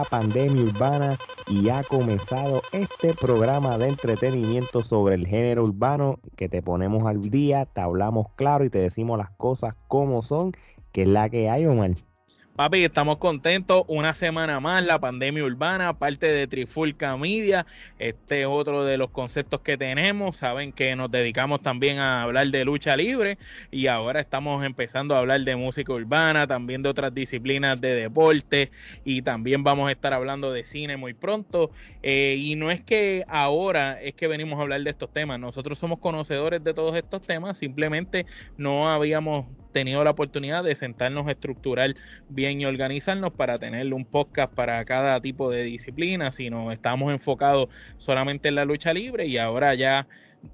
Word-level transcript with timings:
la 0.00 0.04
pandemia 0.08 0.62
urbana 0.62 1.18
y 1.46 1.68
ha 1.68 1.82
comenzado 1.82 2.62
este 2.72 3.12
programa 3.12 3.76
de 3.76 3.88
entretenimiento 3.88 4.82
sobre 4.82 5.14
el 5.14 5.26
género 5.26 5.64
urbano 5.64 6.20
que 6.36 6.48
te 6.48 6.62
ponemos 6.62 7.04
al 7.06 7.28
día, 7.28 7.66
te 7.66 7.82
hablamos 7.82 8.28
claro 8.34 8.64
y 8.64 8.70
te 8.70 8.78
decimos 8.78 9.18
las 9.18 9.30
cosas 9.32 9.74
como 9.88 10.22
son, 10.22 10.52
que 10.92 11.02
es 11.02 11.08
la 11.08 11.28
que 11.28 11.50
hay, 11.50 11.66
Omar. 11.66 11.96
Papi, 12.60 12.84
estamos 12.84 13.16
contentos. 13.16 13.84
Una 13.88 14.12
semana 14.12 14.60
más, 14.60 14.84
la 14.84 14.98
pandemia 14.98 15.42
urbana, 15.42 15.94
parte 15.94 16.26
de 16.26 16.46
Trifulca 16.46 17.16
Media. 17.16 17.64
Este 17.98 18.42
es 18.42 18.46
otro 18.46 18.84
de 18.84 18.98
los 18.98 19.08
conceptos 19.08 19.62
que 19.62 19.78
tenemos. 19.78 20.36
Saben 20.36 20.70
que 20.70 20.94
nos 20.94 21.10
dedicamos 21.10 21.62
también 21.62 22.00
a 22.00 22.20
hablar 22.20 22.48
de 22.48 22.66
lucha 22.66 22.98
libre 22.98 23.38
y 23.70 23.86
ahora 23.86 24.20
estamos 24.20 24.62
empezando 24.62 25.14
a 25.14 25.20
hablar 25.20 25.40
de 25.40 25.56
música 25.56 25.94
urbana, 25.94 26.46
también 26.46 26.82
de 26.82 26.90
otras 26.90 27.14
disciplinas 27.14 27.80
de 27.80 27.94
deporte 27.94 28.70
y 29.06 29.22
también 29.22 29.64
vamos 29.64 29.88
a 29.88 29.92
estar 29.92 30.12
hablando 30.12 30.52
de 30.52 30.66
cine 30.66 30.98
muy 30.98 31.14
pronto. 31.14 31.70
Eh, 32.02 32.36
y 32.38 32.56
no 32.56 32.70
es 32.70 32.82
que 32.82 33.24
ahora 33.26 34.02
es 34.02 34.12
que 34.12 34.26
venimos 34.26 34.58
a 34.58 34.62
hablar 34.64 34.82
de 34.82 34.90
estos 34.90 35.10
temas. 35.10 35.40
Nosotros 35.40 35.78
somos 35.78 35.98
conocedores 35.98 36.62
de 36.62 36.74
todos 36.74 36.94
estos 36.94 37.22
temas, 37.22 37.56
simplemente 37.56 38.26
no 38.58 38.90
habíamos 38.90 39.46
tenido 39.72 40.04
la 40.04 40.10
oportunidad 40.10 40.64
de 40.64 40.74
sentarnos 40.74 41.28
estructurar 41.28 41.94
bien 42.28 42.60
y 42.60 42.66
organizarnos 42.66 43.32
para 43.32 43.58
tener 43.58 43.92
un 43.92 44.04
podcast 44.04 44.54
para 44.54 44.84
cada 44.84 45.20
tipo 45.20 45.50
de 45.50 45.62
disciplina, 45.62 46.32
sino 46.32 46.72
estamos 46.72 47.12
enfocados 47.12 47.70
solamente 47.98 48.48
en 48.48 48.56
la 48.56 48.64
lucha 48.64 48.92
libre 48.92 49.26
y 49.26 49.38
ahora 49.38 49.74
ya 49.74 50.06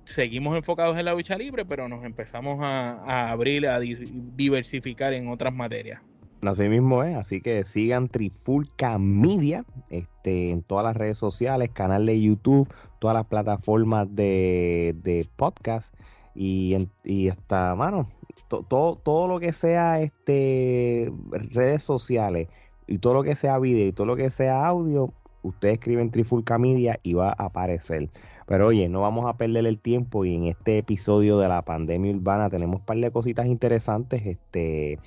seguimos 0.04 0.56
enfocados 0.56 0.96
en 0.96 1.04
la 1.04 1.14
lucha 1.14 1.36
libre, 1.36 1.64
pero 1.64 1.88
nos 1.88 2.04
empezamos 2.04 2.58
a, 2.60 3.30
abrir, 3.30 3.66
a 3.68 3.78
diversificar 3.80 5.12
en 5.12 5.28
otras 5.28 5.54
materias. 5.54 6.02
Así 6.42 6.68
mismo 6.68 7.02
es, 7.02 7.16
así 7.16 7.40
que 7.40 7.64
sigan 7.64 8.08
Trifulca 8.08 8.98
Media 8.98 9.64
este, 9.90 10.50
en 10.50 10.62
todas 10.62 10.84
las 10.84 10.96
redes 10.96 11.18
sociales, 11.18 11.70
canal 11.70 12.04
de 12.06 12.20
YouTube, 12.20 12.68
todas 12.98 13.16
las 13.16 13.26
plataformas 13.26 14.14
de, 14.14 14.94
de 15.02 15.26
podcast 15.36 15.94
y, 16.34 16.76
y 17.04 17.30
hasta, 17.30 17.74
mano, 17.74 18.08
todo, 18.48 18.96
todo 18.96 19.28
lo 19.28 19.40
que 19.40 19.52
sea 19.52 20.00
este 20.00 21.12
redes 21.32 21.82
sociales 21.82 22.48
y 22.86 22.98
todo 22.98 23.14
lo 23.14 23.22
que 23.22 23.36
sea 23.36 23.58
video 23.58 23.88
y 23.88 23.92
todo 23.92 24.06
lo 24.06 24.16
que 24.16 24.30
sea 24.30 24.66
audio, 24.66 25.12
usted 25.42 25.70
escribe 25.70 26.02
en 26.02 26.10
Trifulca 26.10 26.58
Media 26.58 27.00
y 27.02 27.14
va 27.14 27.30
a 27.30 27.46
aparecer. 27.46 28.10
Pero 28.46 28.68
oye, 28.68 28.88
no 28.88 29.00
vamos 29.00 29.26
a 29.26 29.36
perder 29.36 29.66
el 29.66 29.78
tiempo 29.78 30.24
y 30.24 30.34
en 30.36 30.44
este 30.44 30.78
episodio 30.78 31.38
de 31.38 31.48
la 31.48 31.62
pandemia 31.62 32.14
urbana 32.14 32.48
tenemos 32.48 32.80
un 32.80 32.86
par 32.86 32.96
de 32.98 33.10
cositas 33.10 33.46
interesantes. 33.46 34.24
Este, 34.24 35.00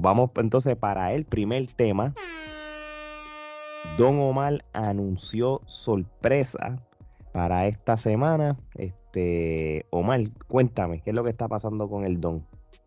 vamos 0.00 0.30
entonces 0.36 0.76
para 0.76 1.12
el 1.12 1.24
primer 1.24 1.66
tema. 1.68 2.12
Don 3.96 4.18
Omar 4.18 4.64
anunció 4.72 5.60
sorpresa 5.66 6.76
para 7.32 7.68
esta 7.68 7.96
semana. 7.98 8.56
Este, 8.74 9.86
Omar, 9.90 10.22
cuéntame, 10.48 11.00
¿qué 11.00 11.10
es 11.10 11.16
lo 11.16 11.22
que 11.22 11.30
está 11.30 11.46
pasando 11.46 11.88
con 11.88 12.04
el 12.04 12.20
Don? 12.20 12.44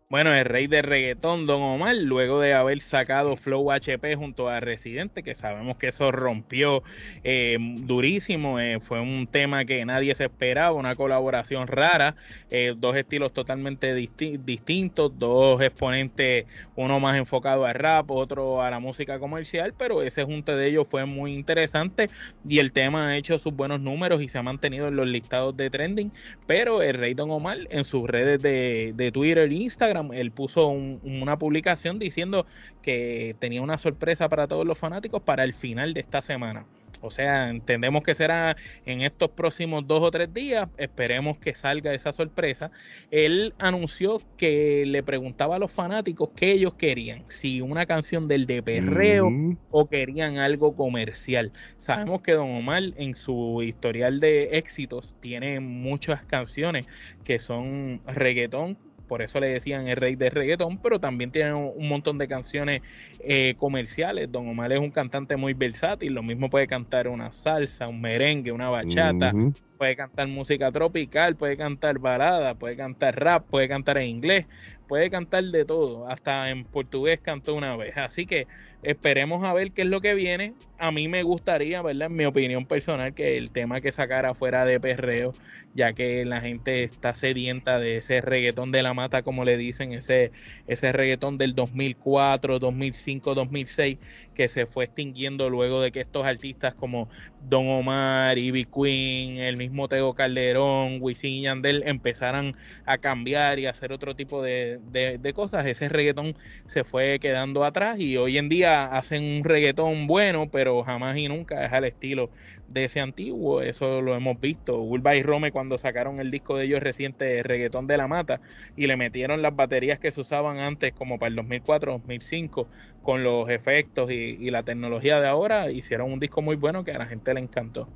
Bueno, 0.08 0.32
el 0.32 0.44
rey 0.44 0.68
de 0.68 0.82
reggaetón, 0.82 1.46
Don 1.46 1.60
Omar, 1.60 1.96
luego 1.96 2.38
de 2.38 2.54
haber 2.54 2.80
sacado 2.80 3.36
Flow 3.36 3.72
HP 3.72 4.14
junto 4.14 4.48
a 4.48 4.60
Residente, 4.60 5.24
que 5.24 5.34
sabemos 5.34 5.78
que 5.78 5.88
eso 5.88 6.12
rompió 6.12 6.84
eh, 7.24 7.56
durísimo, 7.60 8.60
eh, 8.60 8.78
fue 8.78 9.00
un 9.00 9.26
tema 9.26 9.64
que 9.64 9.84
nadie 9.84 10.14
se 10.14 10.26
esperaba, 10.26 10.70
una 10.76 10.94
colaboración 10.94 11.66
rara, 11.66 12.14
eh, 12.50 12.74
dos 12.76 12.94
estilos 12.94 13.32
totalmente 13.32 13.94
distintos, 13.94 15.18
dos 15.18 15.60
exponentes, 15.60 16.46
uno 16.76 17.00
más 17.00 17.16
enfocado 17.16 17.66
al 17.66 17.74
rap, 17.74 18.08
otro 18.12 18.62
a 18.62 18.70
la 18.70 18.78
música 18.78 19.18
comercial, 19.18 19.74
pero 19.76 20.02
ese 20.02 20.22
junte 20.22 20.54
de 20.54 20.68
ellos 20.68 20.86
fue 20.88 21.04
muy 21.04 21.34
interesante 21.34 22.10
y 22.48 22.60
el 22.60 22.70
tema 22.70 23.08
ha 23.08 23.16
hecho 23.16 23.40
sus 23.40 23.52
buenos 23.52 23.80
números 23.80 24.22
y 24.22 24.28
se 24.28 24.38
ha 24.38 24.42
mantenido 24.44 24.86
en 24.86 24.94
los 24.94 25.08
listados 25.08 25.56
de 25.56 25.68
trending, 25.68 26.12
pero 26.46 26.80
el 26.80 26.94
rey 26.94 27.14
Don 27.14 27.32
Omar 27.32 27.58
en 27.70 27.84
sus 27.84 28.08
redes 28.08 28.40
de, 28.40 28.92
de 28.94 29.10
Twitter 29.10 29.50
e 29.50 29.54
Instagram, 29.54 29.95
él 30.12 30.30
puso 30.30 30.68
una 30.68 31.36
publicación 31.38 31.98
diciendo 31.98 32.46
que 32.82 33.36
tenía 33.38 33.62
una 33.62 33.78
sorpresa 33.78 34.28
para 34.28 34.46
todos 34.46 34.66
los 34.66 34.78
fanáticos 34.78 35.22
para 35.22 35.44
el 35.44 35.54
final 35.54 35.94
de 35.94 36.00
esta 36.00 36.22
semana. 36.22 36.64
O 37.00 37.10
sea, 37.10 37.50
entendemos 37.50 38.02
que 38.02 38.14
será 38.14 38.56
en 38.84 39.02
estos 39.02 39.30
próximos 39.30 39.86
dos 39.86 40.02
o 40.02 40.10
tres 40.10 40.32
días. 40.32 40.68
Esperemos 40.76 41.38
que 41.38 41.54
salga 41.54 41.94
esa 41.94 42.12
sorpresa. 42.12 42.70
Él 43.10 43.54
anunció 43.58 44.20
que 44.36 44.84
le 44.86 45.02
preguntaba 45.02 45.56
a 45.56 45.58
los 45.58 45.70
fanáticos 45.70 46.30
qué 46.34 46.52
ellos 46.52 46.74
querían, 46.74 47.22
si 47.28 47.60
una 47.60 47.86
canción 47.86 48.28
del 48.28 48.46
de 48.46 48.62
perreo 48.62 49.30
mm. 49.30 49.58
o 49.70 49.88
querían 49.88 50.38
algo 50.38 50.74
comercial. 50.74 51.52
Sabemos 51.76 52.22
que 52.22 52.32
Don 52.32 52.50
Omar 52.50 52.82
en 52.96 53.14
su 53.16 53.62
historial 53.62 54.20
de 54.20 54.58
éxitos 54.58 55.14
tiene 55.20 55.60
muchas 55.60 56.24
canciones 56.24 56.86
que 57.24 57.38
son 57.38 58.00
reggaetón 58.06 58.76
por 59.08 59.22
eso 59.22 59.40
le 59.40 59.48
decían 59.48 59.88
el 59.88 59.96
rey 59.96 60.16
de 60.16 60.30
reggaetón, 60.30 60.78
pero 60.78 60.98
también 60.98 61.30
tiene 61.30 61.54
un 61.54 61.88
montón 61.88 62.18
de 62.18 62.28
canciones 62.28 62.82
eh, 63.20 63.54
comerciales. 63.58 64.30
Don 64.30 64.48
Omar 64.48 64.72
es 64.72 64.78
un 64.78 64.90
cantante 64.90 65.36
muy 65.36 65.54
versátil, 65.54 66.12
lo 66.14 66.22
mismo 66.22 66.50
puede 66.50 66.66
cantar 66.66 67.08
una 67.08 67.32
salsa, 67.32 67.88
un 67.88 68.00
merengue, 68.00 68.52
una 68.52 68.68
bachata, 68.68 69.32
puede 69.76 69.96
cantar 69.96 70.28
música 70.28 70.70
tropical, 70.72 71.36
puede 71.36 71.56
cantar 71.56 71.98
balada, 71.98 72.54
puede 72.54 72.76
cantar 72.76 73.18
rap, 73.18 73.46
puede 73.46 73.68
cantar 73.68 73.98
en 73.98 74.08
inglés, 74.08 74.46
puede 74.88 75.10
cantar 75.10 75.44
de 75.44 75.64
todo, 75.64 76.08
hasta 76.08 76.50
en 76.50 76.64
portugués 76.64 77.20
cantó 77.20 77.54
una 77.54 77.76
vez. 77.76 77.96
Así 77.96 78.26
que 78.26 78.46
esperemos 78.86 79.42
a 79.42 79.52
ver 79.52 79.72
qué 79.72 79.82
es 79.82 79.88
lo 79.88 80.00
que 80.00 80.14
viene. 80.14 80.54
A 80.78 80.92
mí 80.92 81.08
me 81.08 81.24
gustaría, 81.24 81.82
¿verdad? 81.82 82.06
En 82.06 82.16
mi 82.16 82.24
opinión 82.24 82.66
personal, 82.66 83.14
que 83.14 83.36
el 83.36 83.50
tema 83.50 83.80
que 83.80 83.90
sacara 83.90 84.32
fuera 84.32 84.64
de 84.64 84.78
perreo, 84.78 85.34
ya 85.74 85.92
que 85.92 86.24
la 86.24 86.40
gente 86.40 86.84
está 86.84 87.12
sedienta 87.12 87.80
de 87.80 87.96
ese 87.96 88.20
reggaetón 88.20 88.70
de 88.70 88.84
la 88.84 88.94
mata, 88.94 89.22
como 89.22 89.44
le 89.44 89.56
dicen, 89.56 89.92
ese, 89.92 90.30
ese 90.68 90.92
reggaetón 90.92 91.36
del 91.36 91.56
2004, 91.56 92.60
2005, 92.60 93.34
2006, 93.34 93.98
que 94.36 94.48
se 94.48 94.66
fue 94.66 94.84
extinguiendo 94.84 95.50
luego 95.50 95.80
de 95.80 95.90
que 95.90 96.00
estos 96.00 96.26
artistas 96.26 96.74
como 96.74 97.08
Don 97.48 97.68
Omar, 97.68 98.38
Ivy 98.38 98.66
Queen, 98.66 99.38
el 99.38 99.56
mismo 99.56 99.88
Tego 99.88 100.14
Calderón, 100.14 100.98
Wisin 101.00 101.32
y 101.32 101.42
Yandel 101.42 101.82
empezaran 101.86 102.54
a 102.84 102.98
cambiar 102.98 103.58
y 103.58 103.66
hacer 103.66 103.92
otro 103.92 104.14
tipo 104.14 104.42
de, 104.42 104.78
de 104.92 105.32
cosas. 105.32 105.66
Ese 105.66 105.88
reggaetón 105.88 106.36
se 106.66 106.84
fue 106.84 107.18
quedando 107.18 107.64
atrás 107.64 107.98
y 107.98 108.16
hoy 108.16 108.38
en 108.38 108.48
día 108.48 108.86
hacen 108.86 109.24
un 109.24 109.44
reggaetón 109.44 110.06
bueno, 110.06 110.48
pero 110.50 110.82
jamás 110.84 111.16
y 111.16 111.28
nunca 111.28 111.64
es 111.64 111.72
al 111.72 111.84
estilo 111.84 112.30
de 112.68 112.84
ese 112.84 113.00
antiguo. 113.00 113.62
Eso 113.62 114.00
lo 114.02 114.14
hemos 114.14 114.40
visto. 114.40 114.80
Urba 114.80 115.16
y 115.16 115.22
Rome 115.22 115.52
cuando 115.52 115.78
sacaron 115.78 116.20
el 116.20 116.30
disco 116.30 116.56
de 116.56 116.64
ellos 116.64 116.82
reciente, 116.82 117.42
Reggaetón 117.42 117.86
de 117.86 117.96
la 117.96 118.08
Mata, 118.08 118.40
y 118.76 118.86
le 118.86 118.96
metieron 118.96 119.42
las 119.42 119.54
baterías 119.54 119.98
que 119.98 120.12
se 120.12 120.20
usaban 120.20 120.58
antes, 120.58 120.92
como 120.92 121.18
para 121.18 121.28
el 121.28 121.36
2004, 121.36 121.92
2005, 121.92 122.68
con 123.02 123.22
los 123.22 123.48
efectos 123.48 124.10
y, 124.10 124.50
la 124.50 124.62
tecnología 124.62 125.20
de 125.20 125.28
ahora, 125.28 125.70
hicieron 125.70 126.12
un 126.12 126.20
disco 126.20 126.40
muy 126.40 126.56
bueno 126.56 126.84
que 126.84 126.92
a 126.92 126.98
la 126.98 127.06
gente 127.06 127.34
le 127.34 127.40
encantó. 127.40 127.88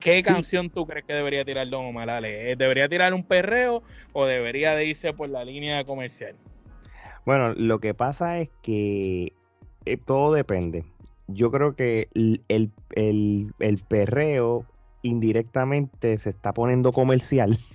¿Qué 0.00 0.22
canción 0.22 0.68
tú 0.68 0.86
crees 0.86 1.06
que 1.06 1.14
debería 1.14 1.44
tirar 1.44 1.68
Don 1.68 1.86
Omar? 1.86 2.20
¿Debería 2.20 2.88
tirar 2.88 3.14
un 3.14 3.24
perreo 3.24 3.82
o 4.12 4.26
debería 4.26 4.74
de 4.74 4.86
irse 4.86 5.14
por 5.14 5.30
la 5.30 5.44
línea 5.44 5.82
comercial? 5.84 6.34
Bueno, 7.24 7.54
lo 7.54 7.78
que 7.78 7.94
pasa 7.94 8.38
es 8.38 8.50
que 8.60 9.32
eh, 9.86 9.96
todo 9.96 10.34
depende. 10.34 10.84
Yo 11.26 11.50
creo 11.50 11.74
que 11.74 12.08
el, 12.12 13.80
perreo 13.88 14.66
indirectamente 15.02 16.18
se 16.18 16.30
está 16.30 16.52
poniendo 16.52 16.92
comercial. 16.92 17.58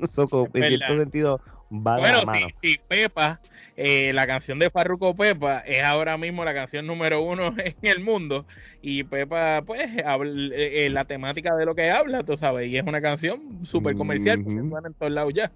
En 0.00 0.06
cierto 0.06 0.96
sentido 0.96 1.40
va 1.72 1.98
bueno, 1.98 2.20
de 2.20 2.24
la 2.24 2.32
mano. 2.32 2.46
Si, 2.52 2.78
Pepa, 2.86 3.40
eh, 3.76 4.12
la 4.12 4.28
canción 4.28 4.60
de 4.60 4.70
Farruko 4.70 5.16
Pepa 5.16 5.58
es 5.60 5.82
ahora 5.82 6.16
mismo 6.16 6.44
la 6.44 6.54
canción 6.54 6.86
número 6.86 7.20
uno 7.22 7.52
en 7.58 7.74
el 7.80 7.98
mundo 7.98 8.46
y 8.80 9.02
Pepa, 9.02 9.62
pues, 9.66 9.90
eh, 9.96 10.88
la 10.88 11.04
temática 11.04 11.56
de 11.56 11.64
lo 11.66 11.74
que 11.74 11.90
habla, 11.90 12.22
tú 12.22 12.36
sabes, 12.36 12.68
y 12.68 12.76
es 12.76 12.84
una 12.86 13.00
canción 13.00 13.64
súper 13.64 13.96
comercial, 13.96 14.44
porque 14.44 14.68
suena 14.68 14.88
en 14.88 14.94
todos 14.94 15.12
lados 15.12 15.32
ya. 15.34 15.50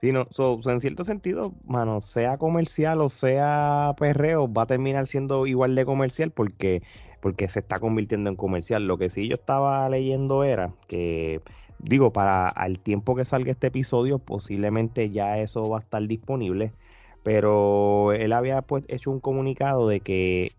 Sí, 0.00 0.12
no, 0.12 0.26
en 0.66 0.80
cierto 0.80 1.04
sentido, 1.04 1.52
mano, 1.66 2.00
sea 2.00 2.38
comercial 2.38 3.00
o 3.00 3.08
sea 3.08 3.94
perreo, 3.98 4.52
va 4.52 4.62
a 4.62 4.66
terminar 4.66 5.06
siendo 5.06 5.46
igual 5.46 5.74
de 5.74 5.84
comercial 5.84 6.30
porque, 6.30 6.82
porque 7.20 7.48
se 7.48 7.60
está 7.60 7.78
convirtiendo 7.80 8.30
en 8.30 8.36
comercial. 8.36 8.86
Lo 8.86 8.98
que 8.98 9.10
sí 9.10 9.28
yo 9.28 9.34
estaba 9.34 9.88
leyendo 9.88 10.44
era 10.44 10.70
que, 10.88 11.40
digo, 11.78 12.12
para 12.12 12.52
el 12.66 12.78
tiempo 12.78 13.14
que 13.14 13.24
salga 13.24 13.52
este 13.52 13.68
episodio, 13.68 14.18
posiblemente 14.18 15.10
ya 15.10 15.38
eso 15.38 15.68
va 15.68 15.78
a 15.78 15.80
estar 15.82 16.06
disponible. 16.06 16.72
Pero 17.22 18.12
él 18.12 18.32
había 18.32 18.62
pues, 18.62 18.84
hecho 18.88 19.10
un 19.10 19.20
comunicado 19.20 19.86
de 19.88 20.00
que, 20.00 20.52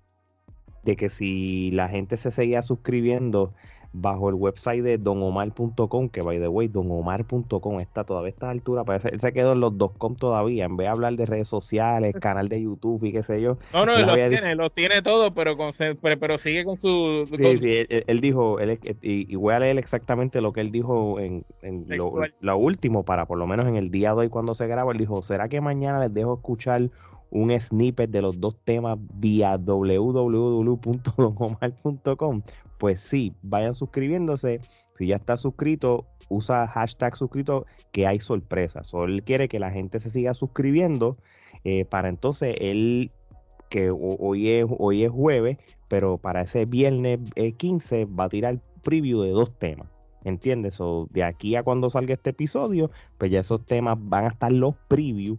de 0.84 0.96
que 0.96 1.10
si 1.10 1.72
la 1.72 1.90
gente 1.90 2.18
se 2.18 2.32
seguía 2.32 2.62
suscribiendo 2.62 3.54
bajo 3.94 4.30
el 4.30 4.36
website 4.36 4.84
de 4.84 4.98
donomar.com, 4.98 6.10
que 6.10 6.22
by 6.22 6.40
the 6.40 6.48
way, 6.48 6.68
donomar.com 6.68 7.80
está 7.80 8.04
todavía 8.04 8.28
a 8.28 8.30
esta 8.30 8.50
altura, 8.50 8.84
parece 8.84 9.10
él 9.10 9.20
se 9.20 9.34
quedó 9.34 9.54
en 9.54 9.60
los 9.60 9.74
com 9.98 10.16
todavía, 10.16 10.66
en 10.66 10.78
vez 10.78 10.86
de 10.86 10.90
hablar 10.90 11.16
de 11.16 11.26
redes 11.26 11.48
sociales, 11.48 12.16
canal 12.22 12.48
de 12.48 12.62
YouTube 12.62 13.04
y 13.04 13.12
qué 13.12 13.24
sé 13.24 13.42
yo. 13.42 13.58
No, 13.74 13.86
no, 13.86 13.98
los 13.98 14.16
tiene, 14.16 14.56
los 14.56 14.72
tiene 14.74 15.02
todo, 15.02 15.34
pero, 15.34 15.58
con, 15.58 15.72
pero, 16.02 16.38
sigue 16.38 16.64
con 16.64 16.78
su... 16.78 17.28
Sí, 17.36 17.58
sí, 17.58 17.86
él, 17.90 18.22
dijo, 18.22 18.60
él, 18.60 18.80
y, 19.02 19.36
voy 19.36 19.54
a 19.54 19.60
leer 19.60 19.78
exactamente 19.78 20.42
lo 20.42 20.54
que 20.54 20.62
él 20.62 20.72
dijo 20.72 21.20
en, 21.20 21.44
en 21.62 21.86
lo, 21.90 22.14
lo, 22.40 22.58
último, 22.58 23.04
para 23.04 23.26
por 23.26 23.38
lo 23.38 23.48
menos 23.48 23.68
en 23.68 23.76
el 23.76 23.92
día 23.92 24.12
de 24.12 24.22
hoy 24.22 24.30
cuando 24.30 24.54
se 24.54 24.68
graba, 24.68 24.94
él 24.94 24.98
dijo, 24.98 25.22
¿será 25.22 25.50
que 25.50 25.60
mañana 25.60 26.00
les 26.00 26.14
dejo 26.14 26.36
escuchar 26.36 26.90
un 27.30 27.52
snippet 27.60 28.10
de 28.10 28.22
los 28.22 28.40
dos 28.40 28.56
temas 28.64 28.98
vía 29.16 29.58
www.donomar.com? 29.58 32.42
Pues 32.82 33.00
sí, 33.00 33.36
vayan 33.44 33.76
suscribiéndose. 33.76 34.60
Si 34.98 35.06
ya 35.06 35.18
está 35.18 35.38
suscrito, 35.38 36.08
usa 36.30 36.66
hashtag 36.66 37.16
suscrito 37.16 37.68
que 37.92 38.08
hay 38.08 38.20
sorpresas. 38.20 38.92
Él 38.96 39.22
quiere 39.22 39.48
que 39.48 39.60
la 39.60 39.70
gente 39.70 40.00
se 40.00 40.10
siga 40.10 40.34
suscribiendo 40.34 41.16
eh, 41.64 41.86
para 41.86 42.10
entonces 42.10 42.56
él 42.60 43.12
que 43.70 43.92
hoy 43.92 44.50
es, 44.50 44.66
hoy 44.80 45.04
es 45.04 45.12
jueves, 45.12 45.60
pero 45.90 46.18
para 46.18 46.42
ese 46.42 46.66
viernes 46.66 47.20
15 47.58 48.02
eh, 48.02 48.06
va 48.06 48.24
a 48.24 48.30
tirar 48.30 48.60
preview 48.82 49.22
de 49.22 49.30
dos 49.30 49.56
temas. 49.60 49.88
¿Entiendes? 50.24 50.82
O 50.82 51.08
de 51.12 51.24
aquí 51.24 51.56
a 51.56 51.62
cuando 51.62 51.88
salga 51.92 52.16
este 52.16 52.32
episodio, 52.32 52.90
pues 53.20 53.30
ya 53.30 53.42
esos 53.42 53.64
temas 53.64 53.96
van 54.00 54.26
a 54.26 54.30
estar 54.30 54.52
los 54.52 54.74
previews 54.88 55.38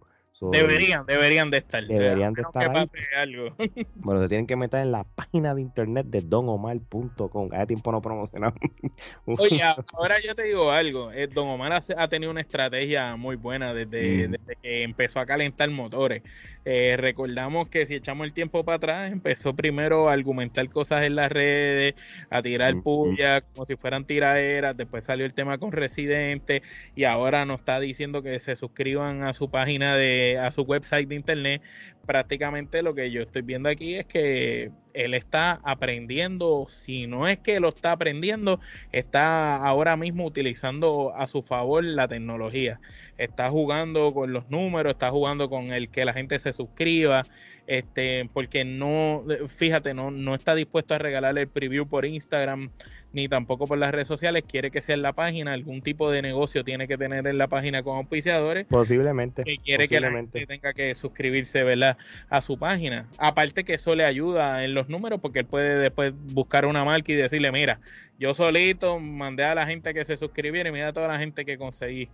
deberían, 0.51 1.07
deberían 1.07 1.51
de 1.51 1.59
estar. 1.59 1.87
Deberían 1.87 2.33
de 2.35 2.43
estar. 2.43 2.73
Algo. 3.17 3.55
Bueno, 3.97 4.21
se 4.21 4.29
tienen 4.29 4.47
que 4.47 4.57
meter 4.57 4.81
en 4.81 4.93
la 4.93 5.05
página 5.05 5.55
de 5.55 5.61
internet 5.61 6.07
de 6.07 6.21
donomar.com. 6.21 7.51
Hace 7.53 7.67
tiempo 7.67 7.93
no 7.93 8.03
promocionamos. 8.03 8.59
Oye, 9.27 9.61
ahora 9.93 10.17
yo 10.25 10.35
te 10.35 10.43
digo 10.45 10.71
algo. 10.71 11.13
Eh, 11.13 11.29
Don 11.29 11.49
Omar 11.49 11.73
ha, 11.73 12.09
tenido 12.09 12.31
una 12.31 12.41
estrategia 12.41 13.17
muy 13.17 13.37
buena 13.37 13.73
desde, 13.73 14.29
mm. 14.29 14.31
desde 14.33 14.57
que 14.61 14.83
empezó 14.83 15.21
a 15.21 15.27
calentar 15.27 15.71
motores. 15.71 16.23
Eh, 16.65 16.97
recordamos 16.97 17.69
que 17.69 17.87
si 17.87 17.97
echamos 17.97 18.25
el 18.25 18.33
tiempo 18.33 18.65
para 18.65 18.77
atrás, 18.77 19.13
empezó 19.13 19.55
primero 19.55 20.09
a 20.09 20.13
argumentar 20.13 20.69
cosas 20.69 21.03
en 21.03 21.17
las 21.17 21.33
redes, 21.33 21.97
a 22.31 22.41
tirar 22.41 22.77
mm, 22.77 22.83
puya 22.83 23.41
como 23.41 23.67
si 23.67 23.75
fueran 23.75 24.05
tiraderas, 24.05 24.77
después 24.77 25.05
salió 25.05 25.27
el 25.27 25.35
tema 25.35 25.59
con 25.59 25.73
residentes 25.73 26.63
y 26.95 27.03
ahora 27.05 27.45
nos 27.47 27.61
está 27.61 27.81
diciendo 27.81 28.23
que 28.23 28.39
se 28.39 28.55
suscriban 28.55 29.25
a 29.25 29.33
su 29.33 29.51
página 29.51 29.97
de, 29.97 30.32
a 30.39 30.51
su 30.51 30.63
website 30.63 31.09
de 31.09 31.15
internet. 31.15 31.63
Prácticamente 32.07 32.83
lo 32.83 32.95
que 32.95 33.11
yo 33.11 33.23
estoy 33.23 33.43
viendo 33.43 33.69
aquí 33.69 33.95
es 33.95 34.07
que 34.07 34.71
él 34.93 35.15
está 35.15 35.61
aprendiendo, 35.63 36.67
si 36.69 37.07
no 37.07 37.29
es 37.29 37.39
que 37.39 37.61
lo 37.61 37.69
está 37.69 37.93
aprendiendo, 37.93 38.61
está 38.91 39.57
ahora 39.57 39.97
mismo 39.97 40.27
utilizando 40.27 41.15
a 41.17 41.27
su 41.27 41.43
favor 41.43 41.85
la 41.85 42.09
tecnología. 42.09 42.81
Está 43.19 43.51
jugando 43.51 44.13
con 44.13 44.33
los 44.33 44.51
números, 44.51 44.95
está 44.95 45.11
jugando 45.11 45.49
con 45.49 45.73
el 45.73 45.91
que 45.91 46.05
la 46.05 46.13
gente 46.13 46.39
se 46.39 46.53
suscriba, 46.53 47.25
este, 47.67 48.29
porque 48.33 48.65
no, 48.65 49.25
fíjate, 49.49 49.95
no, 49.95 50.11
no 50.11 50.35
está 50.35 50.55
dispuesto 50.55 50.95
a 50.95 50.99
regalarle 50.99 51.43
el 51.43 51.49
preview 51.49 51.87
por 51.87 52.05
Instagram 52.05 52.71
ni 53.13 53.29
tampoco 53.29 53.67
por 53.67 53.79
las 53.79 53.93
redes 53.93 54.09
sociales, 54.09 54.45
quiere 54.47 54.71
que 54.71 54.81
sea 54.81 54.95
en 54.95 55.03
la 55.03 55.13
página, 55.13 55.53
algún 55.53 55.83
tipo 55.83 56.11
de 56.11 56.23
negocio 56.23 56.65
tiene 56.65 56.89
que 56.89 56.97
tener 56.97 57.27
en 57.27 57.39
la 57.39 57.49
página 57.49 57.83
con 57.83 57.97
auspiciadores. 57.97 58.67
Posiblemente. 58.67 59.45
Que 59.45 59.59
quiere 59.59 59.89
que 59.89 60.01
la 60.01 60.11
gente 60.11 60.47
tenga 60.47 60.73
que 60.73 60.95
suscribirse, 60.95 61.63
¿verdad? 61.63 61.97
A 62.29 62.41
su 62.41 62.59
página. 62.59 63.07
Aparte 63.19 63.65
que 63.65 63.75
eso 63.75 63.95
le 63.95 64.05
ayuda 64.05 64.65
en 64.65 64.75
los 64.75 64.89
números 64.89 65.21
porque 65.21 65.41
él 65.41 65.47
puede 65.47 65.79
después 65.79 66.13
buscar 66.33 66.67
una 66.67 66.85
marca 66.85 67.13
y 67.13 67.15
decirle, 67.15 67.53
mira, 67.53 67.81
yo 68.19 68.35
solito 68.35 68.99
mandé 68.99 69.45
a 69.45 69.55
la 69.55 69.67
gente 69.67 69.93
que 69.95 70.05
se 70.05 70.17
suscribiera 70.17 70.69
y 70.69 70.73
mira 70.73 70.89
a 70.89 70.93
toda 70.93 71.09
la 71.09 71.19
gente 71.19 71.45
que 71.45 71.59
conseguí. 71.59 72.09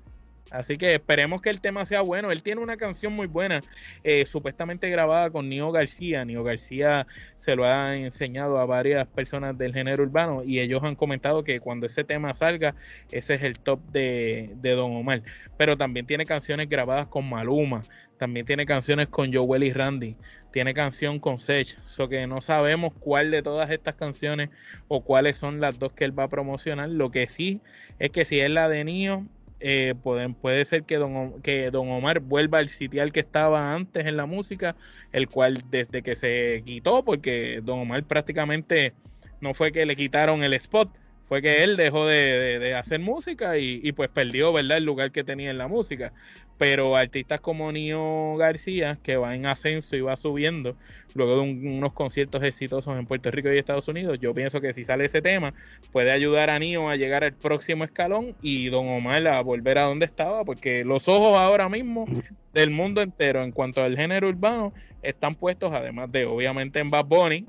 Así 0.50 0.78
que 0.78 0.94
esperemos 0.94 1.42
que 1.42 1.50
el 1.50 1.60
tema 1.60 1.84
sea 1.84 2.00
bueno. 2.00 2.30
Él 2.30 2.42
tiene 2.42 2.60
una 2.60 2.76
canción 2.76 3.12
muy 3.12 3.26
buena, 3.26 3.60
eh, 4.02 4.24
supuestamente 4.26 4.88
grabada 4.90 5.30
con 5.30 5.48
Nio 5.48 5.70
García. 5.70 6.24
Nio 6.24 6.42
García 6.42 7.06
se 7.36 7.54
lo 7.54 7.64
ha 7.66 7.96
enseñado 7.96 8.58
a 8.58 8.66
varias 8.66 9.06
personas 9.08 9.56
del 9.58 9.74
género 9.74 10.02
urbano 10.02 10.42
y 10.44 10.60
ellos 10.60 10.82
han 10.84 10.96
comentado 10.96 11.44
que 11.44 11.60
cuando 11.60 11.86
ese 11.86 12.04
tema 12.04 12.32
salga, 12.34 12.74
ese 13.10 13.34
es 13.34 13.42
el 13.42 13.58
top 13.58 13.80
de, 13.90 14.56
Don 14.62 14.96
Omar. 14.96 15.22
Pero 15.56 15.76
también 15.76 16.06
tiene 16.06 16.24
canciones 16.24 16.68
grabadas 16.68 17.08
con 17.08 17.28
Maluma, 17.28 17.82
también 18.16 18.46
tiene 18.46 18.66
canciones 18.66 19.08
con 19.08 19.32
Joel 19.32 19.64
y 19.64 19.72
Randy, 19.72 20.16
tiene 20.52 20.74
canción 20.74 21.18
con 21.18 21.38
Sech, 21.38 21.80
so 21.82 22.08
que 22.08 22.26
no 22.26 22.40
sabemos 22.40 22.92
cuál 22.98 23.30
de 23.30 23.42
todas 23.42 23.70
estas 23.70 23.96
canciones 23.96 24.50
o 24.88 25.02
cuáles 25.04 25.36
son 25.36 25.60
las 25.60 25.78
dos 25.78 25.92
que 25.92 26.04
él 26.04 26.18
va 26.18 26.24
a 26.24 26.28
promocionar. 26.28 26.88
Lo 26.88 27.10
que 27.10 27.28
sí 27.28 27.60
es 27.98 28.10
que 28.10 28.24
si 28.24 28.40
es 28.40 28.50
la 28.50 28.68
de 28.68 28.84
Nio, 28.84 29.24
eh, 29.60 29.94
puede 30.40 30.64
ser 30.64 30.84
que 30.84 30.96
don, 30.96 31.42
que 31.42 31.70
don 31.70 31.90
Omar 31.90 32.20
vuelva 32.20 32.58
al 32.58 32.68
sitial 32.68 33.12
que 33.12 33.20
estaba 33.20 33.74
antes 33.74 34.06
en 34.06 34.16
la 34.16 34.26
música, 34.26 34.76
el 35.12 35.28
cual 35.28 35.62
desde 35.70 36.02
que 36.02 36.16
se 36.16 36.62
quitó, 36.64 37.04
porque 37.04 37.60
Don 37.64 37.80
Omar 37.80 38.04
prácticamente 38.04 38.92
no 39.40 39.54
fue 39.54 39.72
que 39.72 39.86
le 39.86 39.96
quitaron 39.96 40.42
el 40.44 40.54
spot, 40.54 40.90
fue 41.28 41.42
que 41.42 41.62
él 41.62 41.76
dejó 41.76 42.06
de, 42.06 42.74
hacer 42.74 43.00
música 43.00 43.58
y, 43.58 43.92
pues 43.92 44.08
perdió, 44.08 44.52
¿verdad?, 44.52 44.78
el 44.78 44.84
lugar 44.84 45.12
que 45.12 45.24
tenía 45.24 45.50
en 45.50 45.58
la 45.58 45.68
música. 45.68 46.12
Pero 46.56 46.96
artistas 46.96 47.40
como 47.40 47.70
Nio 47.70 48.34
García, 48.36 48.98
que 49.02 49.16
va 49.16 49.34
en 49.36 49.46
ascenso 49.46 49.94
y 49.94 50.00
va 50.00 50.16
subiendo, 50.16 50.74
luego 51.14 51.36
de 51.36 51.42
unos 51.42 51.92
conciertos 51.92 52.42
exitosos 52.42 52.98
en 52.98 53.06
Puerto 53.06 53.30
Rico 53.30 53.52
y 53.52 53.58
Estados 53.58 53.86
Unidos, 53.86 54.18
yo 54.20 54.34
pienso 54.34 54.60
que 54.60 54.72
si 54.72 54.84
sale 54.84 55.04
ese 55.04 55.22
tema, 55.22 55.54
puede 55.92 56.10
ayudar 56.10 56.50
a 56.50 56.58
Nio 56.58 56.88
a 56.88 56.96
llegar 56.96 57.22
al 57.22 57.34
próximo 57.34 57.84
escalón 57.84 58.34
y 58.42 58.70
Don 58.70 58.88
Omar 58.88 59.28
a 59.28 59.40
volver 59.42 59.78
a 59.78 59.82
donde 59.82 60.06
estaba, 60.06 60.44
porque 60.44 60.84
los 60.84 61.08
ojos 61.08 61.36
ahora 61.36 61.68
mismo 61.68 62.06
del 62.54 62.70
mundo 62.70 63.02
entero 63.02 63.44
en 63.44 63.52
cuanto 63.52 63.82
al 63.82 63.96
género 63.96 64.28
urbano 64.28 64.72
están 65.02 65.34
puestos, 65.34 65.72
además 65.72 66.10
de 66.10 66.26
obviamente 66.26 66.80
en 66.80 66.90
Bad 66.90 67.04
Bunny, 67.04 67.44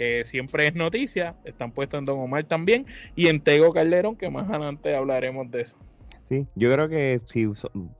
que 0.00 0.24
siempre 0.24 0.66
es 0.66 0.74
noticia, 0.74 1.34
están 1.44 1.72
puestos 1.72 1.98
en 1.98 2.06
Don 2.06 2.18
Omar 2.18 2.44
también, 2.44 2.86
y 3.16 3.26
en 3.26 3.38
Tego 3.38 3.70
Calderón, 3.70 4.16
que 4.16 4.30
más 4.30 4.48
adelante 4.48 4.96
hablaremos 4.96 5.50
de 5.50 5.60
eso. 5.60 5.76
Sí, 6.26 6.46
yo 6.54 6.72
creo 6.72 6.88
que 6.88 7.20
si, 7.26 7.46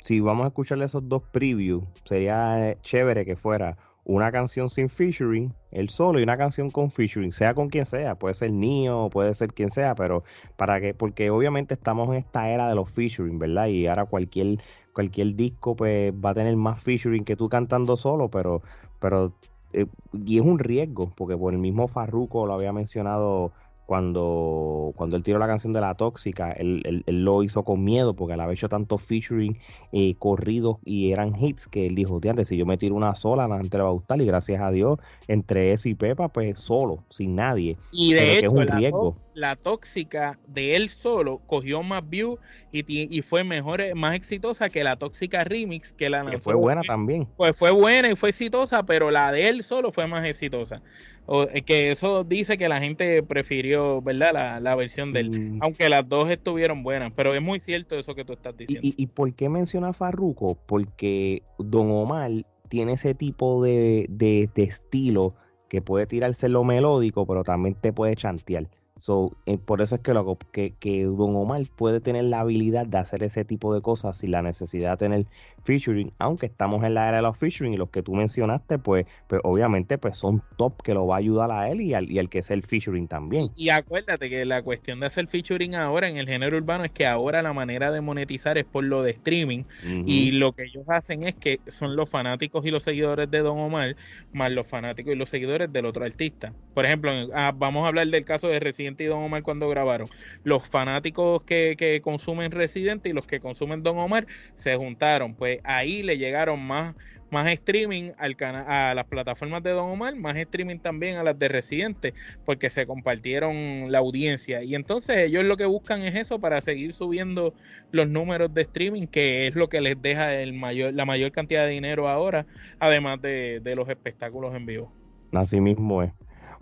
si 0.02 0.20
vamos 0.20 0.44
a 0.44 0.46
escucharle 0.46 0.86
esos 0.86 1.06
dos 1.06 1.22
previews, 1.30 1.84
sería 2.04 2.74
chévere 2.80 3.26
que 3.26 3.36
fuera 3.36 3.76
una 4.04 4.32
canción 4.32 4.70
sin 4.70 4.88
featuring, 4.88 5.52
el 5.72 5.90
solo, 5.90 6.18
y 6.18 6.22
una 6.22 6.38
canción 6.38 6.70
con 6.70 6.90
featuring, 6.90 7.32
sea 7.32 7.52
con 7.52 7.68
quien 7.68 7.84
sea, 7.84 8.14
puede 8.14 8.32
ser 8.32 8.50
Nio, 8.50 9.10
puede 9.10 9.34
ser 9.34 9.52
quien 9.52 9.70
sea, 9.70 9.94
pero 9.94 10.24
para 10.56 10.80
que, 10.80 10.94
porque 10.94 11.28
obviamente 11.28 11.74
estamos 11.74 12.08
en 12.08 12.14
esta 12.14 12.48
era 12.48 12.66
de 12.66 12.76
los 12.76 12.90
featuring, 12.90 13.38
¿verdad? 13.38 13.66
Y 13.66 13.86
ahora 13.86 14.06
cualquier, 14.06 14.56
cualquier 14.94 15.34
disco 15.34 15.76
pues 15.76 16.14
va 16.14 16.30
a 16.30 16.34
tener 16.34 16.56
más 16.56 16.82
featuring 16.82 17.26
que 17.26 17.36
tú 17.36 17.50
cantando 17.50 17.98
solo, 17.98 18.30
pero, 18.30 18.62
pero 19.00 19.34
eh, 19.72 19.86
y 20.12 20.38
es 20.38 20.44
un 20.44 20.58
riesgo, 20.58 21.12
porque 21.16 21.36
por 21.36 21.52
el 21.52 21.58
mismo 21.60 21.88
Farruko 21.88 22.46
lo 22.46 22.54
había 22.54 22.72
mencionado 22.72 23.52
cuando, 23.90 24.92
cuando 24.94 25.16
él 25.16 25.24
tiró 25.24 25.40
la 25.40 25.48
canción 25.48 25.72
de 25.72 25.80
la 25.80 25.96
tóxica, 25.96 26.52
él, 26.52 27.02
lo 27.08 27.42
hizo 27.42 27.64
con 27.64 27.82
miedo 27.82 28.14
porque 28.14 28.34
él 28.34 28.40
había 28.40 28.54
hecho 28.54 28.68
tanto 28.68 28.98
featuring 28.98 29.58
eh, 29.90 30.14
corridos 30.16 30.76
y 30.84 31.10
eran 31.10 31.34
hits 31.34 31.66
que 31.66 31.88
él 31.88 31.96
dijo, 31.96 32.20
antes 32.28 32.46
si 32.46 32.56
yo 32.56 32.66
me 32.66 32.78
tiro 32.78 32.94
una 32.94 33.16
sola, 33.16 33.48
la 33.48 33.58
gente 33.58 33.78
le 33.78 33.82
va 33.82 33.88
a 33.88 33.92
gustar 33.92 34.20
y 34.20 34.26
gracias 34.26 34.62
a 34.62 34.70
Dios, 34.70 35.00
entre 35.26 35.72
eso 35.72 35.88
y 35.88 35.96
Pepa, 35.96 36.28
pues 36.28 36.60
solo, 36.60 36.98
sin 37.10 37.34
nadie. 37.34 37.76
Y 37.90 38.12
de 38.12 38.38
hecho, 38.38 38.46
es 38.46 38.52
un 38.52 38.68
riesgo. 38.68 39.16
La, 39.34 39.56
tóxica 39.56 40.38
de 40.46 40.76
él 40.76 40.90
solo 40.90 41.40
cogió 41.48 41.82
más 41.82 42.08
views 42.08 42.38
y, 42.70 42.84
y, 42.86 43.22
fue 43.22 43.42
mejor, 43.42 43.82
más 43.96 44.14
exitosa 44.14 44.68
que 44.68 44.84
la 44.84 44.94
tóxica 44.94 45.42
remix 45.42 45.92
que 45.92 46.08
la 46.08 46.24
que 46.26 46.38
fue 46.38 46.54
buena 46.54 46.82
también. 46.82 47.26
Pues 47.36 47.58
fue 47.58 47.72
buena 47.72 48.08
y 48.08 48.14
fue 48.14 48.28
exitosa, 48.28 48.84
pero 48.84 49.10
la 49.10 49.32
de 49.32 49.48
él 49.48 49.64
solo 49.64 49.90
fue 49.90 50.06
más 50.06 50.24
exitosa. 50.24 50.80
O, 51.26 51.44
eh, 51.44 51.62
que 51.62 51.92
eso 51.92 52.24
dice 52.24 52.58
que 52.58 52.68
la 52.68 52.80
gente 52.80 53.22
prefirió, 53.22 54.02
¿verdad? 54.02 54.60
La, 54.60 54.74
versión 54.74 55.12
de 55.12 55.20
él. 55.20 55.30
Mm. 55.30 55.58
Aunque 55.62 55.88
las 55.88 56.08
dos 56.08 56.28
estuvieron 56.28 56.82
buenas, 56.82 57.12
pero 57.14 57.34
es 57.34 57.42
muy 57.42 57.60
cierto 57.60 57.98
eso 57.98 58.14
que 58.14 58.24
tú 58.24 58.32
estás 58.32 58.56
diciendo. 58.56 58.86
¿Y, 58.86 58.94
y, 58.96 59.06
por 59.06 59.32
qué 59.34 59.48
menciona 59.48 59.92
Farruko? 59.92 60.58
Porque 60.66 61.42
Don 61.58 61.90
Omar 61.90 62.30
tiene 62.68 62.94
ese 62.94 63.14
tipo 63.14 63.62
de, 63.62 64.06
de, 64.08 64.48
de 64.54 64.62
estilo 64.62 65.34
que 65.68 65.80
puede 65.80 66.06
tirarse 66.06 66.48
lo 66.48 66.64
melódico, 66.64 67.26
pero 67.26 67.44
también 67.44 67.74
te 67.74 67.92
puede 67.92 68.16
chantear. 68.16 68.66
So, 69.00 69.32
eh, 69.46 69.56
por 69.56 69.80
eso 69.80 69.94
es 69.94 70.02
que, 70.02 70.12
lo, 70.12 70.36
que, 70.52 70.74
que 70.78 71.04
Don 71.04 71.34
Omar 71.34 71.62
puede 71.74 72.00
tener 72.00 72.24
la 72.24 72.40
habilidad 72.40 72.86
de 72.86 72.98
hacer 72.98 73.22
ese 73.22 73.46
tipo 73.46 73.72
de 73.72 73.80
cosas 73.80 74.18
sin 74.18 74.32
la 74.32 74.42
necesidad 74.42 74.90
de 74.90 74.96
tener 74.98 75.26
featuring, 75.64 76.12
aunque 76.18 76.46
estamos 76.46 76.82
en 76.84 76.94
la 76.94 77.08
era 77.08 77.18
de 77.18 77.22
los 77.22 77.36
featuring 77.36 77.74
y 77.74 77.76
los 77.76 77.90
que 77.90 78.02
tú 78.02 78.14
mencionaste, 78.14 78.78
pues, 78.78 79.06
pues 79.28 79.40
obviamente 79.44 79.98
pues 79.98 80.16
son 80.16 80.42
top 80.56 80.82
que 80.82 80.94
lo 80.94 81.06
va 81.06 81.16
a 81.16 81.18
ayudar 81.18 81.50
a 81.52 81.68
él 81.68 81.80
y 81.80 81.94
al, 81.94 82.10
y 82.10 82.18
al 82.18 82.28
que 82.28 82.40
es 82.40 82.50
el 82.50 82.62
featuring 82.62 83.06
también. 83.06 83.50
Y 83.54 83.68
acuérdate 83.68 84.28
que 84.28 84.44
la 84.44 84.62
cuestión 84.62 85.00
de 85.00 85.06
hacer 85.06 85.26
featuring 85.28 85.74
ahora 85.74 86.08
en 86.08 86.16
el 86.16 86.26
género 86.26 86.56
urbano 86.56 86.84
es 86.84 86.90
que 86.90 87.06
ahora 87.06 87.42
la 87.42 87.52
manera 87.52 87.90
de 87.90 88.00
monetizar 88.00 88.58
es 88.58 88.64
por 88.64 88.84
lo 88.84 89.02
de 89.02 89.12
streaming 89.12 89.64
y 90.06 90.32
lo 90.32 90.52
que 90.52 90.64
ellos 90.64 90.84
hacen 90.88 91.22
es 91.22 91.34
que 91.34 91.60
son 91.68 91.96
los 91.96 92.10
fanáticos 92.10 92.64
y 92.66 92.70
los 92.70 92.82
seguidores 92.82 93.30
de 93.30 93.40
Don 93.40 93.58
Omar 93.58 93.96
más 94.32 94.50
los 94.50 94.66
fanáticos 94.66 95.12
y 95.12 95.16
los 95.16 95.28
seguidores 95.28 95.72
del 95.72 95.86
otro 95.86 96.04
artista. 96.04 96.52
Por 96.74 96.86
ejemplo, 96.86 97.12
ah, 97.34 97.52
vamos 97.54 97.84
a 97.84 97.88
hablar 97.88 98.06
del 98.08 98.24
caso 98.24 98.48
de 98.48 98.58
Resident 98.58 98.70
Residente 98.80 99.04
y 99.04 99.06
Don 99.08 99.22
Omar 99.22 99.42
cuando 99.42 99.68
grabaron. 99.68 100.08
Los 100.42 100.66
fanáticos 100.66 101.42
que, 101.42 101.74
que 101.76 102.00
consumen 102.00 102.50
Residente 102.50 103.08
y 103.08 103.12
los 103.12 103.26
que 103.26 103.40
consumen 103.40 103.82
Don 103.82 103.98
Omar 103.98 104.26
se 104.54 104.74
juntaron. 104.76 105.34
Pues 105.34 105.49
ahí 105.64 106.02
le 106.02 106.18
llegaron 106.18 106.64
más 106.64 106.94
más 107.30 107.46
streaming 107.48 108.10
al 108.18 108.36
a 108.40 108.94
las 108.94 109.04
plataformas 109.06 109.62
de 109.62 109.70
Don 109.70 109.90
Omar, 109.90 110.14
más 110.16 110.36
streaming 110.36 110.78
también 110.78 111.16
a 111.16 111.22
las 111.22 111.38
de 111.38 111.48
Residente, 111.48 112.14
porque 112.44 112.70
se 112.70 112.86
compartieron 112.86 113.90
la 113.90 113.98
audiencia. 113.98 114.62
Y 114.62 114.74
entonces 114.74 115.16
ellos 115.18 115.44
lo 115.44 115.56
que 115.56 115.66
buscan 115.66 116.02
es 116.02 116.14
eso 116.14 116.40
para 116.40 116.60
seguir 116.60 116.92
subiendo 116.92 117.54
los 117.92 118.08
números 118.08 118.52
de 118.52 118.62
streaming, 118.62 119.06
que 119.06 119.46
es 119.46 119.54
lo 119.54 119.68
que 119.68 119.80
les 119.80 120.00
deja 120.00 120.34
el 120.34 120.52
mayor, 120.52 120.92
la 120.92 121.04
mayor 121.04 121.32
cantidad 121.32 121.64
de 121.64 121.70
dinero 121.70 122.08
ahora, 122.08 122.46
además 122.78 123.20
de, 123.22 123.60
de 123.60 123.76
los 123.76 123.88
espectáculos 123.88 124.54
en 124.54 124.66
vivo. 124.66 124.92
Así 125.32 125.60
mismo 125.60 126.02
es. 126.02 126.12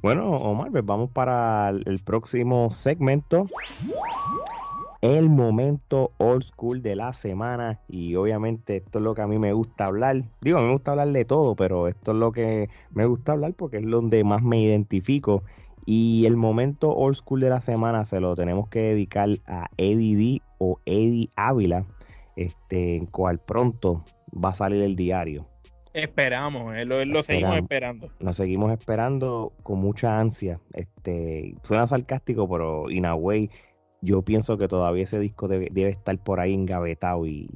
Bueno, 0.01 0.31
Omar, 0.31 0.71
pues 0.71 0.85
vamos 0.85 1.11
para 1.11 1.71
el 1.71 1.99
próximo 2.05 2.71
segmento 2.71 3.49
el 5.01 5.29
momento 5.29 6.11
old 6.19 6.43
school 6.43 6.83
de 6.83 6.97
la 6.97 7.13
semana 7.15 7.79
y 7.89 8.17
obviamente 8.17 8.77
esto 8.77 8.99
es 8.99 9.05
lo 9.05 9.15
que 9.15 9.23
a 9.23 9.27
mí 9.27 9.39
me 9.39 9.53
gusta 9.53 9.87
hablar. 9.87 10.23
Digo, 10.41 10.59
a 10.59 10.61
mí 10.61 10.67
me 10.67 10.73
gusta 10.73 10.91
hablar 10.93 11.09
de 11.09 11.25
todo, 11.25 11.55
pero 11.55 11.87
esto 11.87 12.13
es 12.13 12.19
lo 12.19 12.33
que 12.33 12.69
me 12.91 13.07
gusta 13.07 13.33
hablar 13.33 13.55
porque 13.55 13.79
es 13.79 13.87
donde 13.87 14.25
más 14.25 14.43
me 14.43 14.61
identifico. 14.61 15.45
Y 15.87 16.27
el 16.27 16.37
momento 16.37 16.95
old 16.95 17.17
school 17.17 17.41
de 17.41 17.49
la 17.49 17.63
semana 17.63 18.05
se 18.05 18.21
lo 18.21 18.35
tenemos 18.35 18.69
que 18.69 18.81
dedicar 18.81 19.29
a 19.47 19.69
Eddie 19.79 20.17
D 20.17 20.43
o 20.59 20.81
Eddie 20.85 21.31
Ávila, 21.37 21.85
este, 22.37 22.97
en 22.97 23.07
cual 23.07 23.39
pronto 23.39 24.05
va 24.33 24.51
a 24.51 24.55
salir 24.55 24.83
el 24.83 24.97
diario. 24.97 25.47
Esperamos, 25.95 26.77
eh, 26.77 26.85
lo, 26.85 27.23
seguimos 27.23 27.57
esperando. 27.57 28.11
Lo 28.21 28.33
seguimos 28.33 28.73
esperando 28.73 29.53
con 29.63 29.81
mucha 29.81 30.21
ansia. 30.21 30.59
Este, 30.75 31.55
suena 31.63 31.87
sarcástico, 31.87 32.49
pero 32.49 32.91
in 32.91 33.07
a 33.07 33.15
way 33.15 33.51
yo 34.01 34.23
pienso 34.23 34.57
que 34.59 34.69
todavía 34.69 35.05
ese 35.05 35.19
disco 35.19 35.49
debe, 35.49 35.89
estar 35.89 36.17
por 36.19 36.39
ahí 36.39 36.55
engavetado 36.55 37.27
y, 37.27 37.49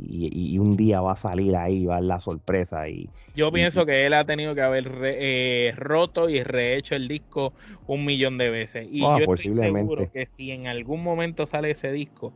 un 0.59 0.77
día 0.77 1.01
va 1.01 1.13
a 1.13 1.17
salir 1.17 1.55
ahí, 1.57 1.87
va 1.87 1.99
a 1.99 2.01
la 2.01 2.21
sorpresa. 2.21 2.89
Y, 2.89 3.09
yo 3.35 3.53
pienso 3.53 3.87
que 3.87 4.07
él 4.07 4.15
ha 4.15 4.25
tenido 4.25 4.55
que 4.55 4.63
haber 4.63 4.91
eh, 5.03 5.73
roto 5.77 6.29
y 6.29 6.43
rehecho 6.43 6.95
el 6.95 7.09
disco 7.09 7.53
un 7.87 8.05
millón 8.05 8.39
de 8.39 8.51
veces. 8.51 8.89
Y 8.91 9.05
ah, 9.05 9.19
yo 9.19 9.33
estoy 9.33 9.53
seguro 9.53 10.11
que 10.11 10.27
si 10.27 10.51
en 10.51 10.67
algún 10.67 11.03
momento 11.03 11.47
sale 11.47 11.71
ese 11.71 11.93
disco, 11.93 12.33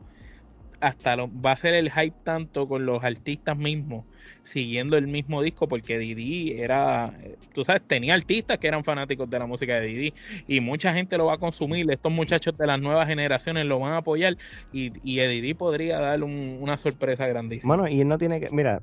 hasta 0.79 1.15
lo, 1.15 1.29
va 1.41 1.51
a 1.51 1.55
ser 1.55 1.73
el 1.73 1.91
hype 1.91 2.15
tanto 2.23 2.67
con 2.67 2.85
los 2.85 3.03
artistas 3.03 3.57
mismos 3.57 4.05
siguiendo 4.43 4.97
el 4.97 5.07
mismo 5.07 5.41
disco 5.41 5.67
porque 5.67 5.97
Didi 5.97 6.53
era, 6.53 7.13
tú 7.53 7.65
sabes, 7.65 7.81
tenía 7.85 8.13
artistas 8.13 8.57
que 8.57 8.67
eran 8.67 8.83
fanáticos 8.83 9.29
de 9.29 9.39
la 9.39 9.45
música 9.45 9.79
de 9.79 9.87
Didi 9.87 10.13
y 10.47 10.59
mucha 10.61 10.93
gente 10.93 11.17
lo 11.17 11.25
va 11.25 11.33
a 11.33 11.37
consumir, 11.37 11.89
estos 11.91 12.11
muchachos 12.11 12.57
de 12.57 12.67
las 12.67 12.79
nuevas 12.79 13.07
generaciones 13.07 13.65
lo 13.65 13.79
van 13.79 13.93
a 13.93 13.97
apoyar 13.97 14.37
y, 14.71 14.91
y 15.03 15.19
Didi 15.19 15.53
podría 15.53 15.99
dar 15.99 16.23
una 16.23 16.77
sorpresa 16.77 17.27
grandísima. 17.27 17.75
Bueno, 17.75 17.89
y 17.89 18.01
él 18.01 18.07
no 18.07 18.17
tiene 18.17 18.39
que, 18.39 18.49
mira, 18.51 18.81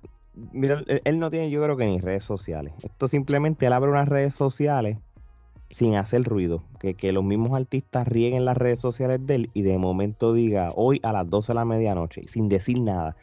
mira, 0.53 0.83
él 0.87 1.19
no 1.19 1.31
tiene 1.31 1.51
yo 1.51 1.63
creo 1.63 1.77
que 1.77 1.87
ni 1.87 1.99
redes 1.99 2.25
sociales, 2.25 2.75
esto 2.83 3.09
simplemente 3.09 3.67
él 3.67 3.73
abre 3.73 3.91
unas 3.91 4.09
redes 4.09 4.35
sociales 4.35 4.99
sin 5.75 5.97
hacer 5.97 6.23
ruido, 6.23 6.63
que, 6.79 6.95
que, 6.95 7.11
los 7.13 7.25
mismos 7.25 7.53
artistas 7.59 8.07
rieguen 8.07 8.45
las 8.45 8.57
redes 8.57 8.79
sociales 8.79 9.27
de 9.27 9.35
él 9.35 9.51
y 9.55 9.63
de 9.63 9.77
momento 9.77 10.33
diga 10.33 10.71
hoy 10.77 11.01
a 11.03 11.13
las 11.13 11.29
12 11.29 11.49
de 11.49 11.55
la 11.57 11.65
medianoche, 11.65 12.29
sin 12.29 12.49
decir 12.49 12.81
nada, 12.81 13.17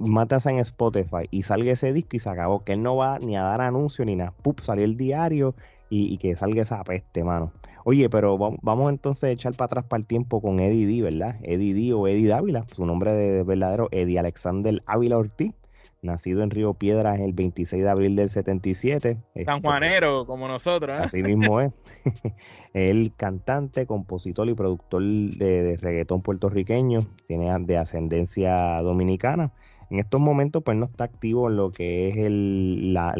matas 0.00 0.44
en 0.46 0.58
Spotify 0.58 1.28
y 1.30 1.44
salga 1.44 1.70
ese 1.70 1.92
disco 1.92 2.16
y 2.16 2.18
se 2.18 2.28
acabó, 2.28 2.58
que 2.58 2.72
él 2.72 2.82
no 2.82 2.96
va 2.96 3.20
ni 3.20 3.36
a 3.36 3.42
dar 3.42 3.60
anuncio 3.60 4.04
ni 4.04 4.16
nada, 4.16 4.32
pup, 4.42 4.58
salió 4.58 4.84
el 4.84 4.96
diario 4.96 5.54
y, 5.88 6.18
que 6.18 6.34
salga 6.34 6.62
esa 6.62 6.82
peste, 6.82 7.22
mano. 7.22 7.52
Oye, 7.84 8.10
pero 8.10 8.36
vamos, 8.38 8.90
entonces 8.90 9.24
a 9.24 9.30
echar 9.30 9.54
para 9.54 9.66
atrás 9.66 9.84
para 9.84 10.00
el 10.00 10.06
tiempo 10.06 10.42
con 10.42 10.58
Eddie 10.58 10.88
D, 10.88 11.02
¿verdad? 11.02 11.36
Eddie 11.44 11.74
D 11.74 11.92
o 11.92 12.08
Eddie 12.08 12.26
Dávila, 12.26 12.66
su 12.74 12.84
nombre 12.84 13.12
de 13.12 13.44
verdadero 13.44 13.88
Eddie 13.92 14.18
Alexander 14.18 14.82
Ávila 14.86 15.18
Ortiz 15.18 15.54
nacido 16.04 16.42
en 16.42 16.50
Río 16.50 16.74
Piedras 16.74 17.18
el 17.20 17.32
26 17.32 17.82
de 17.82 17.88
abril 17.88 18.16
del 18.16 18.30
77. 18.30 19.16
San 19.16 19.22
este, 19.34 19.60
Juanero, 19.60 20.26
como 20.26 20.46
nosotros. 20.46 20.98
¿eh? 20.98 21.02
Así 21.04 21.22
mismo 21.22 21.60
es. 21.60 21.72
el 22.74 23.12
cantante, 23.16 23.86
compositor 23.86 24.48
y 24.48 24.54
productor 24.54 25.02
de, 25.02 25.76
reggaetón 25.80 26.22
puertorriqueño, 26.22 27.06
tiene 27.26 27.54
de 27.60 27.78
ascendencia 27.78 28.80
dominicana. 28.82 29.52
En 29.90 29.98
estos 29.98 30.20
momentos, 30.20 30.62
pues 30.64 30.76
no 30.76 30.86
está 30.86 31.04
activo 31.04 31.48
en 31.48 31.56
lo 31.56 31.70
que 31.70 32.08
es 32.08 32.16
el, 32.16 32.94
la, 32.94 33.14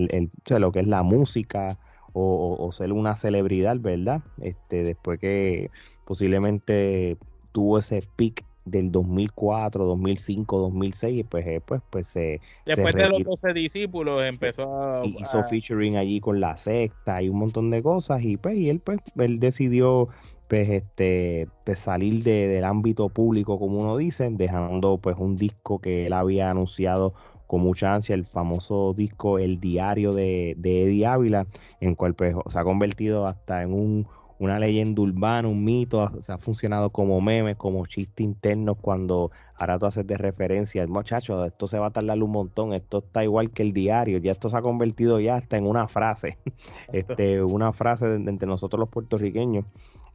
lo 0.59 0.73
que 0.73 0.81
es 0.81 0.87
la 0.87 1.03
música 1.03 1.79
o, 2.13 2.71
ser 2.73 2.93
una 2.93 3.17
celebridad, 3.17 3.77
¿verdad? 3.81 4.23
Este, 4.41 4.85
después 4.85 5.19
que 5.19 5.71
posiblemente 6.05 7.17
tuvo 7.53 7.79
ese 7.79 8.03
pic 8.17 8.45
del 8.65 8.91
2004, 8.91 9.85
2005, 9.85 10.59
2006, 10.59 11.25
pues, 11.29 11.47
eh, 11.47 11.61
pues, 11.65 11.83
pues 11.91 12.09
se... 12.09 12.41
Después 12.65 12.95
de 12.95 13.09
los 13.09 13.25
12 13.25 13.53
discípulos 13.53 14.25
empezó 14.25 14.83
a... 14.83 15.07
Hizo 15.07 15.45
featuring 15.45 15.97
allí 15.97 16.21
con 16.21 16.41
la 16.41 16.57
secta 16.57 17.23
y 17.23 17.29
un 17.29 17.39
montón 17.39 17.71
de 17.71 17.83
cosas 17.83 18.23
y 18.23 18.37
pues 18.37 18.57
y 18.57 18.71
él 18.71 18.81
pues 18.81 19.01
él 19.17 19.39
decidió 19.39 20.09
pues 20.49 20.69
este 20.69 21.49
pues, 21.65 21.81
salir 21.81 22.23
del 22.23 22.65
ámbito 22.65 23.09
público 23.09 23.59
como 23.59 23.81
uno 23.81 23.97
dice, 23.97 24.29
dejando 24.31 24.99
pues 24.99 25.17
un 25.19 25.37
disco 25.37 25.79
que 25.79 26.07
él 26.07 26.13
había 26.13 26.51
anunciado 26.51 27.15
con 27.47 27.61
mucha 27.61 27.95
ansia, 27.95 28.15
el 28.15 28.25
famoso 28.25 28.95
disco 28.95 29.39
El 29.39 29.61
Diario 29.61 30.15
de, 30.15 30.55
de 30.57 30.85
Eddie 30.85 31.07
Ávila, 31.07 31.47
en 31.81 31.95
cual 31.95 32.15
pues 32.15 32.35
se 32.49 32.59
ha 32.59 32.65
convertido 32.65 33.27
hasta 33.27 33.63
en 33.63 33.73
un 33.73 34.07
una 34.39 34.59
leyenda 34.59 35.03
urbana, 35.03 35.49
un 35.49 35.65
mito, 35.65 36.11
se 36.21 36.33
ha 36.33 36.39
funcionado 36.39 36.91
como 36.91 37.21
meme, 37.21 37.57
como 37.57 37.87
chiste 37.87 38.23
interno 38.23 38.75
cuando 38.75 39.31
ahora 39.57 39.79
tú 39.79 39.87
haces 39.87 40.07
de 40.07 40.17
referencia, 40.17 40.87
muchacho, 40.87 41.45
esto 41.45 41.67
se 41.67 41.79
va 41.79 41.87
a 41.87 41.91
tardar 41.91 42.21
un 42.23 42.31
montón, 42.31 42.73
esto 42.73 42.99
está 42.99 43.23
igual 43.23 43.51
que 43.51 43.63
el 43.63 43.73
diario, 43.73 44.19
ya 44.19 44.33
esto 44.33 44.49
se 44.49 44.57
ha 44.57 44.63
convertido 44.63 45.21
ya 45.21 45.37
hasta 45.37 45.57
en 45.57 45.67
una 45.67 45.89
frase, 45.89 46.39
este, 46.93 47.43
una 47.43 47.73
frase 47.73 48.07
de, 48.07 48.31
entre 48.31 48.49
nosotros 48.49 48.81
los 48.81 48.89
puertorriqueños. 48.89 49.65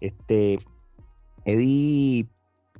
Este, 0.02 0.60
Eddie, 1.46 2.28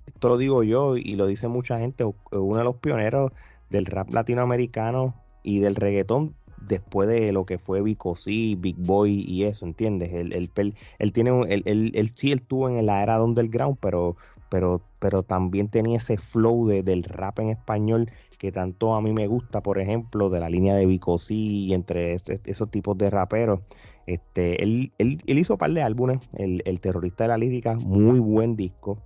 esto 0.08 0.29
lo 0.29 0.38
digo 0.38 0.63
yo 0.63 0.98
y 0.98 1.15
lo 1.15 1.27
dice 1.27 1.48
mucha 1.48 1.79
gente, 1.79 2.03
uno 2.31 2.58
de 2.58 2.63
los 2.63 2.75
pioneros 2.77 3.31
del 3.69 3.86
rap 3.86 4.10
latinoamericano 4.13 5.15
y 5.43 5.60
del 5.60 5.75
reggaetón 5.75 6.36
después 6.67 7.07
de 7.09 7.31
lo 7.31 7.45
que 7.45 7.57
fue 7.57 7.81
Vico 7.81 8.15
C, 8.15 8.55
Big 8.57 8.75
Boy 8.77 9.23
y 9.27 9.43
eso, 9.43 9.65
¿entiendes? 9.65 10.11
Él, 10.13 10.33
él, 10.33 11.13
tiene 11.13 11.31
un, 11.31 11.51
él, 11.51 11.63
él, 11.65 12.11
sí 12.15 12.31
estuvo 12.31 12.69
en 12.69 12.85
la 12.85 13.03
era 13.03 13.21
underground, 13.23 13.77
pero, 13.81 14.15
pero, 14.49 14.81
pero 14.99 15.23
también 15.23 15.69
tenía 15.69 15.97
ese 15.97 16.17
flow 16.17 16.67
de, 16.67 16.83
del 16.83 17.03
rap 17.03 17.39
en 17.39 17.49
español 17.49 18.09
que 18.37 18.51
tanto 18.51 18.95
a 18.95 19.01
mí 19.01 19.11
me 19.11 19.27
gusta, 19.27 19.61
por 19.61 19.79
ejemplo, 19.79 20.29
de 20.29 20.39
la 20.39 20.49
línea 20.49 20.73
de 20.73 20.85
Vico 20.85 21.19
C 21.19 21.33
y 21.33 21.73
entre 21.73 22.15
esos 22.45 22.71
tipos 22.71 22.97
de 22.97 23.09
raperos. 23.09 23.59
Este, 24.07 24.63
él, 24.63 24.91
él, 24.97 25.19
hizo 25.27 25.53
un 25.53 25.59
par 25.59 25.71
de 25.71 25.81
álbumes, 25.83 26.19
el, 26.37 26.63
el 26.65 26.79
terrorista 26.79 27.25
de 27.25 27.27
la 27.27 27.37
lírica, 27.37 27.75
muy 27.75 28.19
buen 28.19 28.55
disco. 28.55 28.97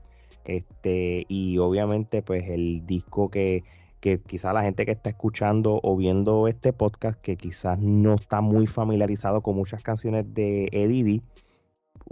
Este, 0.45 1.25
y 1.27 1.57
obviamente, 1.57 2.21
pues 2.21 2.47
el 2.47 2.85
disco 2.85 3.29
que, 3.29 3.63
que 4.03 4.19
quizá 4.19 4.51
la 4.51 4.63
gente 4.63 4.85
que 4.85 4.91
está 4.91 5.11
escuchando 5.11 5.79
o 5.81 5.95
viendo 5.95 6.49
este 6.49 6.73
podcast, 6.73 7.21
que 7.21 7.37
quizás 7.37 7.79
no 7.79 8.15
está 8.15 8.41
muy 8.41 8.67
familiarizado 8.67 9.39
con 9.39 9.55
muchas 9.55 9.81
canciones 9.81 10.25
de 10.33 10.67
Eddie, 10.73 11.21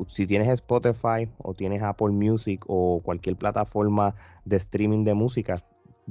si 0.07 0.25
tienes 0.25 0.47
Spotify 0.47 1.27
o 1.39 1.53
tienes 1.53 1.83
Apple 1.83 2.11
Music 2.11 2.63
o 2.67 3.01
cualquier 3.03 3.35
plataforma 3.35 4.15
de 4.45 4.55
streaming 4.55 5.03
de 5.03 5.15
música, 5.15 5.61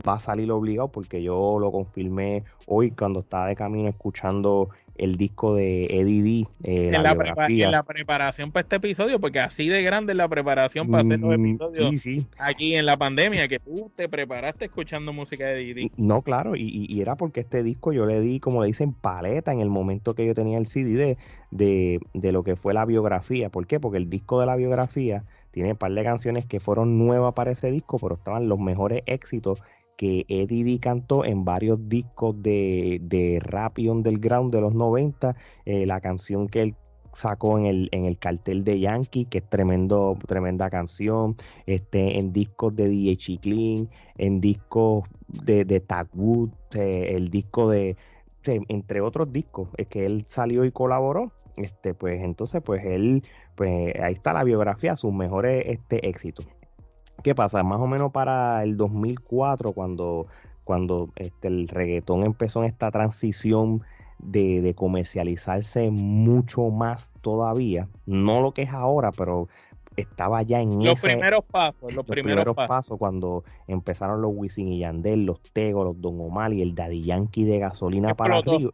va 0.06 0.16
a 0.16 0.18
salir 0.18 0.52
obligado 0.52 0.92
porque 0.92 1.22
yo 1.22 1.58
lo 1.58 1.72
confirmé 1.72 2.44
hoy 2.66 2.90
cuando 2.90 3.20
estaba 3.20 3.46
de 3.46 3.56
camino 3.56 3.88
escuchando 3.88 4.68
el 5.00 5.16
disco 5.16 5.54
de 5.54 5.86
Eddie 5.86 6.22
D. 6.22 6.28
Eh, 6.62 6.86
en, 6.88 7.02
la 7.02 7.16
en, 7.48 7.70
la 7.70 7.82
preparación 7.82 8.52
para 8.52 8.62
este 8.62 8.76
episodio, 8.76 9.18
porque 9.18 9.40
así 9.40 9.66
de 9.66 9.82
grande 9.82 10.12
es 10.12 10.16
la 10.18 10.28
preparación 10.28 10.90
para 10.90 11.02
hacer 11.02 11.20
los 11.20 11.38
mm, 11.38 11.46
episodios 11.46 12.26
aquí 12.36 12.74
en 12.74 12.84
la 12.84 12.98
pandemia, 12.98 13.48
que 13.48 13.58
tú 13.58 13.90
te 13.96 14.10
preparaste 14.10 14.66
escuchando 14.66 15.14
música 15.14 15.46
de 15.46 15.62
Eddie 15.62 15.74
D. 15.74 15.90
No, 15.96 16.20
claro, 16.20 16.54
y, 16.54 17.00
era 17.00 17.16
porque 17.16 17.40
este 17.40 17.62
disco 17.62 17.94
yo 17.94 18.04
le 18.04 18.20
di, 18.20 18.40
como 18.40 18.60
le 18.60 18.66
dicen, 18.66 18.92
paleta 18.92 19.52
en 19.52 19.60
el 19.60 19.70
momento 19.70 20.14
que 20.14 20.26
yo 20.26 20.34
tenía 20.34 20.58
el 20.58 20.66
CD 20.66 21.16
de, 21.50 22.00
de, 22.12 22.32
lo 22.32 22.42
que 22.42 22.56
fue 22.56 22.74
la 22.74 22.84
biografía. 22.84 23.48
¿Por 23.48 23.66
qué? 23.66 23.80
Porque 23.80 23.96
el 23.96 24.10
disco 24.10 24.38
de 24.38 24.46
la 24.46 24.56
biografía 24.56 25.24
tiene 25.50 25.72
un 25.72 25.78
par 25.78 25.92
de 25.92 26.04
canciones 26.04 26.44
que 26.44 26.60
fueron 26.60 26.98
nuevas 26.98 27.32
para 27.32 27.52
ese 27.52 27.70
disco, 27.70 27.98
pero 27.98 28.16
estaban 28.16 28.50
los 28.50 28.60
mejores 28.60 29.02
éxitos 29.06 29.62
que 30.00 30.24
Eddie 30.28 30.78
cantó 30.78 31.26
en 31.26 31.44
varios 31.44 31.86
discos 31.86 32.42
de, 32.42 33.00
de 33.02 33.38
rap 33.38 33.78
y 33.78 33.90
underground 33.90 34.50
de 34.50 34.62
los 34.62 34.74
90. 34.74 35.36
Eh, 35.66 35.84
la 35.84 36.00
canción 36.00 36.48
que 36.48 36.62
él 36.62 36.74
sacó 37.12 37.58
en 37.58 37.66
el, 37.66 37.90
en 37.92 38.06
el 38.06 38.16
cartel 38.16 38.64
de 38.64 38.80
Yankee, 38.80 39.26
que 39.26 39.36
es 39.36 39.50
tremendo, 39.50 40.16
tremenda 40.26 40.70
canción, 40.70 41.36
este, 41.66 42.18
en 42.18 42.32
discos 42.32 42.74
de 42.74 42.88
DJ 42.88 43.16
Chiclin, 43.18 43.90
en 44.16 44.40
discos 44.40 45.04
de, 45.28 45.66
de 45.66 45.84
Wood, 46.14 46.48
eh, 46.76 47.12
el 47.14 47.28
disco 47.28 47.68
de, 47.68 47.98
entre 48.46 49.02
otros 49.02 49.30
discos, 49.30 49.68
es 49.76 49.86
que 49.86 50.06
él 50.06 50.24
salió 50.26 50.64
y 50.64 50.72
colaboró 50.72 51.30
este, 51.58 51.92
pues 51.92 52.22
entonces, 52.22 52.62
pues 52.64 52.82
él, 52.86 53.22
pues 53.54 53.94
ahí 54.00 54.14
está 54.14 54.32
la 54.32 54.44
biografía, 54.44 54.96
sus 54.96 55.12
mejores 55.12 55.64
este, 55.66 56.08
éxitos. 56.08 56.46
¿Qué 57.22 57.34
pasa? 57.34 57.62
Más 57.62 57.80
o 57.80 57.86
menos 57.86 58.12
para 58.12 58.62
el 58.62 58.76
2004, 58.76 59.72
cuando, 59.72 60.26
cuando 60.64 61.10
este, 61.16 61.48
el 61.48 61.68
reggaetón 61.68 62.24
empezó 62.24 62.62
en 62.62 62.70
esta 62.70 62.90
transición 62.90 63.82
de, 64.22 64.74
comercializarse 64.76 65.90
mucho 65.90 66.70
más 66.70 67.12
todavía, 67.20 67.88
no 68.06 68.40
lo 68.40 68.52
que 68.52 68.62
es 68.62 68.70
ahora, 68.70 69.12
pero 69.12 69.48
estaba 69.96 70.42
ya 70.42 70.60
en 70.60 70.82
los 70.82 71.00
primeros 71.00 71.44
pasos, 71.44 71.92
los, 71.92 72.06
primeros, 72.06 72.54
pasos. 72.54 72.98
cuando 72.98 73.44
empezaron 73.66 74.22
los 74.22 74.32
Wisin 74.34 74.68
y 74.68 74.78
Yandel, 74.80 75.26
los 75.26 75.40
Tego, 75.52 75.84
los 75.84 76.00
Don 76.00 76.20
Omar 76.20 76.52
y 76.52 76.62
el 76.62 76.74
Daddy 76.74 77.02
Yankee 77.02 77.44
de 77.44 77.58
gasolina 77.58 78.14
para 78.14 78.38
arriba. 78.38 78.70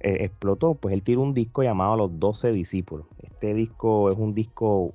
Eh, 0.00 0.24
explotó, 0.24 0.74
pues 0.74 0.92
él 0.92 1.02
tiró 1.02 1.22
un 1.22 1.32
disco 1.32 1.62
llamado 1.62 1.96
Los 1.96 2.18
Doce 2.18 2.52
Discípulos. 2.52 3.06
Este 3.22 3.54
disco 3.54 4.10
es 4.10 4.18
un 4.18 4.34
disco 4.34 4.92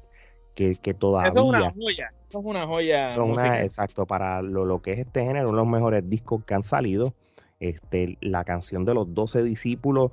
que, 0.54 0.76
que 0.76 0.94
todavía... 0.94 1.32
es 1.32 1.42
una 1.42 1.72
joya, 1.72 2.12
es 2.40 2.46
una 2.46 2.66
joya. 2.66 3.10
exacto, 3.62 4.06
para 4.06 4.42
lo, 4.42 4.66
lo, 4.66 4.82
que 4.82 4.94
es 4.94 5.00
este 5.00 5.24
género, 5.24 5.50
uno 5.50 5.58
de 5.60 5.64
los 5.64 5.72
mejores 5.72 6.10
discos 6.10 6.44
que 6.46 6.54
han 6.54 6.64
salido. 6.64 7.14
Este, 7.60 8.18
la 8.22 8.44
canción 8.44 8.86
de 8.86 8.96
los 8.96 9.14
doce 9.14 9.44
discípulos 9.44 10.12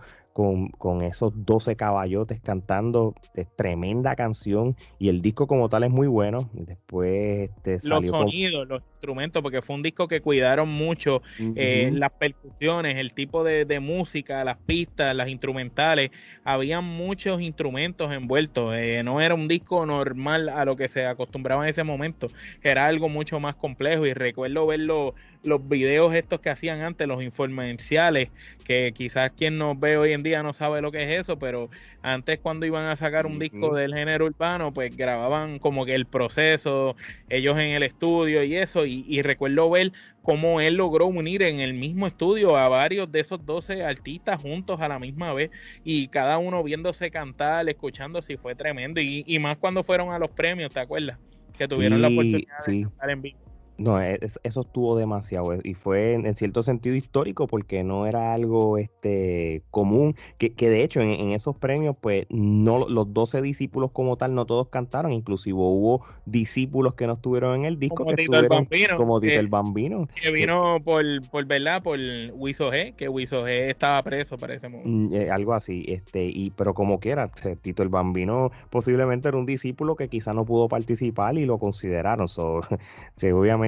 con, 0.78 1.02
esos 1.02 1.32
12 1.44 1.74
caballotes 1.74 2.40
cantando, 2.40 3.14
es 3.34 3.48
tremenda 3.56 4.14
canción 4.14 4.76
y 5.00 5.08
el 5.08 5.20
disco 5.20 5.48
como 5.48 5.68
tal 5.68 5.82
es 5.82 5.90
muy 5.90 6.06
bueno. 6.06 6.48
Después 6.52 7.50
este, 7.50 7.80
salió 7.80 8.12
los 8.12 8.20
sonidos, 8.20 8.68
los 8.68 8.82
instrumentos, 8.98 9.42
porque 9.42 9.62
fue 9.62 9.76
un 9.76 9.82
disco 9.82 10.08
que 10.08 10.20
cuidaron 10.20 10.68
mucho 10.68 11.22
eh, 11.54 11.90
las 11.94 12.10
percusiones, 12.10 12.96
el 12.96 13.12
tipo 13.12 13.44
de, 13.44 13.78
música, 13.80 14.42
las 14.44 14.56
pistas, 14.56 15.14
las 15.14 15.28
instrumentales, 15.28 16.10
había 16.42 16.80
muchos 16.80 17.40
instrumentos 17.40 18.12
envueltos, 18.12 18.74
eh, 18.74 19.02
no 19.04 19.20
era 19.20 19.34
un 19.34 19.46
disco 19.46 19.86
normal 19.86 20.48
a 20.48 20.64
lo 20.64 20.74
que 20.74 20.88
se 20.88 21.06
acostumbraba 21.06 21.62
en 21.62 21.70
ese 21.70 21.84
momento, 21.84 22.26
era 22.62 22.86
algo 22.86 23.08
mucho 23.08 23.38
más 23.38 23.54
complejo 23.54 24.04
y 24.04 24.14
recuerdo 24.14 24.66
ver 24.66 24.80
los, 24.80 25.12
los 25.44 25.68
videos 25.68 26.12
estos 26.14 26.40
que 26.40 26.50
hacían 26.50 26.80
antes, 26.80 27.06
los 27.06 27.22
informenciales, 27.22 28.30
que 28.64 28.92
quizás 28.92 29.30
quien 29.30 29.58
nos 29.58 29.78
ve 29.78 29.96
hoy 29.96 30.12
en 30.12 30.24
día 30.24 30.42
no 30.42 30.52
sabe 30.52 30.82
lo 30.82 30.90
que 30.90 31.04
es 31.04 31.20
eso, 31.22 31.38
pero 31.38 31.70
antes 32.02 32.38
cuando 32.38 32.66
iban 32.66 32.86
a 32.86 32.96
sacar 32.96 33.26
un 33.26 33.38
disco 33.38 33.74
del 33.74 33.94
género 33.94 34.26
urbano, 34.26 34.72
pues 34.72 34.96
grababan 34.96 35.58
como 35.58 35.84
que 35.84 35.94
el 35.94 36.06
proceso, 36.06 36.96
ellos 37.28 37.58
en 37.58 37.70
el 37.70 37.82
estudio 37.82 38.42
y 38.44 38.56
eso, 38.56 38.86
y, 38.88 39.22
recuerdo 39.22 39.70
ver 39.70 39.92
cómo 40.22 40.60
él 40.60 40.74
logró 40.74 41.06
unir 41.06 41.42
en 41.42 41.60
el 41.60 41.74
mismo 41.74 42.06
estudio 42.06 42.56
a 42.56 42.68
varios 42.68 43.10
de 43.10 43.20
esos 43.20 43.44
12 43.44 43.84
artistas 43.84 44.40
juntos 44.40 44.80
a 44.80 44.88
la 44.88 44.98
misma 44.98 45.32
vez 45.32 45.50
y 45.84 46.08
cada 46.08 46.38
uno 46.38 46.62
viéndose 46.62 47.10
cantar, 47.10 47.68
escuchando, 47.68 48.22
si 48.22 48.36
fue 48.36 48.54
tremendo, 48.54 49.00
y, 49.00 49.38
más 49.38 49.56
cuando 49.56 49.84
fueron 49.84 50.12
a 50.12 50.18
los 50.18 50.30
premios, 50.30 50.72
¿te 50.72 50.80
acuerdas? 50.80 51.18
Que 51.56 51.68
tuvieron 51.68 52.00
la 52.00 52.08
oportunidad 52.08 52.58
de 52.66 52.82
cantar 52.82 53.10
en 53.10 53.22
vivo. 53.22 53.47
No, 53.78 54.02
e, 54.02 54.18
eso 54.42 54.60
estuvo 54.62 54.98
demasiado 54.98 55.52
eh, 55.54 55.60
y 55.62 55.74
fue 55.74 56.14
en, 56.14 56.34
cierto 56.34 56.62
sentido 56.62 56.96
histórico 56.96 57.46
porque 57.46 57.84
no 57.84 58.06
era 58.06 58.34
algo 58.34 58.76
este 58.76 59.62
común, 59.70 60.16
que, 60.36 60.52
que 60.52 60.68
de 60.68 60.82
hecho 60.82 61.00
en, 61.00 61.30
esos 61.30 61.56
premios 61.56 61.96
pues 61.96 62.26
no 62.28 62.88
los 62.88 63.12
12 63.12 63.40
discípulos 63.40 63.92
como 63.92 64.16
tal 64.16 64.34
no 64.34 64.46
todos 64.46 64.68
cantaron, 64.68 65.12
inclusive 65.12 65.56
hubo 65.56 66.04
discípulos 66.26 66.94
que 66.94 67.06
no 67.06 67.14
estuvieron 67.14 67.60
en 67.60 67.64
el 67.66 67.78
disco 67.78 68.04
como 68.04 68.16
que 68.16 68.22
el 68.24 68.48
Bambino, 68.48 68.96
como 68.96 69.20
dice 69.20 69.36
el 69.36 69.48
Bambino. 69.48 70.08
Que 70.20 70.32
vino 70.32 70.78
por, 70.84 71.04
por 71.30 71.44
verdad, 71.46 71.80
por 71.80 72.00
Wiso 72.34 72.72
G, 72.72 72.94
que 72.96 73.08
Wiso 73.08 73.46
G 73.46 73.70
estaba 73.70 74.02
preso 74.02 74.36
para 74.36 74.54
ese 74.54 74.68
momento. 74.68 74.90
Mm, 74.90 75.14
eh, 75.14 75.30
algo 75.30 75.54
así, 75.54 75.84
este, 75.86 76.24
y 76.24 76.50
pero 76.50 76.74
como 76.74 76.98
quiera, 76.98 77.30
Tito 77.62 77.84
el 77.84 77.90
Bambino 77.90 78.50
posiblemente 78.70 79.28
era 79.28 79.36
un 79.36 79.46
discípulo 79.46 79.94
que 79.94 80.08
quizá 80.08 80.34
no 80.34 80.44
pudo 80.44 80.68
participar 80.68 81.38
y 81.38 81.46
lo 81.46 81.58
consideraron, 81.58 82.26
so, 82.26 82.60
obviamente 83.22 83.67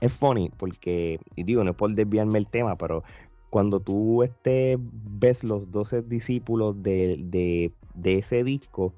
es 0.00 0.12
funny 0.12 0.50
porque, 0.56 1.18
y 1.34 1.42
digo, 1.42 1.64
no 1.64 1.70
es 1.70 1.76
por 1.76 1.94
desviarme 1.94 2.38
el 2.38 2.46
tema, 2.46 2.76
pero 2.76 3.02
cuando 3.50 3.80
tú 3.80 4.22
este, 4.22 4.76
ves 4.78 5.44
los 5.44 5.70
12 5.70 6.02
discípulos 6.02 6.82
de, 6.82 7.72
ese 8.04 8.44
disco, 8.44 8.92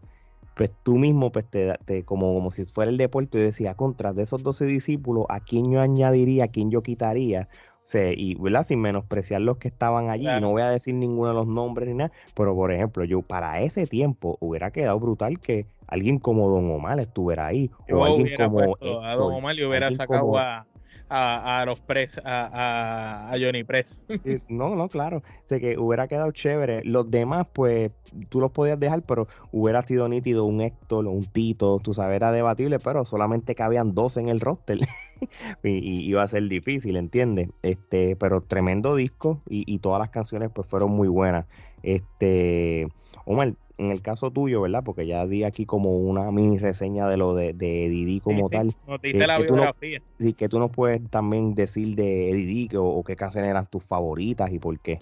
pues 0.56 0.70
tú 0.82 0.96
mismo, 0.96 1.30
pues 1.30 1.46
te, 1.48 2.02
como, 2.04 2.34
como 2.34 2.50
si 2.50 2.64
fuera 2.64 2.90
el 2.90 2.96
deporte, 2.96 3.38
y 3.38 3.42
decía, 3.42 3.74
contra 3.74 4.12
de 4.12 4.24
esos 4.24 4.42
12 4.42 4.64
discípulos, 4.64 5.26
¿a 5.28 5.40
quién 5.40 5.70
yo 5.70 5.80
añadiría, 5.80 6.44
a 6.44 6.48
quién 6.48 6.70
yo 6.70 6.82
quitaría? 6.82 7.48
O 7.88 7.90
sea, 7.90 8.12
y 8.12 8.34
¿verdad? 8.34 8.64
sin 8.64 8.82
menospreciar 8.82 9.40
los 9.40 9.56
que 9.56 9.66
estaban 9.66 10.10
allí, 10.10 10.26
no 10.42 10.50
voy 10.50 10.60
a 10.60 10.68
decir 10.68 10.94
ninguno 10.94 11.28
de 11.28 11.34
los 11.34 11.46
nombres 11.46 11.88
ni 11.88 11.94
nada, 11.94 12.12
pero 12.34 12.54
por 12.54 12.70
ejemplo, 12.70 13.02
yo 13.04 13.22
para 13.22 13.62
ese 13.62 13.86
tiempo 13.86 14.36
hubiera 14.40 14.70
quedado 14.70 15.00
brutal 15.00 15.38
que 15.40 15.64
alguien 15.86 16.18
como 16.18 16.50
Don 16.50 16.70
Omar 16.70 17.00
estuviera 17.00 17.46
ahí. 17.46 17.70
o 17.90 18.04
alguien 18.04 18.36
como. 18.36 18.76
a 19.02 19.14
Don 19.14 19.32
Omar 19.32 19.54
le 19.54 19.66
hubiera 19.66 19.90
sacado 19.90 20.36
a, 20.36 20.66
a, 21.08 21.62
los 21.66 21.80
Press, 21.80 22.20
a, 22.24 23.30
a, 23.32 23.38
Johnny 23.38 23.64
Press. 23.64 24.02
no, 24.48 24.74
no, 24.76 24.88
claro. 24.88 25.22
sé 25.46 25.60
que 25.60 25.78
hubiera 25.78 26.08
quedado 26.08 26.30
chévere. 26.32 26.82
Los 26.84 27.10
demás, 27.10 27.46
pues, 27.52 27.92
tú 28.28 28.40
los 28.40 28.52
podías 28.52 28.78
dejar, 28.78 29.02
pero 29.02 29.28
hubiera 29.52 29.82
sido 29.82 30.08
nítido 30.08 30.44
un 30.44 30.60
Héctor, 30.60 31.06
un 31.06 31.24
Tito, 31.26 31.78
tú 31.82 31.94
sabes, 31.94 32.16
era 32.16 32.32
debatible, 32.32 32.78
pero 32.78 33.04
solamente 33.04 33.54
cabían 33.54 33.94
dos 33.94 34.16
en 34.16 34.28
el 34.28 34.40
roster. 34.40 34.78
y, 35.62 36.08
iba 36.08 36.22
a 36.22 36.28
ser 36.28 36.48
difícil, 36.48 36.96
¿entiendes? 36.96 37.48
Este, 37.62 38.16
pero 38.16 38.40
tremendo 38.40 38.94
disco 38.94 39.40
y, 39.48 39.64
y 39.72 39.78
todas 39.78 40.00
las 40.00 40.10
canciones, 40.10 40.50
pues, 40.54 40.68
fueron 40.68 40.90
muy 40.90 41.08
buenas. 41.08 41.46
Este, 41.82 42.88
Omar, 43.30 43.52
en 43.76 43.90
el 43.90 44.00
caso 44.00 44.30
tuyo, 44.30 44.62
¿verdad? 44.62 44.82
Porque 44.82 45.06
ya 45.06 45.26
di 45.26 45.44
aquí 45.44 45.66
como 45.66 45.98
una 45.98 46.32
mini 46.32 46.56
reseña 46.56 47.06
de 47.06 47.18
lo 47.18 47.34
de, 47.34 47.52
de 47.52 47.90
Didi 47.90 48.20
como 48.20 48.48
tal. 48.48 48.74
Eh, 49.02 49.12
la 49.14 49.38
biografía. 49.38 50.00
sí, 50.18 50.32
que 50.32 50.48
tú 50.48 50.58
nos 50.58 50.70
puedes 50.70 51.06
también 51.10 51.54
decir 51.54 51.94
de 51.94 52.32
Didi 52.32 52.74
o, 52.74 52.84
o 52.84 53.04
qué 53.04 53.16
canciones 53.16 53.50
eran 53.50 53.66
tus 53.66 53.84
favoritas 53.84 54.50
y 54.50 54.58
por 54.58 54.78
qué. 54.78 54.98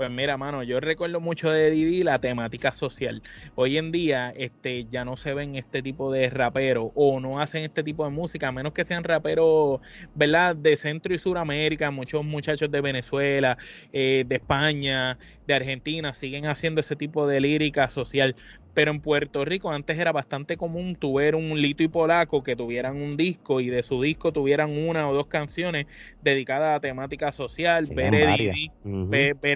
Pues 0.00 0.10
mira, 0.10 0.38
mano, 0.38 0.62
yo 0.62 0.80
recuerdo 0.80 1.20
mucho 1.20 1.50
de 1.50 1.70
Didi 1.70 2.04
la 2.04 2.18
temática 2.18 2.72
social. 2.72 3.22
Hoy 3.54 3.76
en 3.76 3.92
día 3.92 4.32
este, 4.34 4.86
ya 4.86 5.04
no 5.04 5.18
se 5.18 5.34
ven 5.34 5.56
este 5.56 5.82
tipo 5.82 6.10
de 6.10 6.30
raperos 6.30 6.90
o 6.94 7.20
no 7.20 7.38
hacen 7.38 7.64
este 7.64 7.82
tipo 7.82 8.06
de 8.06 8.10
música, 8.10 8.48
a 8.48 8.52
menos 8.52 8.72
que 8.72 8.86
sean 8.86 9.04
raperos, 9.04 9.82
¿verdad? 10.14 10.56
De 10.56 10.74
Centro 10.78 11.12
y 11.12 11.18
Suramérica, 11.18 11.90
muchos 11.90 12.24
muchachos 12.24 12.70
de 12.70 12.80
Venezuela, 12.80 13.58
eh, 13.92 14.24
de 14.26 14.36
España, 14.36 15.18
de 15.50 15.56
Argentina, 15.56 16.14
siguen 16.14 16.46
haciendo 16.46 16.80
ese 16.80 16.96
tipo 16.96 17.26
de 17.26 17.40
lírica 17.40 17.90
social. 17.90 18.34
Pero 18.72 18.92
en 18.92 19.00
Puerto 19.00 19.44
Rico 19.44 19.72
antes 19.72 19.98
era 19.98 20.12
bastante 20.12 20.56
común 20.56 20.94
tu 20.94 21.14
ver 21.14 21.34
un 21.34 21.60
Lito 21.60 21.82
y 21.82 21.88
Polaco 21.88 22.44
que 22.44 22.54
tuvieran 22.54 23.02
un 23.02 23.16
disco 23.16 23.60
y 23.60 23.68
de 23.68 23.82
su 23.82 24.00
disco 24.00 24.32
tuvieran 24.32 24.70
una 24.70 25.08
o 25.08 25.14
dos 25.14 25.26
canciones 25.26 25.86
dedicadas 26.22 26.76
a 26.76 26.80
temática 26.80 27.32
social, 27.32 27.86
ver 27.86 28.14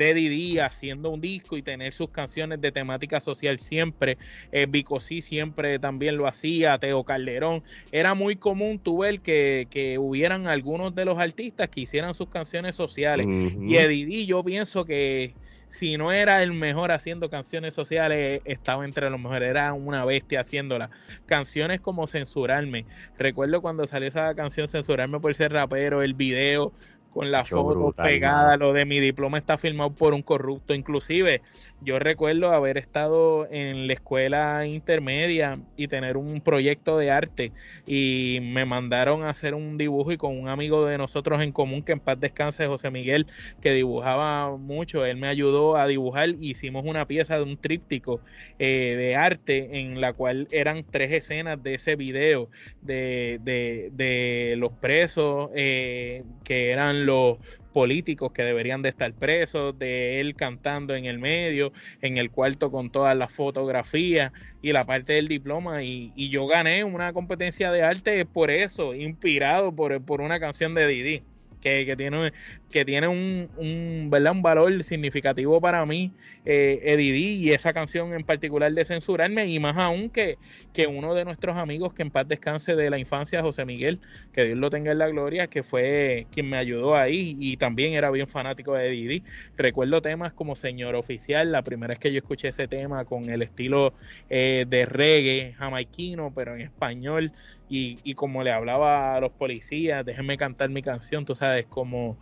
Eddie, 0.02 0.61
haciendo 0.61 1.11
un 1.11 1.20
disco 1.20 1.57
y 1.57 1.62
tener 1.62 1.92
sus 1.92 2.11
canciones 2.11 2.61
de 2.61 2.72
temática 2.72 3.20
social 3.20 3.61
siempre, 3.61 4.18
eh, 4.50 4.66
Bicosí 4.68 5.22
siempre 5.22 5.78
también 5.78 6.16
lo 6.16 6.26
hacía, 6.26 6.76
Teo 6.78 7.04
Calderón, 7.04 7.62
era 7.92 8.14
muy 8.14 8.35
común 8.35 8.80
tu 8.80 8.98
ver 8.98 9.20
que, 9.20 9.68
que 9.70 9.96
hubieran 9.96 10.48
algunos 10.48 10.92
de 10.92 11.04
los 11.04 11.18
artistas 11.18 11.68
que 11.68 11.83
hicieran 11.83 12.14
sus 12.14 12.28
canciones 12.28 12.74
sociales. 12.74 13.28
Y 13.28 13.76
Eddie 13.76 14.26
yo 14.26 14.42
pienso 14.42 14.85
que 14.85 15.35
si 15.74 15.96
no 15.96 16.12
era 16.12 16.40
el 16.44 16.52
mejor 16.52 16.92
haciendo 16.92 17.28
canciones 17.28 17.74
sociales, 17.74 18.40
estaba 18.44 18.84
entre 18.84 19.10
los 19.10 19.18
mejores, 19.18 19.50
era 19.50 19.72
una 19.72 20.04
bestia 20.04 20.42
haciéndola. 20.42 20.90
Canciones 21.26 21.80
como 21.80 22.06
Censurarme. 22.06 22.87
Recuerdo 23.18 23.60
cuando 23.60 23.84
salió 23.88 24.06
esa 24.06 24.37
canción 24.37 24.68
Censurarme 24.68 25.18
por 25.18 25.34
ser 25.34 25.52
rapero, 25.52 26.02
el 26.02 26.14
video 26.14 26.72
con 27.12 27.32
la 27.32 27.44
foto 27.44 27.92
pegada, 27.92 28.56
lo 28.56 28.72
de 28.72 28.84
mi 28.84 29.00
diploma 29.00 29.37
está 29.37 29.58
firmado 29.58 29.90
por 29.90 30.14
un 30.14 30.22
corrupto. 30.22 30.74
Inclusive 30.74 31.42
yo 31.85 31.99
recuerdo 31.99 32.51
haber 32.53 32.79
estado 32.79 33.47
en 33.51 33.87
la 33.87 33.92
escuela 33.92 34.66
intermedia 34.66 35.59
y 35.77 35.88
tener 35.88 36.16
un 36.16 36.40
proyecto 36.40 36.97
de 36.99 37.11
arte 37.11 37.53
y 37.87 38.38
me 38.42 38.64
mandaron 38.64 39.23
a 39.23 39.31
hacer 39.31 39.55
un 39.55 39.77
dibujo 39.77 40.11
y 40.11 40.16
con 40.16 40.38
un 40.38 40.49
amigo 40.49 40.87
de 40.87 40.97
nosotros 40.97 41.42
en 41.42 41.53
común 41.53 41.83
que 41.83 41.92
en 41.92 42.01
paz 42.01 42.18
descanse, 42.18 42.66
José 42.66 42.90
Miguel, 42.90 43.27
que 43.61 43.73
dibujaba 43.73 44.57
mucho, 44.57 45.05
él 45.05 45.18
me 45.18 45.29
ayudó 45.29 45.77
a 45.77 45.87
dibujar, 45.87 46.31
hicimos 46.40 46.85
una 46.87 47.07
pieza 47.07 47.37
de 47.37 47.42
un 47.42 47.57
tríptico 47.59 48.20
eh, 48.59 48.94
de 48.97 49.16
arte 49.16 49.81
en 49.81 50.01
la 50.01 50.14
cual 50.14 50.49
eran 50.51 50.85
tres 50.85 51.12
escenas 51.12 51.62
de 51.62 51.75
ese 51.75 51.97
video 51.97 52.49
de, 52.81 53.38
de, 53.42 54.55
los 54.57 54.73
presos 54.73 55.51
eh, 55.55 56.23
que 56.44 56.70
eran 56.70 57.07
los 57.07 57.38
políticos 57.74 58.32
que 58.32 58.44
deberían 58.44 58.80
de 58.82 58.88
estar 58.88 59.12
presos, 59.12 59.76
de 59.78 60.20
él 60.20 60.37
cantando 60.37 60.94
en 60.94 61.04
el 61.04 61.18
medio, 61.18 61.72
en 62.00 62.16
el 62.16 62.30
cuarto 62.30 62.70
con 62.70 62.88
todas 62.88 63.16
las 63.16 63.32
fotografías 63.32 64.32
y 64.62 64.72
la 64.72 64.84
parte 64.84 65.14
del 65.14 65.28
diploma. 65.28 65.82
Y, 65.82 66.12
yo 66.30 66.46
gané 66.46 66.84
una 66.84 67.12
competencia 67.12 67.70
de 67.70 67.82
arte 67.82 68.24
por 68.24 68.50
eso, 68.50 68.94
inspirado 68.94 69.72
por, 69.72 70.00
por 70.02 70.20
una 70.20 70.40
canción 70.40 70.74
de 70.74 70.87
Didi 70.87 71.22
que, 71.64 71.96
tiene, 71.96 72.33
que 72.70 72.85
tiene 72.85 73.09
un, 73.09 73.48
un, 73.57 74.09
¿verdad? 74.11 74.33
un 74.33 74.42
valor 74.42 74.85
significativo 74.85 75.61
para 75.61 75.85
mí, 75.87 76.12
eh, 76.44 76.81
Eddie 76.85 77.14
y 77.14 77.50
esa 77.53 77.72
canción 77.72 78.12
en 78.12 78.22
particular 78.24 78.72
de 78.72 78.85
censurarme, 78.85 79.46
y 79.46 79.59
más 79.59 79.77
aún 79.79 80.11
que, 80.11 80.37
que 80.72 80.87
uno 80.87 81.14
de 81.14 81.24
nuestros 81.24 81.57
amigos 81.57 81.94
que 81.94 82.03
en 82.03 82.11
paz 82.11 82.29
descanse 82.29 82.77
de 82.77 82.90
la 82.90 82.98
infancia, 82.98 83.40
José 83.40 83.64
Miguel, 83.64 84.00
que 84.33 84.44
Dios 84.44 84.59
lo 84.59 84.68
tenga 84.68 84.92
en 84.92 84.98
la 84.98 85.09
gloria, 85.09 85.46
que 85.46 85.62
fue 85.62 86.27
quien 86.31 86.50
me 86.50 86.59
ayudó 86.59 86.96
ahí 86.96 87.37
y 87.38 87.57
también 87.57 87.94
era 87.94 88.11
bien 88.11 88.29
fanático 88.29 88.74
de 88.74 88.88
Eddie 88.88 89.22
Recuerdo 89.57 90.03
temas 90.03 90.33
como 90.33 90.57
Señor 90.57 90.94
Oficial, 90.94 91.50
la 91.50 91.62
primera 91.62 91.92
vez 91.92 91.98
que 91.98 92.12
yo 92.12 92.18
escuché 92.18 92.48
ese 92.48 92.68
tema 92.68 93.05
con 93.05 93.31
el 93.31 93.42
estilo 93.42 93.94
eh, 94.29 94.66
de 94.68 94.85
reggae 94.85 95.55
jamaiquino, 95.57 96.33
pero 96.35 96.55
en 96.55 96.62
español 96.62 97.33
y, 97.68 98.14
como 98.14 98.42
le 98.42 98.53
hablaba 98.53 99.16
a 99.16 99.20
los 99.20 99.33
policías, 99.33 100.05
déjenme 100.05 100.37
cantar 100.37 100.68
mi 100.70 100.83
canción, 100.83 101.24
tú 101.24 101.35
sabes, 101.35 101.66
como, 101.66 102.18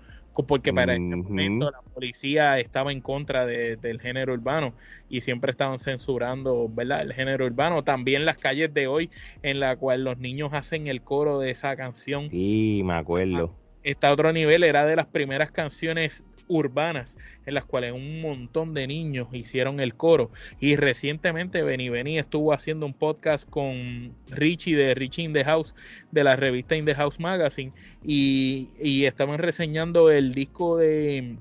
porque 0.46 0.72
para 0.72 0.94
ese 0.94 1.16
momento 1.16 1.70
la 1.70 1.83
policía 1.92 2.59
estaba 2.59 2.92
en 2.92 3.00
contra 3.00 3.44
del 3.46 4.00
género 4.00 4.33
urbano 4.33 4.74
y 5.09 5.20
siempre 5.20 5.50
estaban 5.50 5.78
censurando, 5.78 6.68
¿verdad? 6.70 7.02
El 7.02 7.12
género 7.12 7.46
urbano. 7.46 7.85
También 7.85 8.24
las 8.24 8.38
calles 8.38 8.72
de 8.72 8.87
hoy 8.87 9.11
en 9.42 9.61
la 9.61 9.76
cual 9.76 10.05
los 10.05 10.18
niños 10.18 10.52
hacen 10.55 10.87
el 10.87 11.02
coro 11.02 11.38
de 11.38 11.50
esa 11.50 11.76
canción. 11.76 12.31
Sí, 12.31 12.83
me 12.85 12.94
acuerdo. 12.94 13.55
Está 13.83 14.09
a 14.09 14.12
otro 14.12 14.33
nivel, 14.33 14.62
era 14.62 14.87
de 14.87 14.96
las 14.96 15.07
primeras 15.07 15.50
canciones 15.50 16.24
urbanas 16.48 17.16
en 17.46 17.55
las 17.55 17.64
cuales 17.64 17.92
un 17.92 18.20
montón 18.20 18.74
de 18.74 18.87
niños 18.87 19.28
hicieron 19.33 19.81
el 19.81 19.94
coro. 19.94 20.31
Y 20.61 20.76
recientemente 20.76 21.62
Benny 21.62 21.88
Benny 21.88 22.18
estuvo 22.18 22.52
haciendo 22.52 22.87
un 22.87 22.94
podcast 22.94 23.48
con 23.48 24.14
Richie 24.28 24.76
de 24.76 24.94
Richie 24.94 25.24
in 25.24 25.33
the 25.33 25.44
House 25.44 25.74
de 26.11 26.24
la 26.24 26.37
revista 26.37 26.76
In 26.76 26.85
the 26.85 26.94
House 26.94 27.18
Magazine 27.18 27.72
y, 28.05 28.68
y 28.81 29.05
estaban 29.05 29.38
reseñando 29.38 30.11
el 30.11 30.35
disco 30.35 30.78
de, 30.78 31.37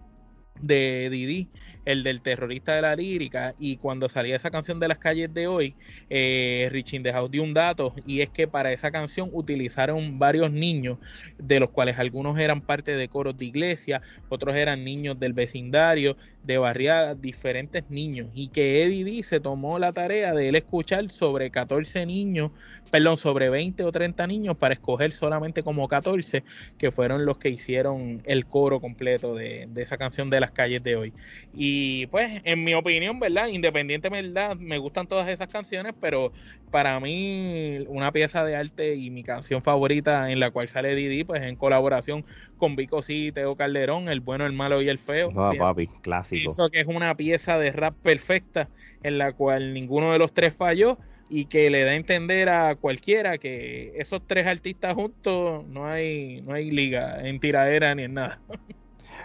de 0.61 1.09
Didi 1.11 1.49
el 1.85 2.03
del 2.03 2.21
terrorista 2.21 2.75
de 2.75 2.81
la 2.81 2.95
lírica, 2.95 3.55
y 3.59 3.77
cuando 3.77 4.09
salía 4.09 4.35
esa 4.35 4.51
canción 4.51 4.79
de 4.79 4.87
las 4.87 4.97
calles 4.97 5.33
de 5.33 5.47
hoy, 5.47 5.75
eh, 6.09 6.69
Richie 6.71 7.01
House 7.11 7.31
dio 7.31 7.43
un 7.43 7.53
dato, 7.53 7.93
y 8.05 8.21
es 8.21 8.29
que 8.29 8.47
para 8.47 8.71
esa 8.71 8.91
canción 8.91 9.29
utilizaron 9.31 10.19
varios 10.19 10.51
niños, 10.51 10.99
de 11.37 11.59
los 11.59 11.69
cuales 11.69 11.97
algunos 11.97 12.37
eran 12.39 12.61
parte 12.61 12.95
de 12.95 13.07
coros 13.07 13.37
de 13.37 13.45
iglesia, 13.45 14.01
otros 14.29 14.55
eran 14.55 14.83
niños 14.83 15.19
del 15.19 15.33
vecindario, 15.33 16.17
de 16.43 16.57
barriadas, 16.57 17.21
diferentes 17.21 17.89
niños, 17.89 18.27
y 18.33 18.49
que 18.49 18.83
Eddie 18.83 19.03
D 19.03 19.23
se 19.23 19.39
tomó 19.39 19.79
la 19.79 19.91
tarea 19.91 20.33
de 20.33 20.49
él 20.49 20.55
escuchar 20.55 21.09
sobre 21.09 21.49
14 21.51 22.05
niños, 22.05 22.51
perdón, 22.89 23.17
sobre 23.17 23.49
20 23.49 23.83
o 23.83 23.91
30 23.91 24.27
niños 24.27 24.57
para 24.57 24.73
escoger 24.73 25.13
solamente 25.13 25.63
como 25.63 25.87
14, 25.87 26.43
que 26.77 26.91
fueron 26.91 27.25
los 27.25 27.37
que 27.37 27.49
hicieron 27.49 28.21
el 28.25 28.45
coro 28.45 28.79
completo 28.79 29.35
de, 29.35 29.67
de 29.69 29.81
esa 29.81 29.97
canción 29.97 30.29
de 30.29 30.39
las 30.39 30.51
calles 30.51 30.83
de 30.83 30.95
hoy. 30.95 31.13
Y 31.53 31.70
y 31.73 32.07
pues, 32.07 32.41
en 32.43 32.65
mi 32.65 32.73
opinión, 32.73 33.17
¿verdad? 33.17 33.47
Independientemente, 33.47 34.29
¿verdad? 34.33 34.57
Me 34.57 34.77
gustan 34.77 35.07
todas 35.07 35.29
esas 35.29 35.47
canciones, 35.47 35.93
pero 36.01 36.33
para 36.69 36.99
mí, 36.99 37.85
una 37.87 38.11
pieza 38.11 38.43
de 38.43 38.57
arte 38.57 38.95
y 38.95 39.09
mi 39.09 39.23
canción 39.23 39.61
favorita 39.61 40.31
en 40.31 40.41
la 40.41 40.51
cual 40.51 40.67
sale 40.67 40.95
Didi, 40.95 41.23
pues 41.23 41.41
en 41.43 41.55
colaboración 41.55 42.25
con 42.57 42.75
Vico 42.75 43.01
C 43.01 43.13
y 43.13 43.31
Teo 43.31 43.55
Calderón, 43.55 44.09
El 44.09 44.19
bueno, 44.19 44.45
el 44.45 44.51
malo 44.51 44.81
y 44.81 44.89
el 44.89 44.99
feo. 44.99 45.31
No, 45.31 45.53
papi, 45.57 45.87
clásico. 45.87 46.51
Eso 46.51 46.69
que 46.69 46.81
es 46.81 46.87
una 46.87 47.15
pieza 47.15 47.57
de 47.57 47.71
rap 47.71 47.95
perfecta 48.03 48.67
en 49.01 49.17
la 49.17 49.31
cual 49.31 49.73
ninguno 49.73 50.11
de 50.11 50.19
los 50.19 50.33
tres 50.33 50.53
falló 50.53 50.97
y 51.29 51.45
que 51.45 51.69
le 51.69 51.85
da 51.85 51.91
a 51.91 51.95
entender 51.95 52.49
a 52.49 52.75
cualquiera 52.75 53.37
que 53.37 53.93
esos 53.95 54.27
tres 54.27 54.45
artistas 54.45 54.93
juntos 54.93 55.65
no 55.67 55.85
hay, 55.85 56.41
no 56.41 56.53
hay 56.53 56.69
liga 56.69 57.25
en 57.25 57.39
tiradera 57.39 57.95
ni 57.95 58.03
en 58.03 58.15
nada. 58.15 58.41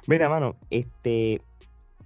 Mira, 0.07 0.29
mano, 0.29 0.55
este 0.71 1.41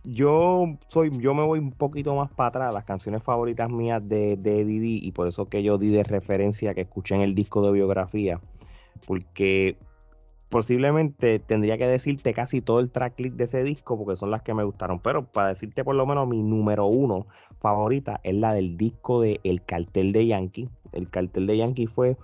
yo 0.04 0.78
soy, 0.88 1.10
yo 1.18 1.34
me 1.34 1.42
voy 1.42 1.58
un 1.58 1.72
poquito 1.72 2.14
más 2.14 2.30
para 2.32 2.48
atrás, 2.48 2.74
las 2.74 2.84
canciones 2.84 3.22
favoritas 3.22 3.70
mías 3.70 4.06
de, 4.06 4.36
de 4.36 4.64
Didi, 4.64 5.00
y 5.02 5.12
por 5.12 5.28
eso 5.28 5.46
que 5.46 5.62
yo 5.62 5.78
di 5.78 5.90
de 5.90 6.04
referencia 6.04 6.74
que 6.74 6.80
escuché 6.82 7.14
en 7.14 7.20
el 7.20 7.34
disco 7.34 7.62
de 7.64 7.72
biografía, 7.72 8.40
porque 9.06 9.76
posiblemente 10.48 11.38
tendría 11.38 11.78
que 11.78 11.86
decirte 11.86 12.34
casi 12.34 12.60
todo 12.60 12.80
el 12.80 12.90
tracklist 12.90 13.36
de 13.36 13.44
ese 13.44 13.62
disco, 13.62 13.96
porque 13.96 14.16
son 14.16 14.30
las 14.30 14.42
que 14.42 14.52
me 14.52 14.64
gustaron, 14.64 14.98
pero 14.98 15.24
para 15.24 15.48
decirte 15.48 15.84
por 15.84 15.94
lo 15.94 16.06
menos 16.06 16.28
mi 16.28 16.42
número 16.42 16.86
uno 16.86 17.26
favorita 17.60 18.20
es 18.24 18.34
la 18.34 18.52
del 18.52 18.76
disco 18.76 19.20
de 19.20 19.40
El 19.44 19.62
Cartel 19.62 20.12
de 20.12 20.26
Yankee. 20.26 20.68
El 20.92 21.08
Cartel 21.08 21.46
de 21.46 21.58
Yankee 21.58 21.86
fue 21.86 22.16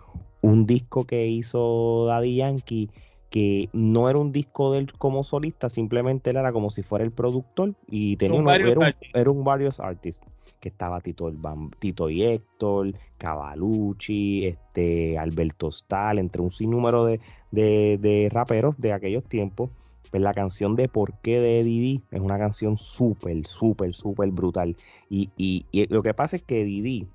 un 0.42 0.66
disco 0.66 1.04
que 1.04 1.28
hizo 1.28 2.06
Daddy 2.06 2.36
Yankee 2.36 2.90
que 3.37 3.68
no 3.75 4.09
era 4.09 4.18
un 4.18 4.33
disco 4.33 4.72
de 4.72 4.79
él 4.79 4.92
como 4.96 5.22
solista, 5.22 5.68
simplemente 5.68 6.31
él 6.31 6.38
era 6.38 6.53
como 6.53 6.70
si 6.70 6.83
fuera 6.83 7.05
el 7.05 7.11
productor 7.11 7.75
y 7.87 8.16
tenía 8.16 8.40
un, 8.40 8.49
era, 8.49 9.31
un, 9.31 9.44
varios 9.44 9.79
artists 9.79 10.25
que 10.59 10.70
estaba 10.70 11.03
Tito, 11.03 11.29
el 11.29 11.37
Tito 11.79 12.09
y 12.09 12.22
Héctor, 12.22 12.94
Cavalucci, 13.18 14.46
este, 14.46 15.18
Alberto 15.18 15.70
Stal, 15.70 16.18
entre 16.18 16.40
un 16.40 16.51
sinnúmero 16.51 17.05
de, 17.05 17.20
de, 17.51 18.31
raperos 18.33 18.75
de 18.79 18.94
aquellos 18.94 19.25
tiempos. 19.25 19.68
Pues 20.11 20.22
la 20.22 20.33
canción 20.33 20.75
de 20.75 20.88
Por 20.88 21.12
qué 21.20 21.38
de 21.38 21.62
Didi 21.62 22.01
es 22.12 22.20
una 22.22 22.38
canción 22.38 22.79
súper, 22.79 23.46
súper, 23.46 23.92
súper 23.92 24.31
brutal. 24.31 24.77
Y, 25.11 25.29
y, 25.37 25.66
lo 25.88 26.03
que 26.03 26.14
pasa 26.14 26.37
es 26.37 26.42
que 26.42 26.64
Didi, 26.64 27.07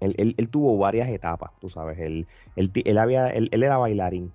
él, 0.00 0.34
él, 0.38 0.48
tuvo 0.48 0.78
varias 0.78 1.10
etapas, 1.10 1.50
tú 1.60 1.68
sabes. 1.68 1.98
Él, 1.98 2.26
él, 2.56 2.96
había, 2.96 3.28
él, 3.28 3.50
era 3.52 3.76
bailarín, 3.76 4.32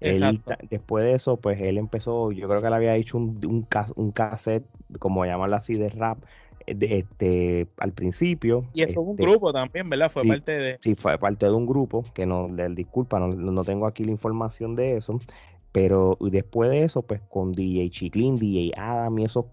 después 0.00 1.04
de 1.04 1.12
eso, 1.12 1.36
pues 1.36 1.60
él 1.60 1.78
empezó, 1.78 2.32
yo 2.32 2.48
creo 2.48 2.60
que 2.60 2.66
él 2.66 2.72
había 2.72 2.96
hecho 2.96 3.18
un, 3.18 3.38
un, 3.46 3.66
un 3.96 4.12
cassette, 4.12 4.64
como 4.98 5.24
llamarlo 5.24 5.56
así, 5.56 5.74
de 5.74 5.90
rap, 5.90 6.18
eh, 6.66 6.76
este, 6.80 7.68
al 7.78 7.92
principio. 7.92 8.64
Y 8.72 8.82
es 8.82 8.96
un 8.96 9.10
este, 9.10 9.22
grupo 9.22 9.52
también, 9.52 9.88
¿verdad? 9.90 10.10
Fue 10.10 10.24
parte 10.24 10.52
de... 10.52 10.78
Sí, 10.80 10.94
fue 10.94 11.18
parte 11.18 11.46
de 11.46 11.52
un 11.52 11.66
grupo, 11.66 12.04
que 12.14 12.26
no, 12.26 12.48
disculpa, 12.70 13.18
no, 13.18 13.64
tengo 13.64 13.86
aquí 13.86 14.04
la 14.04 14.12
información 14.12 14.74
de 14.74 14.96
eso, 14.96 15.20
pero 15.72 16.16
después 16.20 16.70
de 16.70 16.82
eso, 16.82 17.02
pues 17.02 17.20
con 17.28 17.52
DJ 17.52 17.90
Chiclin, 17.90 18.36
DJ 18.36 18.72
Adam 18.76 19.18
y 19.18 19.24
eso, 19.24 19.48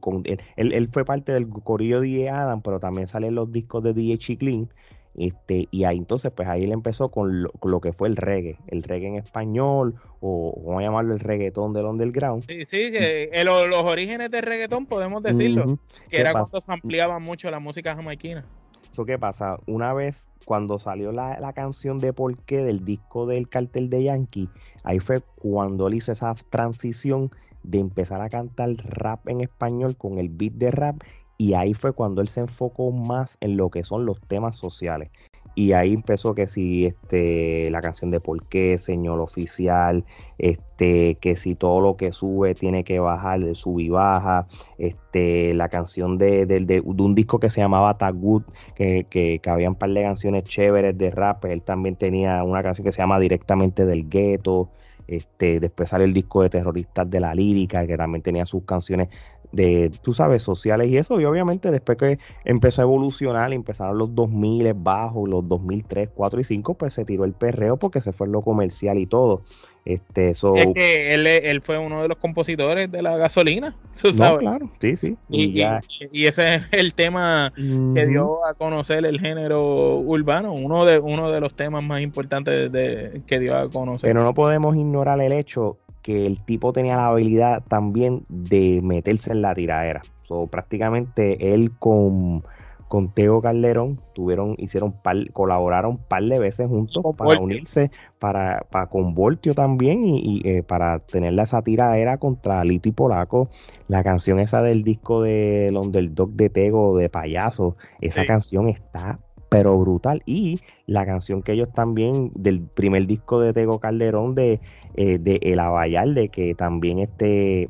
con, 0.00 0.22
él, 0.24 0.40
él, 0.56 0.88
fue 0.92 1.04
parte 1.04 1.32
del 1.32 1.48
corillo 1.48 2.00
DJ 2.00 2.30
Adam, 2.30 2.60
pero 2.62 2.80
también 2.80 3.06
salen 3.06 3.34
los 3.34 3.52
discos 3.52 3.84
de 3.84 3.92
DJ 3.92 4.18
Chiclin 4.18 4.68
este, 5.16 5.68
y 5.70 5.84
ahí 5.84 5.96
entonces, 5.96 6.32
pues 6.32 6.48
ahí 6.48 6.64
él 6.64 6.72
empezó 6.72 7.08
con 7.08 7.42
lo, 7.42 7.80
que 7.80 7.92
fue 7.92 8.08
el 8.08 8.16
reggae, 8.16 8.58
el 8.68 8.82
reggae 8.82 9.08
en 9.08 9.16
español, 9.16 9.94
o 10.20 10.60
vamos 10.64 10.80
a 10.80 10.82
llamarlo 10.84 11.14
el 11.14 11.20
reggaetón 11.20 11.72
del 11.72 11.86
underground. 11.86 12.44
Sí, 12.46 12.66
sí, 12.66 12.90
que 12.90 13.30
eh, 13.32 13.44
los, 13.44 13.84
orígenes 13.84 14.30
del 14.30 14.42
reggaetón 14.42 14.86
podemos 14.86 15.22
decirlo, 15.22 15.78
que 16.08 16.20
era 16.20 16.32
cuando 16.32 16.60
se 16.60 16.72
ampliaba 16.72 17.18
mucho 17.18 17.50
la 17.50 17.60
música 17.60 17.94
jamaiquina. 17.94 18.44
Eso 18.92 19.04
qué 19.04 19.18
pasa, 19.18 19.58
una 19.66 19.92
vez 19.92 20.30
cuando 20.44 20.78
salió 20.78 21.10
la, 21.10 21.40
la 21.40 21.52
canción 21.52 21.98
de 21.98 22.12
Por 22.12 22.36
qué 22.44 22.62
del 22.62 22.84
disco 22.84 23.26
del 23.26 23.48
cartel 23.48 23.90
de 23.90 24.04
Yankee, 24.04 24.48
ahí 24.84 25.00
fue 25.00 25.20
cuando 25.40 25.88
él 25.88 25.94
hizo 25.94 26.12
esa 26.12 26.34
transición 26.50 27.30
de 27.64 27.78
empezar 27.78 28.20
a 28.20 28.28
cantar 28.28 28.70
rap 28.84 29.28
en 29.28 29.40
español 29.40 29.96
con 29.96 30.18
el 30.18 30.28
beat 30.28 30.52
de 30.54 30.70
rap 30.70 31.02
y 31.38 31.54
ahí 31.54 31.74
fue 31.74 31.92
cuando 31.92 32.20
él 32.20 32.28
se 32.28 32.40
enfocó 32.40 32.90
más 32.92 33.36
en 33.40 33.56
lo 33.56 33.70
que 33.70 33.84
son 33.84 34.06
los 34.06 34.20
temas 34.20 34.56
sociales. 34.56 35.10
Y 35.56 35.72
ahí 35.72 35.92
empezó 35.92 36.34
que 36.34 36.48
si 36.48 36.84
este, 36.84 37.70
la 37.70 37.80
canción 37.80 38.10
de 38.10 38.18
por 38.18 38.44
qué, 38.48 38.76
señor 38.76 39.20
oficial, 39.20 40.04
este, 40.38 41.14
que 41.16 41.36
si 41.36 41.54
todo 41.54 41.80
lo 41.80 41.94
que 41.94 42.12
sube 42.12 42.54
tiene 42.54 42.82
que 42.82 42.98
bajar, 42.98 43.54
sube 43.54 43.84
y 43.84 43.88
baja, 43.88 44.48
este, 44.78 45.54
la 45.54 45.68
canción 45.68 46.18
de, 46.18 46.46
de, 46.46 46.80
un 46.80 47.14
disco 47.14 47.38
que 47.38 47.50
se 47.50 47.60
llamaba 47.60 47.96
Tag 47.98 48.16
Good, 48.16 48.42
que, 48.74 49.06
que, 49.08 49.38
que 49.40 49.50
había 49.50 49.68
un 49.68 49.76
par 49.76 49.90
de 49.90 50.02
canciones 50.02 50.42
chéveres 50.42 50.98
de 50.98 51.10
rap, 51.12 51.40
pues 51.42 51.52
él 51.52 51.62
también 51.62 51.94
tenía 51.94 52.42
una 52.42 52.62
canción 52.62 52.84
que 52.84 52.92
se 52.92 53.02
llama 53.02 53.20
Directamente 53.20 53.86
del 53.86 54.08
Gueto, 54.08 54.70
este, 55.06 55.60
después 55.60 55.90
sale 55.90 56.04
el 56.04 56.14
disco 56.14 56.42
de 56.42 56.50
terroristas 56.50 57.08
de 57.08 57.20
la 57.20 57.34
lírica, 57.34 57.86
que 57.86 57.96
también 57.96 58.22
tenía 58.22 58.46
sus 58.46 58.64
canciones 58.64 59.08
de, 59.54 59.90
tú 60.02 60.12
sabes, 60.12 60.42
sociales 60.42 60.88
y 60.88 60.96
eso. 60.96 61.20
Y 61.20 61.24
obviamente 61.24 61.70
después 61.70 61.98
que 61.98 62.18
empezó 62.44 62.82
a 62.82 62.84
evolucionar, 62.84 63.52
empezaron 63.52 63.98
los 63.98 64.14
2000 64.14 64.74
bajos, 64.74 65.28
los 65.28 65.48
2003, 65.48 66.10
4 66.14 66.40
y 66.40 66.44
5, 66.44 66.74
pues 66.74 66.94
se 66.94 67.04
tiró 67.04 67.24
el 67.24 67.32
perreo 67.32 67.76
porque 67.76 68.00
se 68.00 68.12
fue 68.12 68.26
en 68.26 68.32
lo 68.32 68.42
comercial 68.42 68.98
y 68.98 69.06
todo. 69.06 69.42
Este, 69.84 70.30
eso 70.30 70.56
es 70.56 70.68
que 70.74 71.12
él, 71.12 71.26
él, 71.26 71.60
fue 71.60 71.76
uno 71.76 72.00
de 72.00 72.08
los 72.08 72.16
compositores 72.16 72.90
de 72.90 73.02
la 73.02 73.18
gasolina, 73.18 73.76
claro, 74.38 74.70
sí, 74.80 74.96
sí. 74.96 75.18
Y, 75.28 75.62
y, 76.10 76.26
ese 76.26 76.54
es 76.54 76.62
el 76.72 76.94
tema 76.94 77.52
que 77.54 78.06
dio 78.06 78.46
a 78.46 78.54
conocer 78.54 79.04
el 79.04 79.20
género 79.20 79.96
urbano, 79.96 80.54
uno 80.54 80.86
de, 80.86 80.98
uno 80.98 81.30
de 81.30 81.38
los 81.40 81.54
temas 81.54 81.84
más 81.84 82.00
importantes 82.00 82.72
de, 82.72 83.20
que 83.26 83.38
dio 83.38 83.54
a 83.58 83.68
conocer. 83.68 84.08
Pero 84.08 84.24
no 84.24 84.32
podemos 84.32 84.74
ignorar 84.74 85.20
el 85.20 85.32
hecho 85.32 85.76
que 86.04 86.26
el 86.26 86.44
tipo 86.44 86.74
tenía 86.74 86.96
la 86.96 87.06
habilidad 87.06 87.64
también 87.66 88.24
de 88.28 88.80
meterse 88.82 89.32
en 89.32 89.40
la 89.40 89.54
tiradera. 89.54 90.02
So, 90.20 90.46
prácticamente 90.46 91.54
él 91.54 91.72
con, 91.78 92.42
con 92.88 93.10
Teo 93.14 93.40
Calderón, 93.40 93.98
tuvieron, 94.12 94.54
hicieron 94.58 94.92
par, 94.92 95.32
colaboraron 95.32 95.92
un 95.92 95.96
par 95.96 96.22
de 96.22 96.38
veces 96.38 96.68
juntos 96.68 97.02
para 97.16 97.40
unirse, 97.40 97.90
para, 98.18 98.66
para 98.70 98.86
con 98.88 99.14
Voltio 99.14 99.54
también 99.54 100.04
y, 100.04 100.42
eh, 100.44 100.62
para 100.62 100.98
tener 100.98 101.38
esa 101.40 101.62
tiradera 101.62 102.18
contra 102.18 102.62
Lito 102.64 102.90
y 102.90 102.92
Polaco. 102.92 103.48
La 103.88 104.04
canción 104.04 104.38
esa 104.40 104.60
del 104.60 104.82
disco 104.82 105.22
de 105.22 105.72
Underdog 105.74 106.32
de 106.32 106.50
Tego 106.50 106.98
de 106.98 107.08
Payaso, 107.08 107.78
esa 108.02 108.26
canción 108.26 108.68
está 108.68 109.16
pero 109.54 109.78
brutal. 109.78 110.20
Y 110.26 110.58
la 110.88 111.06
canción 111.06 111.40
que 111.40 111.52
ellos 111.52 111.72
también, 111.72 112.32
del 112.34 112.62
primer 112.62 113.06
disco 113.06 113.38
de 113.38 113.52
Tego 113.52 113.78
Calderón, 113.78 114.34
de, 114.34 114.60
eh, 114.96 115.18
de 115.18 115.38
El 115.42 115.60
Abayal, 115.60 116.12
de 116.14 116.28
que 116.28 116.56
también 116.56 116.98
este, 116.98 117.68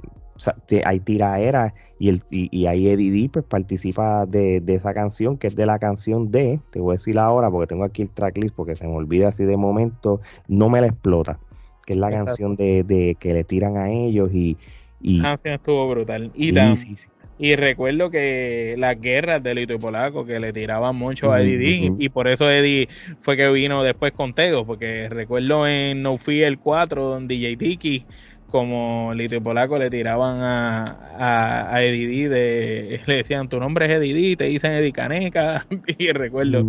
hay 0.83 1.01
tiraera 1.01 1.75
y, 1.99 2.09
el, 2.09 2.23
y, 2.31 2.65
ahí 2.65 2.89
Eddie 2.89 3.11
D 3.11 3.31
pues, 3.31 3.45
participa 3.45 4.25
de, 4.25 4.63
esa 4.67 4.95
canción, 4.95 5.37
que 5.37 5.49
es 5.49 5.57
de 5.57 5.67
la 5.67 5.79
canción 5.79 6.31
de, 6.31 6.59
te 6.71 6.81
voy 6.81 6.95
a 6.95 6.97
decir 6.97 7.19
ahora 7.19 7.51
porque 7.51 7.67
tengo 7.67 7.85
aquí 7.85 8.01
el 8.01 8.09
tracklist, 8.09 8.57
porque 8.57 8.77
se 8.77 8.87
me 8.87 8.95
olvida 8.95 9.29
así 9.29 9.45
de 9.45 9.59
momento, 9.59 10.23
No 10.49 10.71
me 10.71 10.81
la 10.81 10.87
explota, 10.87 11.39
que 11.85 11.93
es 11.93 11.99
la 11.99 12.11
canción 12.11 12.57
de, 12.57 13.15
que 13.21 13.35
le 13.35 13.45
tiran 13.45 13.77
a 13.77 13.91
ellos 13.91 14.31
y... 14.33 14.57
y 15.03 15.19
la 15.19 15.25
canción 15.25 15.55
estuvo 15.55 15.87
brutal. 15.91 16.33
Y 16.35 16.51
sí, 16.51 16.97
sí, 16.97 17.07
y 17.39 17.57
recuerdo 17.57 18.11
que 18.11 18.77
las 18.79 19.01
guerras 19.01 19.43
de 19.43 19.55
Lito 19.55 19.75
y 19.75 19.79
Polaco 19.79 20.25
que 20.25 20.39
le 20.39 20.53
tiraban 20.53 20.95
mucho 20.95 21.33
a 21.33 21.41
Eddie 21.41 21.93
y 21.99 22.09
por 22.09 22.29
eso 22.29 22.51
Eddie 22.51 22.89
fue 23.21 23.37
que 23.37 23.49
vino 23.51 23.83
después 23.83 24.13
con 24.13 24.35
Tego, 24.35 24.65
porque 24.65 25.09
recuerdo 25.09 25.67
en 25.67 26.03
No 26.03 26.17
Fear 26.17 26.59
4 26.59 27.05
donde 27.05 27.35
DJ 27.35 27.57
Tiki 27.57 28.07
como 28.55 29.13
Lito 29.15 29.35
y 29.35 29.41
Polaco 29.41 29.79
le 29.79 29.91
tiraban 29.91 30.41
a, 30.41 31.73
a, 31.75 31.83
Eddie 31.83 32.29
de, 32.29 33.01
le 33.07 33.17
decían 33.17 33.49
tu 33.49 33.59
nombre 33.59 33.87
es 33.87 33.91
Eddie 33.91 34.37
te 34.37 34.45
dicen 34.45 34.71
Eddie 34.71 34.93
Caneca 34.93 35.67
y 35.99 36.13
recuerdo 36.13 36.65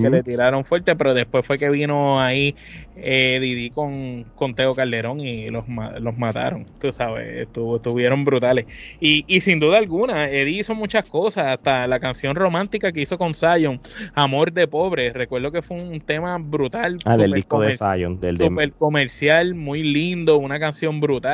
que 0.00 0.08
le 0.08 0.22
tiraron 0.22 0.64
fuerte 0.64 0.96
pero 0.96 1.12
después 1.12 1.44
fue 1.44 1.58
que 1.58 1.68
vino 1.68 2.18
ahí 2.18 2.54
eh, 2.96 3.70
con, 3.74 4.24
con 4.34 4.54
Teo 4.54 4.74
Calderón 4.74 5.20
y 5.20 5.50
los, 5.50 5.64
los 6.00 6.16
mataron 6.16 6.64
tú 6.80 6.90
sabes 6.90 7.46
estuvieron 7.46 8.24
brutales. 8.24 8.64
Y, 8.98 9.26
y 9.28 9.42
sin 9.42 9.60
duda 9.60 9.76
alguna 9.76 10.30
Eddie 10.30 10.60
hizo 10.60 10.74
muchas 10.74 11.04
cosas 11.04 11.48
hasta 11.48 11.86
la 11.86 12.00
canción 12.00 12.34
romántica 12.34 12.92
que 12.92 13.02
hizo 13.02 13.18
con 13.18 13.34
Zion 13.34 13.78
Amor 14.14 14.52
de 14.52 14.68
Pobre 14.68 15.12
recuerdo 15.12 15.52
que 15.52 15.60
fue 15.60 15.76
un 15.76 16.00
tema 16.00 16.38
brutal 16.38 16.98
ah, 17.04 17.18
del 17.18 17.32
disco 17.32 17.60
de 17.60 17.76
Zion 17.76 18.18
del 18.20 18.38
super 18.38 18.72
comercial 18.72 19.54
muy 19.54 19.82
lindo 19.82 20.38
una 20.38 20.58
canción 20.58 20.98
brutal 20.98 21.25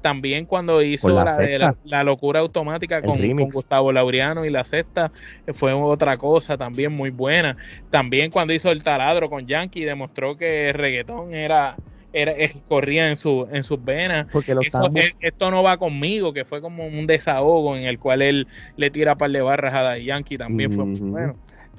también 0.00 0.46
cuando 0.46 0.82
hizo 0.82 1.08
la, 1.08 1.76
la, 1.84 2.04
locura 2.04 2.40
automática 2.40 3.02
con, 3.02 3.18
Gustavo 3.50 3.92
Laureano 3.92 4.44
y 4.44 4.50
la 4.50 4.64
sexta 4.64 5.10
eh, 5.46 5.52
fue 5.52 5.72
otra 5.72 6.16
cosa 6.16 6.56
también 6.56 6.92
muy 6.92 7.10
buena. 7.10 7.56
También 7.90 8.30
cuando 8.30 8.52
hizo 8.52 8.70
el 8.70 8.82
taladro 8.82 9.28
con 9.28 9.46
Yankee 9.46 9.84
demostró 9.84 10.36
que 10.36 10.70
el 10.70 10.74
reggaetón 10.74 11.34
era 11.34 11.76
era, 12.12 12.32
corría 12.68 13.10
en, 13.10 13.16
su, 13.16 13.46
en 13.52 13.64
sus 13.64 13.84
venas. 13.84 14.26
Porque 14.32 14.52
eh, 14.52 15.14
esto 15.20 15.50
no 15.50 15.62
va 15.62 15.76
conmigo, 15.76 16.32
que 16.32 16.44
fue 16.44 16.60
como 16.60 16.86
un 16.86 17.06
desahogo 17.06 17.76
en 17.76 17.84
el 17.84 17.98
cual 17.98 18.22
él 18.22 18.46
le 18.76 18.90
tira 18.90 19.14
par 19.14 19.30
de 19.30 19.42
barras 19.42 19.74
a 19.74 19.98
Yankee, 19.98 20.38
también 20.38 20.72
fue 20.72 20.84
muy 20.84 20.98
bueno 21.00 21.34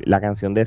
la 0.06 0.22
canción 0.22 0.54
de 0.54 0.66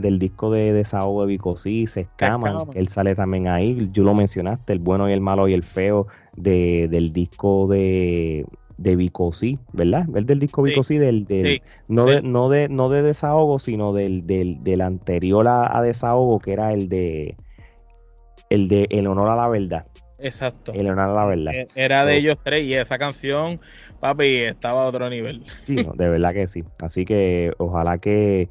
del 0.00 0.18
disco 0.18 0.50
de 0.50 0.72
Desahogo 0.72 1.22
de 1.22 1.28
Vicosí, 1.28 1.86
Se 1.86 2.00
Escama, 2.00 2.64
él 2.74 2.88
sale 2.88 3.14
también 3.14 3.48
ahí, 3.48 3.88
tú 3.92 4.04
lo 4.04 4.14
mencionaste, 4.14 4.72
el 4.72 4.80
bueno 4.80 5.08
y 5.08 5.12
el 5.12 5.20
malo 5.20 5.48
y 5.48 5.54
el 5.54 5.62
feo 5.62 6.06
de, 6.36 6.88
del 6.90 7.12
disco 7.12 7.66
de, 7.66 8.46
de 8.78 8.96
Vicosí, 8.96 9.58
¿verdad? 9.72 10.06
El 10.14 10.24
del 10.24 10.38
disco 10.38 10.62
Vicosí, 10.62 10.98
del, 10.98 11.24
del 11.24 11.62
no, 11.88 12.06
de, 12.06 12.22
no, 12.22 12.48
de, 12.48 12.68
no 12.68 12.88
de 12.88 13.02
Desahogo, 13.02 13.58
sino 13.58 13.92
del, 13.92 14.26
del, 14.26 14.62
del 14.62 14.80
anterior 14.80 15.46
a, 15.48 15.82
Desahogo, 15.82 16.38
que 16.38 16.52
era 16.52 16.72
el 16.72 16.88
de 16.88 17.36
el 18.50 18.68
de 18.68 18.86
El 18.90 19.06
Honor 19.06 19.28
a 19.28 19.36
la 19.36 19.48
Verdad. 19.48 19.86
Exacto. 20.18 20.72
Honor 20.72 20.98
a 20.98 21.06
la 21.08 21.24
verdad. 21.24 21.52
E, 21.54 21.68
era 21.74 22.04
de 22.04 22.16
ellos 22.16 22.38
tres 22.42 22.64
y 22.64 22.74
esa 22.74 22.98
canción, 22.98 23.60
papi, 24.00 24.42
estaba 24.42 24.82
a 24.82 24.86
otro 24.86 25.08
nivel. 25.08 25.44
Sí, 25.64 25.76
de 25.76 26.08
verdad 26.08 26.32
que 26.32 26.46
sí. 26.48 26.64
Así 26.80 27.04
que 27.04 27.52
ojalá 27.58 27.98
que, 27.98 28.48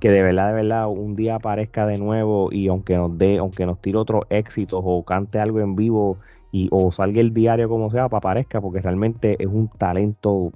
que 0.00 0.10
de 0.10 0.22
verdad, 0.22 0.48
de 0.48 0.54
verdad, 0.54 0.88
un 0.88 1.14
día 1.14 1.36
aparezca 1.36 1.86
de 1.86 1.98
nuevo 1.98 2.50
y 2.50 2.68
aunque 2.68 2.96
nos 2.96 3.16
dé, 3.18 3.38
aunque 3.38 3.66
nos 3.66 3.80
tire 3.80 3.98
otros 3.98 4.22
éxitos 4.30 4.80
o 4.82 5.04
cante 5.04 5.38
algo 5.38 5.60
en 5.60 5.76
vivo 5.76 6.16
y 6.50 6.68
o 6.70 6.92
salga 6.92 7.20
el 7.20 7.32
diario 7.32 7.68
como 7.68 7.90
sea 7.90 8.08
para 8.08 8.18
aparezca 8.18 8.60
porque 8.60 8.80
realmente 8.80 9.36
es 9.38 9.46
un 9.46 9.68
talento, 9.68 10.52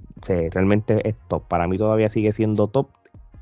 realmente 0.51 1.07
es 1.07 1.15
top. 1.27 1.47
Para 1.47 1.67
mí 1.67 1.77
todavía 1.77 2.09
sigue 2.09 2.31
siendo 2.31 2.67
top 2.67 2.89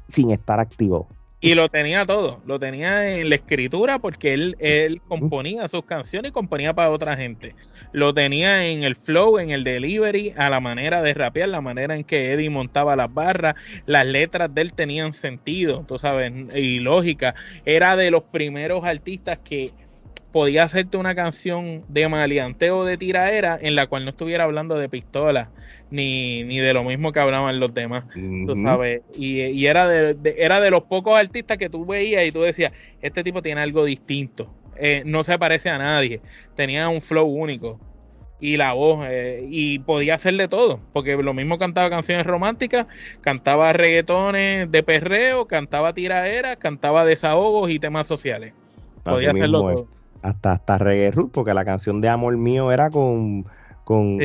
sin 0.08 0.32
estar 0.32 0.60
activo. 0.60 1.08
Y 1.45 1.53
lo 1.53 1.69
tenía 1.69 2.08
todo, 2.08 2.41
lo 2.47 2.60
tenía 2.60 3.19
en 3.19 3.29
la 3.29 3.36
escritura 3.36 3.99
porque 3.99 4.34
él, 4.34 4.55
él 4.58 4.99
componía 5.08 5.67
sus 5.67 5.86
canciones 5.86 6.29
y 6.29 6.34
componía 6.34 6.73
para 6.73 6.89
otra 6.89 7.15
gente. 7.15 7.53
Lo 7.91 8.15
tenía 8.15 8.65
en 8.65 8.81
el 8.81 8.95
flow, 8.95 9.38
en 9.38 9.51
el 9.51 9.63
delivery, 9.63 10.34
a 10.38 10.49
la 10.49 10.60
manera 10.60 11.03
de 11.03 11.13
rapear, 11.13 11.49
la 11.49 11.62
manera 11.62 11.95
en 11.95 12.03
que 12.03 12.34
Eddie 12.34 12.49
montaba 12.49 12.95
las 12.95 13.13
barras, 13.13 13.55
las 13.86 14.08
letras 14.08 14.55
de 14.55 14.62
él 14.63 14.73
tenían 14.73 15.13
sentido, 15.13 15.86
tú 15.88 15.99
sabes, 15.99 16.34
y 16.55 16.79
lógica. 16.79 17.36
Era 17.63 17.95
de 17.95 18.10
los 18.10 18.23
primeros 18.23 18.84
artistas 18.84 19.38
que 19.38 19.69
podía 20.35 20.63
hacerte 20.63 20.97
una 20.97 21.15
canción 21.15 21.81
de 21.87 22.09
maleanteo 22.09 22.83
de 22.83 22.97
tiraera 22.97 23.57
en 23.61 23.73
la 23.73 23.87
cual 23.87 24.03
no 24.03 24.09
estuviera 24.09 24.43
hablando 24.43 24.75
de 24.75 24.89
pistola 24.89 25.49
ni, 25.89 26.43
ni 26.43 26.59
de 26.59 26.73
lo 26.73 26.83
mismo 26.83 27.13
que 27.13 27.21
hablaban 27.21 27.57
los 27.61 27.73
demás, 27.73 28.03
tú 28.13 28.53
sabes. 28.57 29.01
Y, 29.15 29.65
era, 29.65 29.87
de, 29.87 30.35
era 30.37 30.59
de 30.59 30.71
los 30.71 30.83
pocos 30.83 31.17
artistas 31.17 31.57
que 31.57 31.69
tú 31.69 31.85
veías 31.85 32.25
y 32.25 32.33
tú 32.33 32.41
decías, 32.41 32.73
este 33.01 33.23
tipo 33.23 33.41
tiene 33.41 33.61
algo 33.61 33.85
distinto, 33.85 34.53
eh, 34.75 35.03
no 35.05 35.23
se 35.23 35.39
parece 35.39 35.69
a 35.69 35.77
nadie, 35.77 36.19
tenía 36.53 36.89
un 36.89 37.01
flow 37.01 37.27
único 37.27 37.79
y 38.41 38.57
la 38.57 38.73
voz 38.73 39.05
eh, 39.09 39.41
y 39.49 39.79
podía 39.79 40.15
hacer 40.15 40.35
de 40.35 40.49
todo 40.49 40.81
porque 40.91 41.15
lo 41.15 41.33
mismo 41.33 41.57
cantaba 41.57 41.89
canciones 41.89 42.25
románticas 42.25 42.87
cantaba 43.21 43.71
reggaetones 43.71 44.69
de 44.69 44.83
perreo 44.83 45.47
cantaba 45.47 45.93
tiraderas 45.93 46.57
cantaba 46.57 47.05
desahogos 47.05 47.71
y 47.71 47.79
temas 47.79 48.05
sociales. 48.07 48.53
Podía 49.05 49.31
hacerlo 49.31 49.61
todo 49.61 50.04
hasta, 50.25 50.53
hasta 50.53 50.77
reggae 50.77 51.11
root, 51.11 51.31
porque 51.31 51.53
la 51.53 51.65
canción 51.65 52.01
de 52.01 52.09
Amor 52.09 52.38
Mío 52.38 52.71
era 52.71 52.89
con, 52.89 53.45
con, 53.83 54.17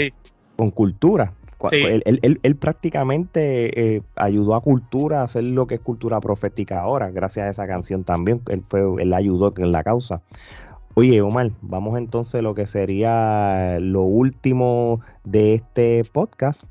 con 0.57 0.71
cultura. 0.71 1.35
Él, 1.73 2.57
prácticamente 2.57 3.97
eh, 3.97 4.03
ayudó 4.17 4.55
a 4.55 4.63
cultura 4.63 5.21
a 5.21 5.25
hacer 5.25 5.45
lo 5.45 5.67
que 5.67 5.75
es 5.75 5.81
cultura 5.81 6.19
profética 6.21 6.81
ahora, 6.81 7.11
gracias 7.11 7.47
a 7.47 7.51
esa 7.51 7.67
canción 7.67 8.05
también. 8.05 8.41
Él 8.49 8.65
fue, 8.67 8.81
él 9.03 9.13
ayudó 9.13 9.53
en 9.57 9.73
la 9.73 9.85
causa. 9.85 10.23
Oye, 10.95 11.21
Omar, 11.21 11.51
vamos 11.61 11.99
entonces 11.99 12.37
a 12.37 12.43
lo 12.43 12.55
que 12.55 12.67
sería 12.67 13.79
lo 13.79 14.03
último 14.03 15.01
de 15.25 15.55
este 15.55 16.03
podcast. 16.11 16.65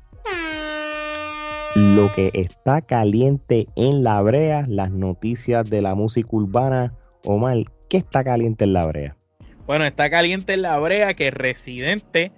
Lo 1.76 2.12
que 2.12 2.32
está 2.34 2.82
caliente 2.82 3.68
en 3.76 4.02
la 4.02 4.20
brea, 4.22 4.64
las 4.66 4.90
noticias 4.90 5.70
de 5.70 5.82
la 5.82 5.94
música 5.94 6.28
urbana. 6.32 6.94
Omar, 7.24 7.58
¿qué 7.88 7.98
está 7.98 8.24
caliente 8.24 8.64
en 8.64 8.72
la 8.72 8.86
brea? 8.86 9.16
Bueno, 9.70 9.84
está 9.84 10.10
caliente 10.10 10.54
en 10.54 10.62
la 10.62 10.76
brea 10.78 11.14
que 11.14 11.30
Residente 11.30 12.32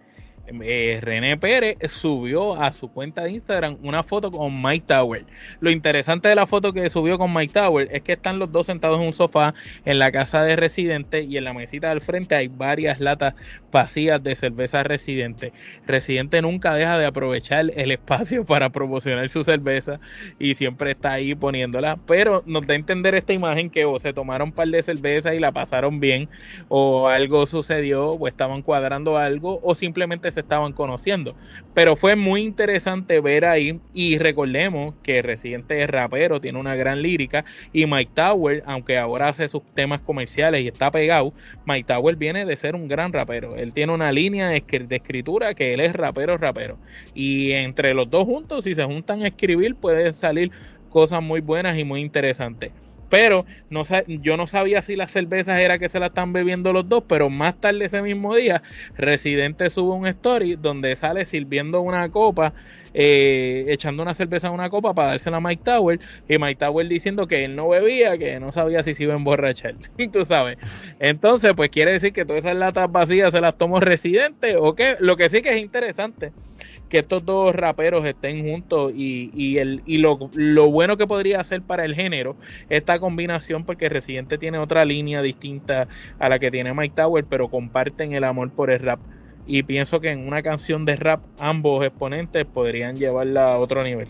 eh, 0.47 0.99
René 1.01 1.37
Pérez 1.37 1.79
subió 1.89 2.61
a 2.61 2.73
su 2.73 2.89
cuenta 2.89 3.25
de 3.25 3.33
Instagram 3.33 3.79
una 3.83 4.03
foto 4.03 4.31
con 4.31 4.61
Mike 4.61 4.87
Tower. 4.89 5.25
Lo 5.61 5.71
interesante 5.71 6.29
de 6.29 6.35
la 6.35 6.47
foto 6.47 6.73
que 6.73 6.91
subió 6.91 7.17
con 7.17 7.33
Mike 7.33 7.53
Tower 7.53 7.89
es 7.93 8.03
que 8.03 8.13
están 8.13 8.39
los 8.39 8.51
dos 8.51 8.67
sentados 8.67 9.01
en 9.01 9.07
un 9.07 9.13
sofá 9.13 9.55
en 9.85 9.99
la 9.99 10.11
casa 10.11 10.43
de 10.43 10.57
Residente 10.57 11.23
y 11.23 11.37
en 11.37 11.45
la 11.45 11.53
mesita 11.53 11.91
del 11.91 12.01
frente 12.01 12.35
hay 12.35 12.49
varias 12.49 12.99
latas 13.01 13.35
vacías 13.71 14.23
de 14.23 14.35
cerveza 14.35 14.83
Residente. 14.83 15.53
Residente 15.87 16.43
nunca 16.43 16.75
deja 16.75 16.99
de 16.99 17.07
aprovechar 17.07 17.71
el 17.77 17.93
espacio 17.93 18.45
para 18.47 18.71
promocionar 18.71 19.29
su 19.29 19.45
cerveza 19.45 20.01
y 20.39 20.57
siempre 20.57 20.93
está 20.93 21.13
ahí 21.13 21.35
poniéndola, 21.35 21.99
pero 22.07 22.43
nos 22.47 22.67
da 22.67 22.75
a 22.75 22.77
entender 22.77 23.15
esta 23.15 23.33
imagen 23.33 23.71
que 23.71 23.85
o 23.85 23.99
se 23.99 24.13
tomaron 24.13 24.49
un 24.49 24.53
par 24.53 24.67
de 24.69 24.83
cervezas 24.83 25.35
y 25.35 25.39
la 25.39 25.53
pasaron 25.53 26.01
bien 26.01 26.29
o 26.69 27.07
algo 27.09 27.47
sucedió 27.47 28.11
o 28.11 28.27
estaban 28.27 28.63
cuadrando 28.63 29.17
algo 29.17 29.61
o 29.63 29.75
simplemente 29.75 30.32
se 30.33 30.41
estaban 30.41 30.73
conociendo. 30.73 31.35
Pero 31.75 31.97
fue 31.97 32.17
muy 32.17 32.43
interesante 32.43 33.21
ver 33.21 33.45
ahí 33.45 33.81
y 33.95 34.19
recordemos 34.19 34.95
que 35.03 35.23
Residente 35.23 35.83
es 35.83 35.89
rapero, 35.89 36.41
tiene 36.41 36.59
una 36.59 36.75
gran 36.75 37.03
lírica 37.03 37.45
y 37.73 37.87
Mike 37.87 38.13
Tower, 38.15 38.63
aunque 38.67 38.99
ahora 38.99 39.29
hace 39.29 39.49
sus 39.49 39.63
temas 39.75 40.01
comerciales 40.01 40.63
y 40.63 40.69
está 40.69 40.91
pegado, 40.91 41.33
Mike 41.65 41.93
Tower 41.93 42.17
viene 42.17 42.45
de 42.45 42.57
ser 42.57 42.75
un 42.75 42.89
gran 42.89 43.13
rapero. 43.13 43.57
Él 43.57 43.73
tiene 43.73 43.93
una 43.93 44.13
línea 44.13 44.49
de 44.49 44.63
escritura 44.91 45.55
que 45.55 45.75
él 45.75 45.81
es 45.81 45.93
rapero, 45.93 46.37
rapero. 46.39 46.79
Y 47.15 47.53
entre 47.53 47.95
los 47.95 48.11
dos 48.11 48.25
juntos, 48.25 48.65
si 48.65 48.75
se 48.75 48.85
juntan 48.85 49.23
a 49.23 49.29
escribir, 49.29 49.75
puede 49.77 50.13
salir 50.15 50.51
cosas 50.91 51.23
muy 51.23 51.41
buenas 51.41 51.79
y 51.79 51.85
muy 51.85 52.01
interesantes. 52.01 52.73
Pero 53.13 53.45
no, 53.69 53.83
yo 54.07 54.39
no 54.39 54.47
sabía 54.47 54.81
si 54.81 54.97
las 54.97 55.11
cervezas 55.11 55.61
era 55.61 55.79
que 55.79 55.91
se 55.91 56.01
la 56.01 56.07
están 56.07 56.33
bebiendo 56.33 56.73
los 56.73 56.89
dos, 56.89 57.05
pero 57.07 57.29
más 57.29 57.61
tarde 57.61 57.85
ese 57.85 58.01
mismo 58.01 58.35
día, 58.35 58.63
Residente 58.97 59.69
sube 59.69 59.93
un 59.93 60.07
story 60.07 60.57
donde 60.57 60.97
sale 60.97 61.27
sirviendo 61.27 61.83
una 61.83 62.09
copa 62.09 62.55
eh, 62.95 63.67
echando 63.69 64.03
una 64.03 64.15
cerveza 64.15 64.47
en 64.47 64.55
una 64.55 64.71
copa 64.71 64.95
para 64.95 65.09
dársela 65.09 65.37
a 65.37 65.41
Mike 65.43 65.63
Tower 65.63 66.01
y 66.27 66.39
Mike 66.39 66.57
Tower 66.65 66.89
diciendo 66.89 67.27
que 67.27 67.45
él 67.45 67.55
no 67.55 67.69
bebía, 67.69 68.17
que 68.17 68.41
no 68.41 68.51
sabía 68.51 68.83
si 68.83 68.95
se 68.95 69.03
iba 69.03 69.13
a 69.13 69.19
emborrachar, 69.19 69.75
tú 70.13 70.25
sabes. 70.25 70.57
Entonces, 70.99 71.53
pues 71.55 71.69
quiere 71.69 71.93
decir 71.93 72.15
que 72.15 72.25
todas 72.25 72.47
esas 72.47 72.57
latas 72.57 72.91
vacías 72.91 73.31
se 73.33 73.43
las 73.43 73.59
tomó 73.59 73.79
Residente 73.79 74.57
o 74.57 74.75
qué. 74.75 74.97
Lo 75.01 75.19
que 75.19 75.29
sí 75.29 75.43
que 75.43 75.51
es 75.51 75.61
interesante 75.61 76.33
que 76.89 76.99
estos 76.99 77.25
dos 77.25 77.55
raperos 77.55 78.05
estén 78.05 78.47
juntos 78.49 78.93
y, 78.95 79.31
y, 79.35 79.59
el, 79.59 79.83
y 79.87 79.99
lo, 79.99 80.31
lo, 80.35 80.71
bueno 80.71 80.97
que 80.97 81.07
podría 81.07 81.41
hacer 81.41 81.63
para 81.63 81.85
el 81.85 81.95
género 81.95 82.37
esta 82.69 82.99
combinación 82.99 83.65
porque 83.65 83.89
Residente 83.89 84.39
tiene 84.39 84.59
otra 84.59 84.85
línea 84.85 85.23
distinta 85.23 85.89
a 86.19 86.29
la 86.29 86.39
que 86.39 86.51
tiene 86.51 86.75
Mike 86.75 86.95
Tower 86.97 87.25
pero 87.29 87.49
comparten 87.49 88.13
el 88.13 88.25
amor 88.25 88.51
por 88.51 88.71
el 88.71 88.81
rap 88.81 89.01
y 89.47 89.63
pienso 89.65 90.01
que 90.01 90.11
en 90.11 90.27
una 90.27 90.43
canción 90.43 90.85
de 90.85 90.97
rap 90.97 91.21
ambos 91.39 91.85
exponentes 91.85 92.45
podrían 92.45 92.97
llevarla 92.97 93.55
a 93.55 93.59
otro 93.59 93.83
nivel. 93.83 94.09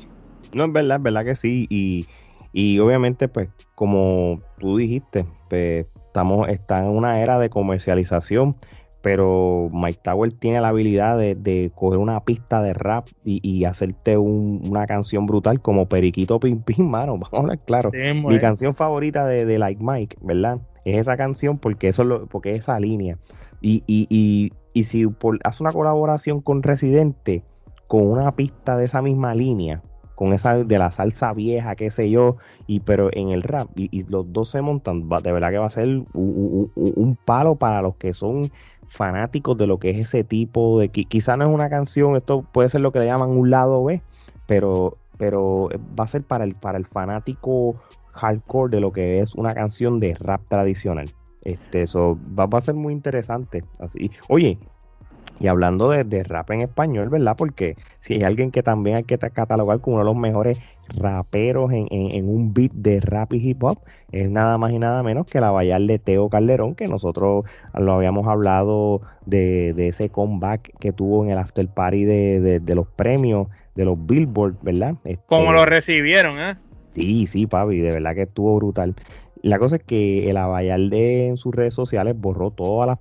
No, 0.52 0.64
es 0.66 0.72
verdad, 0.72 0.98
es 0.98 1.02
verdad 1.02 1.24
que 1.24 1.36
sí. 1.36 1.66
Y, 1.70 2.06
y 2.52 2.78
obviamente, 2.78 3.28
pues, 3.28 3.48
como 3.74 4.40
tú 4.58 4.76
dijiste, 4.76 5.24
pues, 5.48 5.86
estamos, 6.06 6.48
está 6.48 6.78
en 6.80 6.88
una 6.88 7.22
era 7.22 7.38
de 7.38 7.48
comercialización, 7.48 8.56
pero 9.02 9.68
Mike 9.72 10.00
Tower 10.02 10.32
tiene 10.32 10.60
la 10.60 10.68
habilidad 10.68 11.18
de, 11.18 11.72
coger 11.74 11.98
una 11.98 12.20
pista 12.20 12.62
de 12.62 12.72
rap 12.72 13.08
y, 13.24 13.64
hacerte 13.64 14.16
una 14.16 14.86
canción 14.86 15.26
brutal 15.26 15.60
como 15.60 15.88
Periquito 15.88 16.38
Pim 16.40 16.62
Pim, 16.62 16.86
mano. 16.88 17.12
Vamos 17.18 17.32
a 17.32 17.36
hablar 17.38 17.58
claro. 17.58 17.90
Mi 17.92 18.38
canción 18.38 18.74
favorita 18.74 19.26
de, 19.26 19.44
de, 19.44 19.58
Like 19.58 19.82
Mike, 19.82 20.16
¿verdad? 20.22 20.60
Es 20.84 21.00
esa 21.00 21.16
canción 21.16 21.58
porque 21.58 21.88
eso 21.88 22.04
lo, 22.04 22.26
porque 22.26 22.52
es 22.52 22.60
esa 22.60 22.78
línea. 22.78 23.18
Y, 23.60 23.82
y, 23.86 24.06
y, 24.08 24.52
y 24.72 24.84
si 24.84 25.06
hace 25.44 25.62
una 25.62 25.72
colaboración 25.72 26.40
con 26.40 26.62
Residente, 26.62 27.44
con 27.88 28.06
una 28.06 28.34
pista 28.34 28.76
de 28.76 28.86
esa 28.86 29.02
misma 29.02 29.34
línea, 29.34 29.82
con 30.14 30.32
esa 30.32 30.58
de 30.58 30.78
la 30.78 30.92
salsa 30.92 31.32
vieja, 31.32 31.74
qué 31.74 31.90
sé 31.90 32.08
yo, 32.08 32.36
y 32.66 32.80
pero 32.80 33.10
en 33.12 33.30
el 33.30 33.42
rap, 33.42 33.68
y, 33.74 34.04
los 34.04 34.32
dos 34.32 34.50
se 34.50 34.62
montan, 34.62 35.08
de 35.08 35.32
verdad 35.32 35.50
que 35.50 35.58
va 35.58 35.66
a 35.66 35.70
ser 35.70 36.02
un, 36.14 37.18
palo 37.24 37.56
para 37.56 37.82
los 37.82 37.96
que 37.96 38.12
son 38.12 38.50
fanáticos 38.92 39.56
de 39.56 39.66
lo 39.66 39.78
que 39.78 39.90
es 39.90 39.98
ese 39.98 40.22
tipo 40.22 40.78
de. 40.78 40.88
Quizá 40.90 41.36
no 41.36 41.44
es 41.46 41.54
una 41.54 41.70
canción, 41.70 42.16
esto 42.16 42.44
puede 42.52 42.68
ser 42.68 42.82
lo 42.82 42.92
que 42.92 43.00
le 43.00 43.06
llaman 43.06 43.30
un 43.30 43.50
lado 43.50 43.82
B, 43.84 44.02
pero, 44.46 44.94
pero 45.18 45.68
va 45.98 46.04
a 46.04 46.08
ser 46.08 46.22
para 46.22 46.44
el, 46.44 46.54
para 46.54 46.78
el 46.78 46.86
fanático 46.86 47.76
hardcore 48.12 48.70
de 48.70 48.80
lo 48.80 48.92
que 48.92 49.20
es 49.20 49.34
una 49.34 49.54
canción 49.54 49.98
de 49.98 50.14
rap 50.14 50.42
tradicional. 50.48 51.10
Este, 51.42 51.82
eso 51.82 52.18
va, 52.38 52.46
a 52.50 52.60
ser 52.60 52.74
muy 52.74 52.92
interesante. 52.92 53.64
Así, 53.80 54.10
oye, 54.28 54.58
y 55.40 55.46
hablando 55.48 55.90
de, 55.90 56.22
rap 56.22 56.50
en 56.50 56.60
español, 56.60 57.08
¿verdad? 57.08 57.34
Porque 57.36 57.76
si 58.00 58.14
hay 58.14 58.22
alguien 58.22 58.50
que 58.50 58.62
también 58.62 58.96
hay 58.96 59.04
que 59.04 59.18
catalogar 59.18 59.80
como 59.80 59.96
uno 59.96 60.04
de 60.04 60.10
los 60.12 60.20
mejores 60.20 60.60
raperos 60.96 61.70
en, 61.72 62.28
un 62.28 62.52
beat 62.52 62.72
de 62.72 63.00
rap 63.00 63.32
y 63.32 63.50
hip 63.50 63.62
hop, 63.62 63.78
es 64.10 64.30
nada 64.30 64.58
más 64.58 64.72
y 64.72 64.78
nada 64.78 65.02
menos 65.02 65.26
que 65.26 65.40
la 65.40 65.50
Bayal 65.50 65.86
de 65.86 65.98
Teo 65.98 66.28
Calderón, 66.28 66.74
que 66.74 66.86
nosotros 66.86 67.44
lo 67.74 67.92
habíamos 67.92 68.26
hablado 68.26 69.00
de, 69.26 69.74
ese 69.76 70.08
comeback 70.08 70.78
que 70.78 70.92
tuvo 70.92 71.24
en 71.24 71.30
el 71.30 71.38
after 71.38 71.66
party 71.68 72.04
de, 72.04 72.62
los 72.74 72.86
premios 72.88 73.48
de 73.74 73.84
los 73.84 74.06
Billboard, 74.06 74.56
¿verdad? 74.62 74.94
Este, 75.04 75.24
como 75.26 75.52
lo 75.52 75.64
recibieron, 75.64 76.38
¿eh? 76.38 76.56
Sí, 76.94 77.26
sí, 77.26 77.46
papi, 77.46 77.78
de 77.78 77.90
verdad 77.90 78.14
que 78.14 78.22
estuvo 78.22 78.54
brutal. 78.56 78.94
La 79.42 79.58
cosa 79.58 79.76
es 79.76 79.82
que 79.82 80.30
el 80.30 80.36
Abayalde 80.36 81.26
en 81.26 81.36
sus 81.36 81.52
redes 81.52 81.74
sociales 81.74 82.14
borró 82.16 82.52
todas 82.52 82.86
las, 82.86 82.98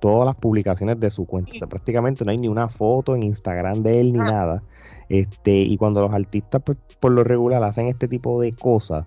todas 0.00 0.26
las 0.26 0.34
publicaciones 0.34 0.98
de 0.98 1.08
su 1.10 1.24
cuenta. 1.24 1.52
O 1.54 1.58
sea, 1.58 1.68
prácticamente 1.68 2.24
no 2.24 2.32
hay 2.32 2.38
ni 2.38 2.48
una 2.48 2.68
foto 2.68 3.14
en 3.14 3.22
Instagram 3.22 3.82
de 3.82 4.00
él 4.00 4.12
ni 4.12 4.18
ah. 4.18 4.24
nada. 4.24 4.62
Este, 5.08 5.52
y 5.52 5.76
cuando 5.76 6.02
los 6.02 6.12
artistas 6.12 6.62
pues, 6.64 6.78
por 7.00 7.12
lo 7.12 7.24
regular 7.24 7.62
hacen 7.64 7.86
este 7.86 8.08
tipo 8.08 8.40
de 8.40 8.52
cosas, 8.52 9.06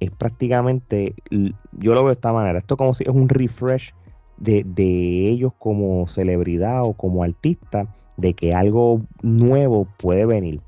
es 0.00 0.10
prácticamente, 0.10 1.14
yo 1.30 1.94
lo 1.94 2.02
veo 2.02 2.08
de 2.08 2.14
esta 2.14 2.32
manera, 2.32 2.58
esto 2.58 2.76
como 2.76 2.94
si 2.94 3.04
es 3.04 3.10
un 3.10 3.28
refresh 3.28 3.92
de, 4.36 4.64
de 4.64 5.28
ellos 5.28 5.52
como 5.58 6.08
celebridad 6.08 6.82
o 6.82 6.94
como 6.94 7.22
artista, 7.22 7.94
de 8.16 8.34
que 8.34 8.54
algo 8.54 9.00
nuevo 9.22 9.86
puede 9.98 10.26
venir. 10.26 10.60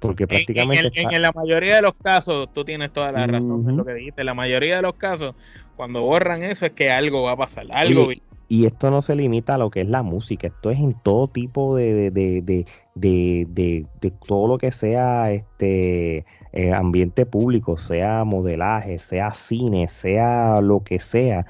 Porque 0.00 0.26
prácticamente. 0.26 0.90
En, 0.94 1.22
la 1.22 1.32
mayoría 1.32 1.76
de 1.76 1.82
los 1.82 1.94
casos, 1.94 2.48
tú 2.54 2.64
tienes 2.64 2.90
toda 2.90 3.12
la 3.12 3.26
razón 3.26 3.68
en 3.68 3.76
lo 3.76 3.84
que 3.84 3.92
dijiste. 3.92 4.22
En 4.22 4.26
la 4.26 4.34
mayoría 4.34 4.76
de 4.76 4.82
los 4.82 4.94
casos, 4.94 5.34
cuando 5.76 6.00
borran 6.02 6.42
eso, 6.42 6.64
es 6.66 6.72
que 6.72 6.90
algo 6.90 7.22
va 7.22 7.32
a 7.32 7.36
pasar. 7.36 7.66
Algo. 7.70 8.10
Y, 8.10 8.22
esto 8.50 8.90
no 8.90 9.00
se 9.00 9.14
limita 9.14 9.54
a 9.54 9.58
lo 9.58 9.70
que 9.70 9.82
es 9.82 9.88
la 9.88 10.02
música, 10.02 10.48
esto 10.48 10.70
es 10.70 10.78
en 10.78 10.94
todo 11.04 11.28
tipo 11.28 11.76
de, 11.76 12.10
de, 12.10 12.42
de, 12.42 12.66
de, 12.94 13.86
de 14.00 14.10
todo 14.26 14.48
lo 14.48 14.58
que 14.58 14.72
sea 14.72 15.30
este 15.30 16.24
eh, 16.52 16.72
ambiente 16.72 17.26
público, 17.26 17.76
sea 17.76 18.24
modelaje, 18.24 18.98
sea 18.98 19.30
cine, 19.30 19.88
sea 19.88 20.60
lo 20.60 20.82
que 20.82 20.98
sea. 20.98 21.46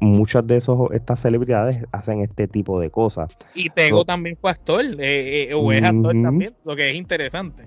Muchas 0.00 0.44
de 0.44 0.56
esos, 0.56 0.90
estas 0.90 1.20
celebridades 1.20 1.84
hacen 1.92 2.20
este 2.20 2.48
tipo 2.48 2.80
de 2.80 2.90
cosas. 2.90 3.36
Y 3.54 3.70
Tego 3.70 4.04
también 4.04 4.36
fue 4.36 4.50
actor, 4.50 4.84
eh, 4.98 5.50
eh, 5.50 5.54
o 5.54 5.70
es 5.70 5.84
actor 5.84 6.20
también, 6.20 6.52
lo 6.64 6.74
que 6.74 6.90
es 6.90 6.96
interesante. 6.96 7.62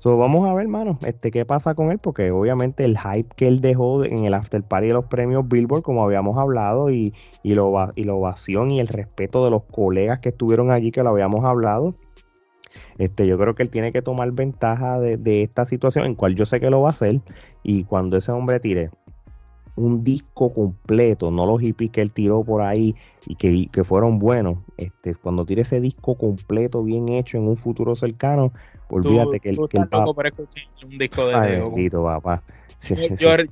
So, 0.00 0.16
vamos 0.16 0.48
a 0.48 0.54
ver, 0.54 0.62
hermano, 0.62 0.98
este, 1.04 1.30
qué 1.30 1.44
pasa 1.44 1.74
con 1.74 1.90
él, 1.90 1.98
porque 1.98 2.30
obviamente 2.30 2.86
el 2.86 2.98
hype 2.98 3.28
que 3.36 3.46
él 3.46 3.60
dejó 3.60 4.02
en 4.02 4.24
el 4.24 4.32
after 4.32 4.62
party 4.62 4.86
de 4.86 4.94
los 4.94 5.04
premios 5.04 5.46
Billboard, 5.46 5.82
como 5.82 6.02
habíamos 6.02 6.38
hablado, 6.38 6.90
y, 6.90 7.12
y, 7.42 7.54
la 7.54 7.64
ovación 8.14 8.70
y 8.70 8.80
el 8.80 8.88
respeto 8.88 9.44
de 9.44 9.50
los 9.50 9.64
colegas 9.64 10.20
que 10.20 10.30
estuvieron 10.30 10.70
allí, 10.70 10.90
que 10.90 11.02
lo 11.02 11.10
habíamos 11.10 11.44
hablado, 11.44 11.94
este, 12.96 13.26
yo 13.26 13.36
creo 13.36 13.52
que 13.52 13.62
él 13.62 13.68
tiene 13.68 13.92
que 13.92 14.00
tomar 14.00 14.32
ventaja 14.32 14.98
de, 14.98 15.42
esta 15.42 15.66
situación, 15.66 16.06
en 16.06 16.14
cual 16.14 16.34
yo 16.34 16.46
sé 16.46 16.60
que 16.60 16.70
lo 16.70 16.80
va 16.80 16.88
a 16.88 16.92
hacer, 16.92 17.20
y 17.62 17.84
cuando 17.84 18.16
ese 18.16 18.32
hombre 18.32 18.58
tire 18.58 18.88
un 19.76 20.02
disco 20.02 20.54
completo, 20.54 21.30
no 21.30 21.44
los 21.44 21.60
hippies 21.60 21.90
que 21.90 22.00
él 22.00 22.10
tiró 22.10 22.42
por 22.42 22.62
ahí 22.62 22.96
y 23.26 23.34
que, 23.34 23.66
que, 23.70 23.84
fueron 23.84 24.18
buenos. 24.18 24.64
Este, 24.78 25.14
cuando 25.14 25.44
tire 25.44 25.60
ese 25.60 25.82
disco 25.82 26.14
completo, 26.14 26.82
bien 26.82 27.10
hecho 27.10 27.36
en 27.36 27.48
un 27.48 27.56
futuro 27.56 27.94
cercano, 27.94 28.50
olvídate 28.90 29.40
que 29.40 29.50
el, 29.50 29.56
que 29.68 29.78
un 30.84 30.98
disco 30.98 31.26
de 31.26 31.90
papá. 31.90 32.42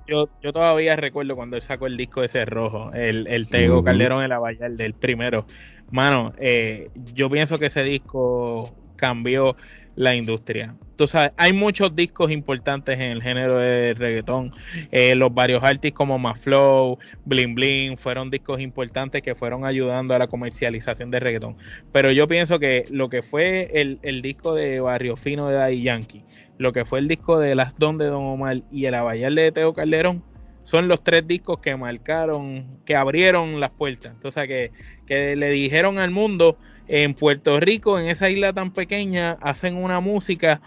yo, 0.07 0.53
todavía 0.53 0.96
recuerdo 0.96 1.35
cuando 1.37 1.57
él 1.57 1.62
sacó 1.62 1.87
el 1.87 1.96
disco 1.96 2.22
ese 2.22 2.44
rojo, 2.44 2.90
el, 2.92 3.27
el 3.27 3.48
Tego 3.48 3.83
Calderón 3.83 4.22
en 4.22 4.31
la 4.31 4.38
Valle, 4.38 4.64
el 4.66 4.77
del 4.77 4.94
primero. 4.94 5.46
Mano, 5.90 6.33
eh, 6.38 6.90
yo 7.14 7.31
pienso 7.31 7.59
que 7.59 7.66
ese 7.66 7.83
disco 7.83 8.74
cambió 8.96 9.57
la 9.98 10.14
industria. 10.14 10.76
Tú 10.94 11.06
hay 11.37 11.52
muchos 11.52 11.94
discos 11.96 12.30
importantes 12.30 13.00
en 13.00 13.11
el 13.11 13.20
género 13.20 13.58
de 13.58 13.94
reggaetón. 13.94 14.52
Eh, 14.92 15.16
los 15.16 15.34
varios 15.34 15.64
artistas 15.64 15.96
como 15.96 16.20
Maflow, 16.20 16.98
Bling 17.24 17.56
Bling, 17.56 17.98
fueron 17.98 18.30
discos 18.30 18.61
importantes 18.61 19.22
que 19.22 19.34
fueron 19.34 19.64
ayudando 19.64 20.14
a 20.14 20.18
la 20.20 20.28
comercialización 20.28 21.11
de 21.11 21.18
reggaetón. 21.18 21.56
Pero 21.92 22.12
yo 22.12 22.28
pienso 22.28 22.61
que 22.61 22.84
lo 22.90 23.08
que 23.08 23.22
fue 23.22 23.72
el, 23.74 24.22
disco 24.22 24.54
de 24.54 24.78
Barrio 24.78 25.16
Fino 25.16 25.48
de 25.48 25.56
Daddy 25.56 25.82
Yankee, 25.82 26.22
lo 26.58 26.72
que 26.72 26.84
fue 26.84 27.00
el 27.00 27.08
disco 27.08 27.40
de 27.40 27.56
Las 27.56 27.76
Don 27.76 27.98
de 27.98 28.06
Don 28.06 28.24
Omar 28.24 28.58
y 28.70 28.84
el 28.84 28.94
Abayal 28.94 29.34
de 29.34 29.50
Teo 29.50 29.74
Calderón, 29.74 30.22
son 30.62 30.87
los 30.87 31.02
tres 31.02 31.26
discos 31.26 31.58
que 31.58 31.74
marcaron, 31.76 32.68
que 32.84 32.94
abrieron 32.94 33.58
las 33.58 33.70
puertas. 33.70 34.12
Entonces, 34.12 34.46
que, 34.46 34.70
que 35.06 35.34
le 35.34 35.50
dijeron 35.50 35.98
al 35.98 36.12
mundo 36.12 36.56
en 36.88 37.14
Puerto 37.14 37.61
Rico, 37.61 37.98
en 37.98 38.09
esa 38.09 38.31
isla 38.31 38.53
tan 38.53 38.72
pequeña, 38.72 39.37
hacen 39.40 39.77
una 39.77 40.01
música 40.01 40.61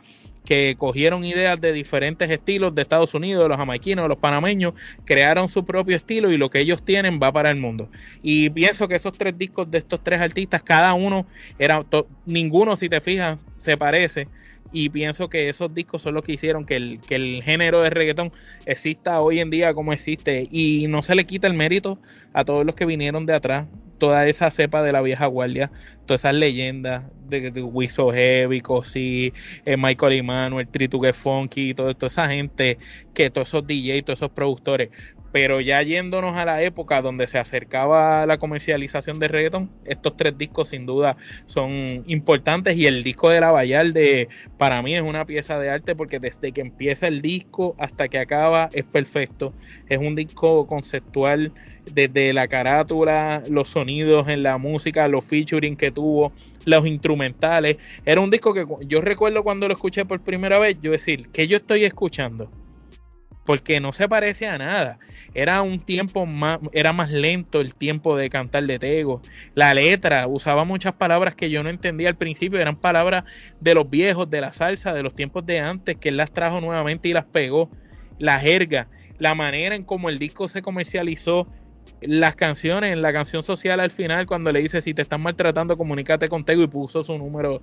que 0.46 0.76
cogieron 0.78 1.24
ideas 1.24 1.60
de 1.62 1.72
diferentes 1.72 2.30
estilos 2.30 2.74
de 2.74 2.82
Estados 2.82 3.14
Unidos, 3.14 3.44
de 3.44 3.50
los 3.50 3.58
jamaiquinos, 3.58 4.04
de 4.04 4.10
los 4.10 4.18
panameños, 4.18 4.74
crearon 5.06 5.50
su 5.50 5.66
propio 5.66 5.96
estilo 5.96 6.32
y 6.32 6.38
lo 6.38 6.50
que 6.50 6.60
ellos 6.60 6.84
tienen 6.84 7.20
va 7.22 7.32
para 7.32 7.52
el 7.52 7.60
mundo. 7.60 7.90
Y 8.22 8.50
pienso 8.50 8.88
que 8.88 8.96
esos 8.96 9.18
tres 9.18 9.38
discos 9.38 9.70
de 9.70 9.80
estos 9.80 10.04
tres 10.04 10.20
artistas, 10.20 10.64
cada 10.64 10.94
uno 10.94 11.26
era, 11.60 11.86
ninguno 12.26 12.76
si 12.76 12.90
te 12.90 13.02
fijas, 13.02 13.38
se 13.58 13.78
parece. 13.78 14.28
Y 14.74 14.90
pienso 14.90 15.30
que 15.30 15.50
esos 15.50 15.74
discos 15.74 16.02
son 16.02 16.14
los 16.14 16.24
que 16.24 16.32
hicieron 16.32 16.66
que 16.66 16.78
el, 16.78 17.00
que 17.02 17.16
el 17.16 17.44
género 17.44 17.82
de 17.82 17.90
reggaetón 17.90 18.32
exista 18.66 19.20
hoy 19.20 19.42
en 19.42 19.50
día 19.50 19.74
como 19.74 19.92
existe. 19.92 20.48
Y 20.50 20.88
no 20.88 21.04
se 21.04 21.14
le 21.14 21.26
quita 21.26 21.48
el 21.48 21.54
mérito 21.54 22.00
a 22.34 22.46
todos 22.46 22.66
los 22.66 22.74
que 22.74 22.86
vinieron 22.86 23.26
de 23.26 23.34
atrás 23.34 23.68
toda 24.02 24.28
esa 24.28 24.50
cepa 24.50 24.82
de 24.82 24.92
la 24.92 25.00
vieja 25.02 25.28
guardia, 25.28 25.70
todas 26.08 26.22
esas 26.22 26.34
leyendas 26.34 27.04
de, 27.28 27.52
de 27.52 27.62
Wiso 27.62 28.12
Heavy, 28.12 28.60
Cosi, 28.60 29.32
eh, 29.64 29.78
Michael 29.78 30.14
Emanuel, 30.14 30.68
Tritugue 30.68 31.14
Funky, 31.14 31.76
toda, 31.76 31.94
toda 31.94 32.08
esa 32.08 32.28
gente, 32.28 32.80
que 33.14 33.30
todos 33.30 33.50
esos 33.50 33.68
DJs, 33.68 34.04
todos 34.04 34.18
esos 34.18 34.32
productores. 34.32 34.90
Pero 35.32 35.62
ya 35.62 35.82
yéndonos 35.82 36.36
a 36.36 36.46
la 36.46 36.62
época 36.62 37.02
donde 37.02 37.28
se 37.28 37.38
acercaba 37.38 38.26
la 38.26 38.38
comercialización 38.38 39.20
de 39.20 39.28
reggaeton, 39.28 39.70
estos 39.86 40.18
tres 40.18 40.38
discos 40.38 40.70
sin 40.70 40.86
duda 40.86 41.16
son 41.46 42.04
importantes 42.08 42.76
y 42.78 42.86
el 42.86 43.04
disco 43.04 43.30
de 43.30 43.40
La 43.40 43.52
Vallarde 43.52 44.28
para 44.58 44.82
mí 44.82 44.96
es 44.96 45.02
una 45.02 45.26
pieza 45.26 45.60
de 45.60 45.70
arte 45.70 45.96
porque 45.96 46.20
desde 46.20 46.52
que 46.52 46.62
empieza 46.62 47.08
el 47.08 47.22
disco 47.22 47.76
hasta 47.80 48.08
que 48.08 48.20
acaba 48.20 48.70
es 48.74 48.84
perfecto. 48.84 49.54
Es 49.88 50.00
un 50.00 50.16
disco 50.16 50.68
conceptual 50.68 51.52
desde 51.94 52.34
la 52.34 52.48
carátula, 52.48 53.44
los 53.50 53.70
sonidos 53.70 54.28
en 54.28 54.44
la 54.44 54.58
música, 54.58 55.08
los 55.08 55.26
featuring 55.26 55.76
que 55.76 55.92
tuvo, 55.92 56.32
los 56.66 56.86
instrumentales. 56.86 57.78
Era 58.06 58.22
un 58.22 58.30
disco 58.30 58.54
que 58.54 58.66
yo 58.86 59.02
recuerdo 59.02 59.44
cuando 59.44 59.68
lo 59.68 59.74
escuché 59.74 60.06
por 60.06 60.22
primera 60.22 60.60
vez, 60.60 60.80
yo 60.82 60.92
decir, 60.92 61.30
que 61.30 61.48
yo 61.48 61.58
estoy 61.58 61.84
escuchando? 61.84 62.50
Porque 63.52 63.82
no 63.82 63.92
se 63.92 64.08
parece 64.08 64.48
a 64.48 64.58
nada. 64.58 64.98
Era 65.34 65.62
un 65.62 65.82
tiempo 65.82 66.26
más, 66.26 66.60
era 66.72 66.94
más 66.94 67.12
lento 67.12 67.60
el 67.60 67.76
tiempo 67.76 68.16
de 68.16 68.30
cantar 68.30 68.66
de 68.66 68.80
Tego. 68.80 69.22
La 69.56 69.74
letra 69.74 70.26
usaba 70.28 70.64
muchas 70.64 70.94
palabras 70.94 71.36
que 71.36 71.50
yo 71.50 71.62
no 71.62 71.70
entendía 71.70 72.08
al 72.08 72.16
principio, 72.16 72.62
eran 72.62 72.78
palabras 72.78 73.26
de 73.60 73.74
los 73.74 73.90
viejos, 73.90 74.30
de 74.30 74.40
la 74.40 74.54
salsa, 74.54 74.94
de 74.94 75.04
los 75.04 75.14
tiempos 75.14 75.46
de 75.46 75.60
antes, 75.60 75.98
que 75.98 76.08
él 76.08 76.16
las 76.16 76.32
trajo 76.32 76.62
nuevamente 76.62 77.10
y 77.10 77.14
las 77.14 77.26
pegó. 77.26 77.70
La 78.20 78.40
jerga, 78.40 78.88
la 79.20 79.36
manera 79.36 79.76
en 79.76 79.84
cómo 79.84 80.08
el 80.08 80.18
disco 80.18 80.48
se 80.48 80.62
comercializó, 80.62 81.46
las 82.00 82.36
canciones, 82.36 82.98
la 82.98 83.12
canción 83.12 83.44
social 83.44 83.82
al 83.82 83.92
final, 83.92 84.28
cuando 84.28 84.54
le 84.54 84.62
dice 84.62 84.80
si 84.80 84.94
te 84.94 85.02
están 85.02 85.20
maltratando, 85.20 85.76
comunícate 85.76 86.30
con 86.30 86.46
Tego 86.46 86.64
y 86.64 86.68
puso 86.68 87.04
su 87.04 87.18
número 87.18 87.60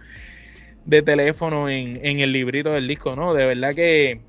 de 0.85 1.01
teléfono 1.01 1.71
en, 1.71 1.99
en 2.05 2.21
el 2.21 2.31
librito 2.31 2.73
del 2.73 2.87
disco, 2.87 3.17
¿no? 3.17 3.33
De 3.33 3.47
verdad 3.47 3.75
que 3.75 4.21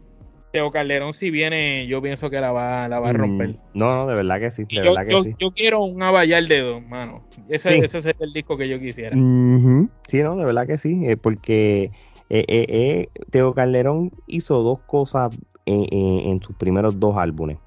Teo 0.51 0.71
Calderón, 0.71 1.13
si 1.13 1.29
viene, 1.29 1.85
yo 1.87 2.01
pienso 2.01 2.29
que 2.29 2.39
la 2.41 2.51
va, 2.51 2.87
la 2.87 2.99
va 2.99 3.09
a 3.09 3.13
mm, 3.13 3.15
romper. 3.15 3.55
no, 3.73 3.95
no, 3.95 4.07
de 4.07 4.15
verdad 4.15 4.39
que 4.39 4.51
sí. 4.51 4.63
De 4.63 4.75
yo, 4.75 4.81
verdad 4.81 5.05
que 5.05 5.11
yo, 5.11 5.23
sí. 5.23 5.35
yo 5.39 5.51
quiero 5.51 5.83
un 5.83 6.01
avallar 6.01 6.45
dedo, 6.47 6.81
mano. 6.81 7.23
Ese, 7.47 7.77
ese 7.77 7.99
es 7.99 8.05
el 8.19 8.33
disco 8.33 8.57
que 8.57 8.67
yo 8.67 8.79
quisiera. 8.79 9.15
Sí, 9.15 10.23
no, 10.23 10.35
de 10.35 10.45
verdad 10.45 10.65
que 10.65 10.77
sí. 10.77 11.01
Eh, 11.05 11.17
porque 11.17 11.91
eh, 12.29 12.45
eh, 12.47 13.09
Teo 13.29 13.53
Calderón 13.53 14.11
hizo 14.27 14.63
dos 14.63 14.79
cosas 14.79 15.37
en 15.65 16.41
sus 16.41 16.55
primeros 16.55 16.99
dos 16.99 17.15
álbumes. 17.17 17.57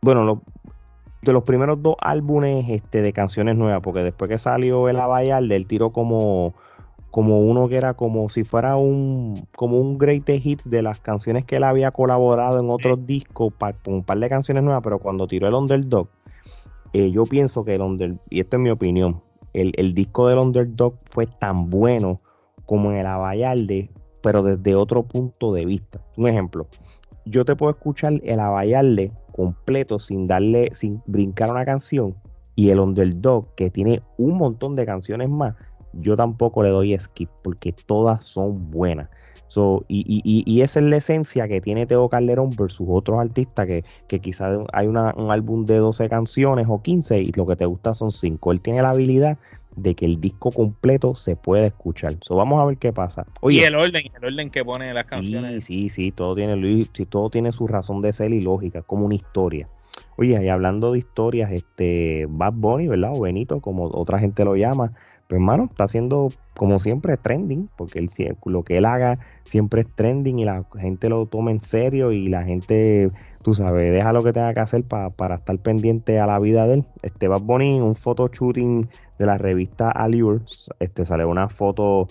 Bueno, 0.00 0.42
de 1.22 1.32
los 1.32 1.42
primeros 1.42 1.82
dos 1.82 1.96
álbumes 2.00 2.68
este, 2.70 3.02
de 3.02 3.12
canciones 3.12 3.56
nuevas, 3.56 3.80
porque 3.82 4.00
después 4.00 4.30
que 4.30 4.38
salió 4.38 4.88
el 4.88 4.98
Avallarde, 4.98 5.56
él 5.56 5.66
tiró 5.66 5.90
como 5.90 6.54
como 7.10 7.40
uno 7.40 7.68
que 7.68 7.76
era 7.76 7.94
como 7.94 8.28
si 8.28 8.44
fuera 8.44 8.76
un 8.76 9.46
como 9.56 9.78
un 9.78 9.98
great 9.98 10.28
hits 10.28 10.68
de 10.70 10.82
las 10.82 11.00
canciones 11.00 11.44
que 11.44 11.56
él 11.56 11.64
había 11.64 11.90
colaborado 11.90 12.60
en 12.60 12.70
otros 12.70 13.04
discos 13.04 13.52
para 13.52 13.76
un 13.86 14.04
par 14.04 14.18
de 14.18 14.28
canciones 14.28 14.62
nuevas 14.62 14.82
pero 14.82 14.98
cuando 14.98 15.26
tiró 15.26 15.48
el 15.48 15.54
Underdog 15.54 16.08
eh, 16.92 17.10
yo 17.10 17.24
pienso 17.24 17.64
que 17.64 17.74
el 17.74 17.82
Underdog 17.82 18.20
y 18.30 18.40
esto 18.40 18.56
es 18.56 18.62
mi 18.62 18.70
opinión 18.70 19.20
el, 19.52 19.94
disco 19.94 20.28
del 20.28 20.38
Underdog 20.38 20.94
fue 21.10 21.26
tan 21.26 21.70
bueno 21.70 22.20
como 22.66 22.92
en 22.92 22.98
el 22.98 23.06
Avallarde 23.06 23.90
pero 24.22 24.42
desde 24.42 24.74
otro 24.74 25.02
punto 25.02 25.52
de 25.52 25.64
vista. 25.64 26.00
Un 26.16 26.28
ejemplo 26.28 26.68
yo 27.24 27.44
te 27.44 27.56
puedo 27.56 27.72
escuchar 27.72 28.20
el 28.22 28.38
Avallarde 28.38 29.12
completo 29.32 29.98
sin 29.98 30.26
darle 30.26 30.70
sin 30.74 31.02
brincar 31.06 31.50
una 31.50 31.64
canción 31.64 32.14
y 32.54 32.70
el 32.70 32.78
Underdog 32.78 33.52
que 33.56 33.70
tiene 33.70 34.00
un 34.16 34.36
montón 34.36 34.76
de 34.76 34.86
canciones 34.86 35.28
más 35.28 35.56
yo 35.92 36.16
tampoco 36.16 36.62
le 36.62 36.70
doy 36.70 36.96
skip 36.98 37.28
porque 37.42 37.72
todas 37.72 38.24
son 38.24 38.70
buenas. 38.70 39.08
So, 39.48 39.84
y, 39.88 40.04
y, 40.06 40.44
y, 40.46 40.62
esa 40.62 40.78
es 40.78 40.86
la 40.86 40.98
esencia 40.98 41.48
que 41.48 41.60
tiene 41.60 41.84
Teo 41.84 42.08
Calderón 42.08 42.50
versus 42.50 42.86
otros 42.88 43.18
artistas 43.18 43.66
que, 43.66 43.84
que 44.06 44.20
quizás 44.20 44.60
hay 44.72 44.86
un 44.86 44.96
álbum 44.96 45.66
de 45.66 45.78
12 45.78 46.08
canciones 46.08 46.68
o 46.68 46.80
15 46.80 47.20
y 47.20 47.32
lo 47.32 47.46
que 47.46 47.56
te 47.56 47.66
gusta 47.66 47.96
son 47.96 48.12
5. 48.12 48.52
Él 48.52 48.60
tiene 48.60 48.80
la 48.80 48.90
habilidad 48.90 49.38
de 49.74 49.96
que 49.96 50.04
el 50.04 50.20
disco 50.20 50.52
completo 50.52 51.16
se 51.16 51.34
puede 51.34 51.66
escuchar. 51.66 52.14
So, 52.22 52.36
vamos 52.36 52.60
a 52.60 52.64
ver 52.64 52.76
qué 52.76 52.92
pasa. 52.92 53.26
y 53.42 53.60
el 53.60 53.74
orden, 53.74 54.04
el 54.16 54.24
orden 54.24 54.50
que 54.50 54.64
pone 54.64 54.94
las 54.94 55.06
canciones. 55.06 55.64
Sí, 55.64 55.88
sí, 55.88 55.90
sí, 55.90 56.12
todo 56.12 56.36
tiene, 56.36 56.86
sí, 56.92 57.06
todo 57.06 57.28
tiene 57.30 57.50
su 57.50 57.66
razón 57.66 58.02
de 58.02 58.12
ser 58.12 58.32
y 58.32 58.40
lógica, 58.40 58.82
como 58.82 59.04
una 59.04 59.16
historia. 59.16 59.68
Oye, 60.16 60.42
y 60.42 60.48
hablando 60.48 60.92
de 60.92 60.98
historias, 60.98 61.50
este 61.50 62.26
Bad 62.28 62.54
Bunny, 62.54 62.88
¿verdad? 62.88 63.12
O 63.14 63.22
Benito, 63.22 63.60
como 63.60 63.86
otra 63.86 64.18
gente 64.18 64.44
lo 64.44 64.54
llama, 64.54 64.92
pues, 65.30 65.38
hermano, 65.38 65.68
está 65.70 65.84
haciendo 65.84 66.32
como 66.56 66.80
siempre 66.80 67.16
trending, 67.16 67.70
porque 67.76 68.00
él, 68.00 68.08
lo 68.46 68.64
que 68.64 68.78
él 68.78 68.84
haga 68.84 69.20
siempre 69.44 69.82
es 69.82 69.94
trending 69.94 70.40
y 70.40 70.44
la 70.44 70.64
gente 70.76 71.08
lo 71.08 71.24
toma 71.26 71.52
en 71.52 71.60
serio 71.60 72.10
y 72.10 72.28
la 72.28 72.42
gente, 72.42 73.12
tú 73.44 73.54
sabes, 73.54 73.92
deja 73.92 74.12
lo 74.12 74.24
que 74.24 74.32
tenga 74.32 74.52
que 74.54 74.58
hacer 74.58 74.82
para 74.82 75.36
estar 75.36 75.56
pendiente 75.60 76.18
a 76.18 76.26
la 76.26 76.40
vida 76.40 76.66
de 76.66 76.74
él. 76.74 76.84
Este 77.02 77.28
Bad 77.28 77.42
Bunny, 77.42 77.80
un 77.80 77.94
photo 77.94 78.26
shooting 78.26 78.88
de 79.20 79.26
la 79.26 79.38
revista 79.38 79.92
Allure, 79.92 80.40
este 80.80 81.04
sale 81.04 81.24
una 81.24 81.48
foto 81.48 82.08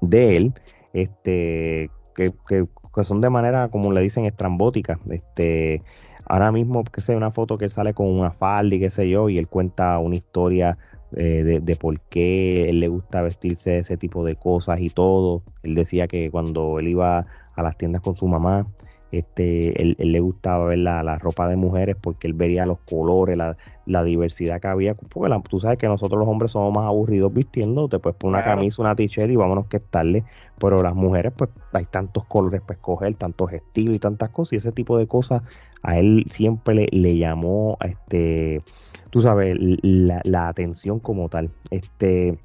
de 0.00 0.36
él, 0.36 0.54
este, 0.92 1.90
que, 2.14 2.32
que, 2.46 2.64
son 3.02 3.20
de 3.20 3.30
manera, 3.30 3.70
como 3.70 3.90
le 3.90 4.02
dicen, 4.02 4.24
estrambótica. 4.24 5.00
Este, 5.10 5.82
ahora 6.26 6.52
mismo, 6.52 6.84
que 6.84 7.00
sé, 7.00 7.16
una 7.16 7.32
foto 7.32 7.58
que 7.58 7.64
él 7.64 7.72
sale 7.72 7.92
con 7.92 8.06
una 8.06 8.30
falda 8.30 8.76
y 8.76 8.78
qué 8.78 8.90
sé 8.90 9.08
yo, 9.08 9.28
y 9.28 9.36
él 9.36 9.48
cuenta 9.48 9.98
una 9.98 10.14
historia 10.14 10.78
eh, 11.16 11.60
de, 11.62 11.76
por 11.76 12.00
qué 12.00 12.68
él 12.68 12.80
le 12.80 12.88
gusta 12.88 13.22
vestirse 13.22 13.78
ese 13.78 13.96
tipo 13.96 14.24
de 14.24 14.36
cosas 14.36 14.80
y 14.80 14.90
todo. 14.90 15.42
Él 15.62 15.74
decía 15.74 16.06
que 16.08 16.30
cuando 16.30 16.78
él 16.78 16.88
iba 16.88 17.26
a 17.54 17.62
las 17.62 17.76
tiendas 17.76 18.02
con 18.02 18.14
su 18.14 18.28
mamá, 18.28 18.66
este, 19.12 19.80
él, 19.82 19.96
le 19.98 20.20
gustaba 20.20 20.66
ver 20.66 20.78
la, 20.78 21.18
ropa 21.18 21.48
de 21.48 21.56
mujeres 21.56 21.96
porque 22.00 22.26
él 22.26 22.34
veía 22.34 22.66
los 22.66 22.78
colores, 22.80 23.36
la, 23.36 24.04
diversidad 24.04 24.60
que 24.60 24.68
había. 24.68 24.94
Porque 24.94 25.34
tú 25.48 25.60
sabes 25.60 25.78
que 25.78 25.88
nosotros 25.88 26.18
los 26.18 26.28
hombres 26.28 26.52
somos 26.52 26.72
más 26.72 26.86
aburridos 26.86 27.32
vistiendo, 27.32 27.88
te 27.88 27.98
puedes 27.98 28.16
poner 28.16 28.36
una 28.36 28.44
camisa, 28.44 28.82
una 28.82 28.94
t-shirt 28.94 29.30
y 29.30 29.36
vámonos 29.36 29.66
que 29.66 29.78
estarle. 29.78 30.24
Pero 30.58 30.82
las 30.82 30.94
mujeres, 30.94 31.32
pues 31.36 31.50
hay 31.72 31.86
tantos 31.86 32.24
colores 32.26 32.60
para 32.60 32.74
escoger, 32.74 33.14
tantos 33.14 33.52
estilos 33.52 33.96
y 33.96 33.98
tantas 33.98 34.30
cosas. 34.30 34.52
Y 34.52 34.56
ese 34.56 34.72
tipo 34.72 34.96
de 34.98 35.06
cosas 35.06 35.42
a 35.82 35.98
él 35.98 36.26
siempre 36.30 36.74
le, 36.74 36.88
le 36.92 37.16
llamó 37.16 37.78
este 37.82 38.62
tú 39.10 39.20
sabes, 39.20 39.56
la, 39.58 40.48
atención 40.48 41.00
como 41.00 41.28
tal. 41.28 41.50
Este, 41.70 42.38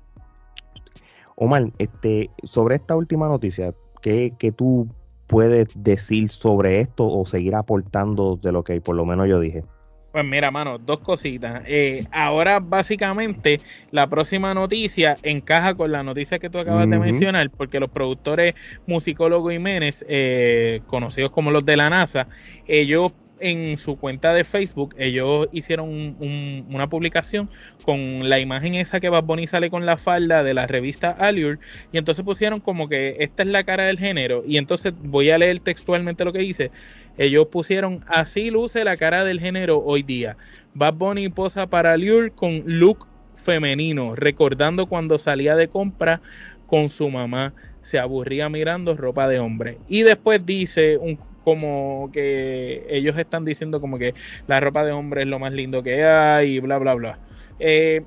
Omar, 1.35 1.71
este, 1.77 2.29
sobre 2.43 2.75
esta 2.75 2.95
última 2.95 3.27
noticia, 3.27 3.73
¿qué, 4.01 4.31
tú 4.55 4.87
puedes 5.27 5.69
decir 5.75 6.29
sobre 6.29 6.79
esto 6.79 7.07
o 7.07 7.25
seguir 7.25 7.55
aportando 7.55 8.37
de 8.41 8.51
lo 8.51 8.63
que 8.63 8.79
por 8.81 8.95
lo 8.95 9.05
menos 9.05 9.27
yo 9.27 9.39
dije? 9.39 9.63
Pues 10.15 10.23
mira, 10.23 10.49
mano, 10.49 10.77
dos 10.77 10.99
cositas. 10.99 11.63
Eh, 11.67 12.05
ahora, 12.09 12.61
básicamente, 12.61 13.59
la 13.91 14.07
próxima 14.07 14.53
noticia 14.53 15.17
encaja 15.23 15.73
con 15.73 15.91
la 15.91 16.03
noticia 16.03 16.39
que 16.39 16.49
tú 16.49 16.57
acabas 16.57 16.89
de 16.89 16.97
mencionar, 16.97 17.49
porque 17.49 17.81
los 17.81 17.89
productores 17.89 18.55
musicólogos 18.87 19.51
Jiménez, 19.51 20.05
eh, 20.07 20.79
conocidos 20.87 21.31
como 21.31 21.51
los 21.51 21.65
de 21.65 21.75
la 21.75 21.89
NASA, 21.89 22.27
ellos 22.65 23.11
en 23.39 23.77
su 23.77 23.97
cuenta 23.97 24.33
de 24.33 24.43
Facebook, 24.43 24.95
ellos 24.97 25.47
hicieron 25.51 26.15
una 26.69 26.87
publicación 26.87 27.49
con 27.83 28.29
la 28.29 28.39
imagen 28.39 28.75
esa 28.75 28.99
que 28.99 29.09
Bad 29.09 29.23
Bunny 29.23 29.47
sale 29.47 29.69
con 29.69 29.85
la 29.85 29.97
falda 29.97 30.43
de 30.43 30.53
la 30.53 30.67
revista 30.67 31.11
Allure, 31.11 31.59
y 31.91 31.97
entonces 31.97 32.23
pusieron 32.23 32.59
como 32.59 32.87
que 32.87 33.15
esta 33.19 33.43
es 33.43 33.49
la 33.49 33.63
cara 33.63 33.85
del 33.85 33.99
género, 33.99 34.43
y 34.47 34.57
entonces 34.57 34.93
voy 35.03 35.29
a 35.29 35.37
leer 35.37 35.59
textualmente 35.59 36.25
lo 36.25 36.33
que 36.33 36.39
dice. 36.39 36.71
Ellos 37.17 37.47
pusieron 37.47 38.01
así 38.07 38.51
luce 38.51 38.83
la 38.83 38.97
cara 38.97 39.23
del 39.23 39.39
género 39.39 39.79
hoy 39.79 40.03
día. 40.03 40.35
Bad 40.73 40.95
Bunny 40.95 41.29
posa 41.29 41.67
para 41.67 41.93
Allure 41.93 42.31
con 42.31 42.63
look 42.65 43.07
femenino, 43.35 44.15
recordando 44.15 44.85
cuando 44.85 45.17
salía 45.17 45.55
de 45.55 45.67
compra 45.67 46.21
con 46.67 46.89
su 46.89 47.09
mamá, 47.09 47.53
se 47.81 47.99
aburría 47.99 48.49
mirando 48.49 48.97
ropa 48.97 49.27
de 49.27 49.39
hombre. 49.39 49.77
Y 49.87 50.01
después 50.01 50.43
dice 50.45 50.97
un 50.97 51.17
como 51.45 52.09
que 52.11 52.87
ellos 52.89 53.15
están 53.19 53.45
diciendo 53.45 53.79
como 53.79 53.99
que 53.99 54.15
la 54.47 54.59
ropa 54.59 54.83
de 54.83 54.91
hombre 54.91 55.21
es 55.21 55.27
lo 55.27 55.37
más 55.37 55.53
lindo 55.53 55.83
que 55.83 56.03
hay 56.03 56.55
y 56.55 56.59
bla, 56.59 56.79
bla, 56.79 56.95
bla. 56.95 57.19
Eh, 57.59 58.01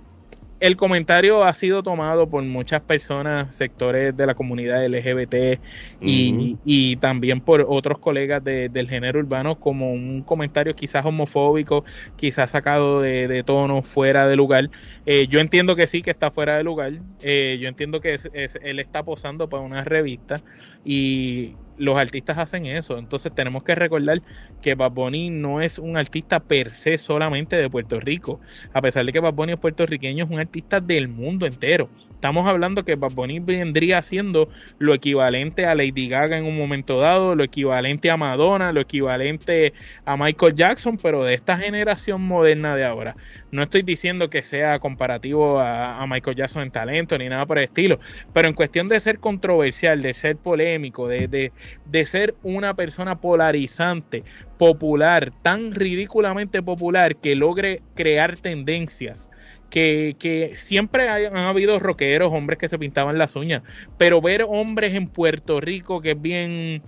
el 0.59 0.77
comentario 0.77 1.45
ha 1.45 1.53
sido 1.53 1.85
tomado 1.85 2.29
por 2.29 2.43
muchas 2.43 2.83
personas, 2.83 3.55
sectores 3.55 4.17
de 4.17 4.27
la 4.27 4.35
comunidad 4.35 4.85
LGBT 4.85 5.61
y, 6.01 6.97
también 6.97 7.41
por 7.41 7.65
otros 7.69 7.99
colegas 7.99 8.43
del 8.43 8.89
género 8.89 9.21
urbano 9.21 9.61
como 9.61 9.93
un 9.93 10.23
comentario 10.23 10.75
quizás 10.75 11.05
homofóbico, 11.07 11.85
quizás 12.17 12.51
sacado 12.51 13.01
de, 13.01 13.45
tono, 13.45 13.83
fuera 13.83 14.27
de 14.27 14.35
lugar. 14.35 14.69
Eh, 15.07 15.29
yo 15.29 15.39
entiendo 15.39 15.77
que 15.77 15.87
sí, 15.87 16.03
que 16.03 16.11
está 16.11 16.33
fuera 16.33 16.57
de 16.57 16.65
lugar. 16.65 16.93
Eh, 17.23 17.59
yo 17.61 17.69
entiendo 17.69 18.01
que 18.01 18.19
él 18.63 18.81
está 18.81 19.05
posando 19.05 19.49
para 19.49 19.63
una 19.63 19.85
revista 19.85 20.41
y 20.85 21.53
los 21.79 21.97
artistas 21.97 22.39
hacen 22.39 22.67
eso. 22.67 22.99
Entonces 22.99 23.35
tenemos 23.35 23.63
que 23.63 23.75
recordar 23.75 24.21
que 24.63 24.75
Bad 24.75 24.93
Bunny 24.93 25.31
no 25.31 25.61
es 25.61 25.79
un 25.79 25.97
artista 25.97 26.41
per 26.41 26.71
se 26.71 26.99
solamente 26.99 27.57
de 27.57 27.71
Puerto 27.71 28.01
Rico. 28.01 28.41
A 28.73 28.83
pesar 28.83 29.07
de 29.07 29.13
que 29.13 29.21
Bad 29.21 29.35
Bunny 29.35 29.53
es 29.53 29.59
puertorriqueño, 29.59 30.25
es 30.25 30.31
un 30.31 30.41
artista 30.41 30.81
del 30.81 31.09
mundo 31.09 31.47
entero. 31.47 31.89
Estamos 32.11 32.49
hablando 32.49 32.85
que 32.85 32.97
Bad 32.97 33.13
Bunny 33.13 33.39
vendría 33.39 34.03
siendo 34.03 34.49
lo 34.79 34.93
equivalente 34.93 35.67
a 35.67 35.77
Lady 35.77 36.09
Gaga 36.09 36.37
en 36.37 36.47
un 36.47 36.59
momento 36.59 36.99
dado, 36.99 37.37
lo 37.37 37.45
equivalente 37.45 38.11
a 38.11 38.17
Madonna, 38.17 38.73
lo 38.73 38.81
equivalente 38.81 39.73
a 40.05 40.17
Michael 40.17 40.57
Jackson, 40.57 40.99
pero 41.01 41.23
de 41.23 41.35
esta 41.35 41.57
generación 41.57 42.23
moderna 42.23 42.75
de 42.75 42.85
ahora. 42.85 43.15
No 43.51 43.63
estoy 43.63 43.83
diciendo 43.83 44.29
que 44.29 44.43
sea 44.43 44.79
comparativo 44.79 45.59
a, 45.61 46.07
Michael 46.07 46.37
Jackson 46.37 46.63
en 46.63 46.71
talento 46.71 47.17
ni 47.17 47.29
nada 47.29 47.47
por 47.47 47.59
el 47.59 47.65
estilo, 47.65 47.99
pero 48.33 48.49
en 48.49 48.55
cuestión 48.55 48.89
de 48.89 49.01
ser 49.01 49.21
controversial, 49.21 50.03
de 50.03 50.15
ser 50.15 50.37
polémico, 50.37 51.09
de, 51.09 51.29
de, 51.29 51.53
de 51.87 52.07
ser 52.07 52.35
una 52.43 52.75
persona 52.75 53.21
polarizante, 53.21 54.23
popular, 54.59 55.33
tan 55.43 55.75
ridículamente 55.75 56.63
popular 56.63 57.17
que 57.17 57.35
logre 57.35 57.81
crear 57.95 58.37
tendencias 58.37 59.31
que, 59.71 60.53
siempre 60.57 61.09
han 61.09 61.37
habido 61.37 61.79
rockeros, 61.79 62.33
hombres 62.33 62.59
que 62.59 62.69
se 62.69 62.79
pintaban 62.79 63.19
las 63.19 63.37
uñas, 63.37 63.63
pero 63.97 64.21
ver 64.21 64.45
hombres 64.49 64.95
en 64.95 65.09
Puerto 65.09 65.61
Rico 65.61 66.01
que 66.01 66.13
es 66.13 66.21
bien, 66.21 66.83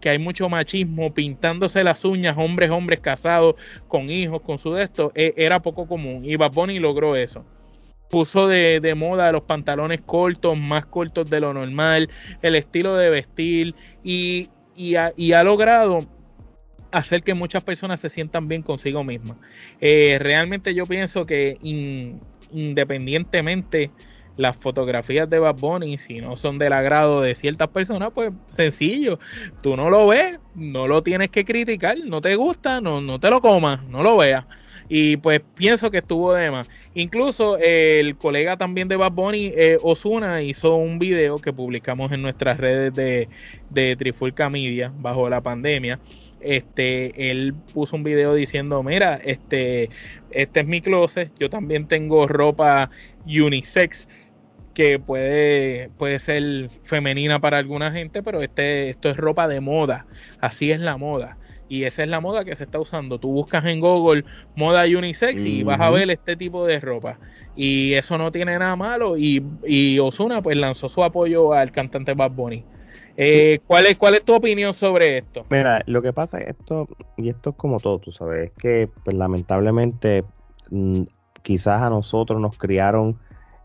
que 0.00 0.10
hay 0.10 0.18
mucho 0.18 0.48
machismo, 0.48 1.12
pintándose 1.12 1.82
las 1.84 2.04
uñas, 2.04 2.36
hombres, 2.38 2.70
hombres 2.70 3.00
casados, 3.00 3.56
con 3.88 4.10
hijos, 4.10 4.42
con 4.42 4.58
su 4.58 4.76
esto, 4.76 5.12
e, 5.14 5.34
era 5.36 5.60
poco 5.60 5.86
común. 5.86 6.24
Y 6.24 6.36
Bad 6.36 6.54
logró 6.54 7.16
eso. 7.16 7.44
Puso 8.10 8.46
de, 8.46 8.78
de 8.80 8.94
moda 8.94 9.32
los 9.32 9.42
pantalones 9.42 10.00
cortos, 10.00 10.56
más 10.56 10.86
cortos 10.86 11.28
de 11.28 11.40
lo 11.40 11.52
normal, 11.52 12.08
el 12.40 12.54
estilo 12.54 12.96
de 12.96 13.10
vestir 13.10 13.74
y, 14.04 14.48
y 14.76 14.94
ha 14.94 15.42
logrado 15.42 16.06
hacer 16.96 17.22
que 17.22 17.34
muchas 17.34 17.62
personas 17.62 18.00
se 18.00 18.08
sientan 18.08 18.48
bien 18.48 18.62
consigo 18.62 19.04
mismas. 19.04 19.36
Eh, 19.80 20.18
realmente 20.18 20.74
yo 20.74 20.86
pienso 20.86 21.26
que 21.26 21.58
independientemente 22.50 23.90
las 24.36 24.56
fotografías 24.56 25.28
de 25.28 25.38
Bad 25.38 25.56
Bunny, 25.56 25.98
si 25.98 26.20
no 26.20 26.36
son 26.36 26.58
del 26.58 26.72
agrado 26.72 27.20
de 27.20 27.34
ciertas 27.34 27.68
personas, 27.68 28.10
pues 28.14 28.32
sencillo, 28.46 29.18
tú 29.62 29.76
no 29.76 29.90
lo 29.90 30.06
ves, 30.06 30.38
no 30.54 30.86
lo 30.86 31.02
tienes 31.02 31.30
que 31.30 31.44
criticar, 31.44 31.98
no 32.04 32.20
te 32.20 32.34
gusta, 32.36 32.80
no, 32.80 33.00
no 33.00 33.18
te 33.18 33.30
lo 33.30 33.40
comas, 33.40 33.82
no 33.88 34.02
lo 34.02 34.16
veas. 34.16 34.44
Y 34.88 35.16
pues 35.16 35.40
pienso 35.56 35.90
que 35.90 35.98
estuvo 35.98 36.32
de 36.32 36.50
más. 36.50 36.68
Incluso 36.94 37.58
el 37.58 38.16
colega 38.16 38.56
también 38.56 38.88
de 38.88 38.96
Bad 38.96 39.12
Bunny, 39.12 39.52
eh, 39.56 39.78
Osuna, 39.82 40.42
hizo 40.42 40.76
un 40.76 40.98
video 40.98 41.38
que 41.38 41.52
publicamos 41.52 42.12
en 42.12 42.22
nuestras 42.22 42.58
redes 42.58 42.94
de, 42.94 43.28
de 43.70 43.96
Trifulca 43.96 44.48
Media 44.48 44.92
bajo 44.96 45.28
la 45.28 45.40
pandemia 45.40 45.98
este, 46.40 47.30
él 47.30 47.54
puso 47.74 47.96
un 47.96 48.04
video 48.04 48.34
diciendo, 48.34 48.82
mira, 48.82 49.16
este, 49.16 49.90
este 50.30 50.60
es 50.60 50.66
mi 50.66 50.80
closet, 50.80 51.32
yo 51.38 51.50
también 51.50 51.86
tengo 51.88 52.26
ropa 52.26 52.90
unisex 53.26 54.08
que 54.74 54.98
puede, 54.98 55.90
puede 55.98 56.18
ser 56.18 56.70
femenina 56.84 57.40
para 57.40 57.58
alguna 57.58 57.90
gente, 57.90 58.22
pero 58.22 58.42
este, 58.42 58.90
esto 58.90 59.08
es 59.08 59.16
ropa 59.16 59.48
de 59.48 59.60
moda, 59.60 60.06
así 60.40 60.70
es 60.70 60.80
la 60.80 60.96
moda. 60.96 61.38
Y 61.68 61.84
esa 61.84 62.02
es 62.04 62.08
la 62.08 62.20
moda 62.20 62.44
que 62.44 62.54
se 62.54 62.64
está 62.64 62.78
usando. 62.78 63.18
Tú 63.18 63.32
buscas 63.32 63.64
en 63.64 63.80
Google 63.80 64.24
moda 64.54 64.84
unisex 64.84 65.44
y 65.44 65.62
vas 65.62 65.80
a 65.80 65.90
ver 65.90 66.10
este 66.10 66.36
tipo 66.36 66.64
de 66.64 66.78
ropa. 66.78 67.18
Y 67.56 67.94
eso 67.94 68.18
no 68.18 68.30
tiene 68.30 68.58
nada 68.58 68.76
malo. 68.76 69.16
Y, 69.16 69.44
y 69.66 69.98
Osuna 69.98 70.42
pues 70.42 70.56
lanzó 70.56 70.88
su 70.88 71.02
apoyo 71.02 71.52
al 71.52 71.72
cantante 71.72 72.14
Bad 72.14 72.32
Bunny. 72.32 72.64
Eh, 73.16 73.60
¿cuál, 73.66 73.86
es, 73.86 73.96
¿Cuál 73.96 74.14
es 74.14 74.24
tu 74.24 74.34
opinión 74.34 74.74
sobre 74.74 75.18
esto? 75.18 75.46
Mira, 75.48 75.82
lo 75.86 76.02
que 76.02 76.12
pasa 76.12 76.38
es 76.38 76.48
esto, 76.48 76.86
y 77.16 77.30
esto 77.30 77.50
es 77.50 77.56
como 77.56 77.80
todo, 77.80 77.98
tú 77.98 78.12
sabes, 78.12 78.50
es 78.50 78.52
que 78.52 78.90
pues, 79.04 79.16
lamentablemente 79.16 80.22
mm, 80.70 81.02
quizás 81.42 81.80
a 81.80 81.88
nosotros 81.88 82.40
nos 82.40 82.58
criaron 82.58 83.18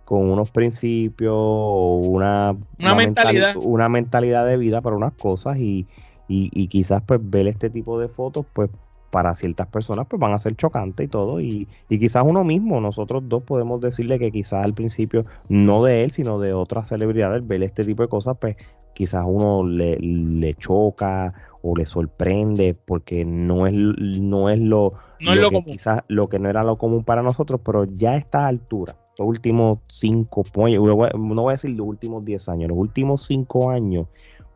con 0.05 0.29
unos 0.29 0.51
principios 0.51 1.33
o 1.35 1.95
una, 1.97 2.55
una, 2.79 2.95
mentalidad. 2.95 3.55
una 3.57 3.89
mentalidad 3.89 4.45
de 4.45 4.57
vida 4.57 4.81
para 4.81 4.95
unas 4.95 5.13
cosas 5.13 5.57
y, 5.57 5.87
y, 6.27 6.67
quizás 6.67 7.01
pues 7.05 7.19
ver 7.23 7.47
este 7.47 7.69
tipo 7.69 7.99
de 7.99 8.07
fotos 8.07 8.45
pues 8.53 8.69
para 9.09 9.33
ciertas 9.35 9.67
personas 9.67 10.07
pues 10.09 10.19
van 10.19 10.31
a 10.31 10.39
ser 10.39 10.55
chocantes 10.55 11.05
y 11.05 11.09
todo 11.09 11.41
y, 11.41 11.67
y, 11.89 11.99
quizás 11.99 12.23
uno 12.25 12.43
mismo, 12.43 12.79
nosotros 12.79 13.23
dos 13.27 13.43
podemos 13.43 13.81
decirle 13.81 14.17
que 14.17 14.31
quizás 14.31 14.63
al 14.63 14.73
principio 14.73 15.23
no 15.49 15.83
de 15.83 16.03
él 16.03 16.11
sino 16.11 16.39
de 16.39 16.53
otras 16.53 16.87
celebridades 16.87 17.45
ver 17.45 17.63
este 17.63 17.83
tipo 17.83 18.03
de 18.03 18.09
cosas 18.09 18.37
pues 18.39 18.55
quizás 18.93 19.23
uno 19.27 19.65
le, 19.65 19.97
le 19.97 20.53
choca 20.55 21.33
o 21.61 21.75
le 21.75 21.85
sorprende 21.85 22.75
porque 22.85 23.25
no 23.25 23.67
es, 23.67 23.73
no 23.73 24.49
es 24.49 24.59
lo, 24.59 24.93
no 25.19 25.35
lo 25.35 25.49
que 25.49 25.63
quizás 25.63 26.01
lo 26.07 26.27
que 26.29 26.39
no 26.39 26.49
era 26.49 26.63
lo 26.63 26.77
común 26.77 27.03
para 27.03 27.21
nosotros, 27.21 27.61
pero 27.63 27.85
ya 27.85 28.11
a 28.11 28.17
esta 28.17 28.47
altura, 28.47 28.95
los 29.17 29.27
últimos 29.27 29.79
cinco, 29.87 30.43
no 30.55 31.41
voy 31.43 31.49
a 31.49 31.51
decir 31.51 31.71
los 31.71 31.87
últimos 31.87 32.25
diez 32.25 32.49
años, 32.49 32.69
los 32.69 32.77
últimos 32.77 33.25
cinco 33.25 33.69
años, 33.69 34.07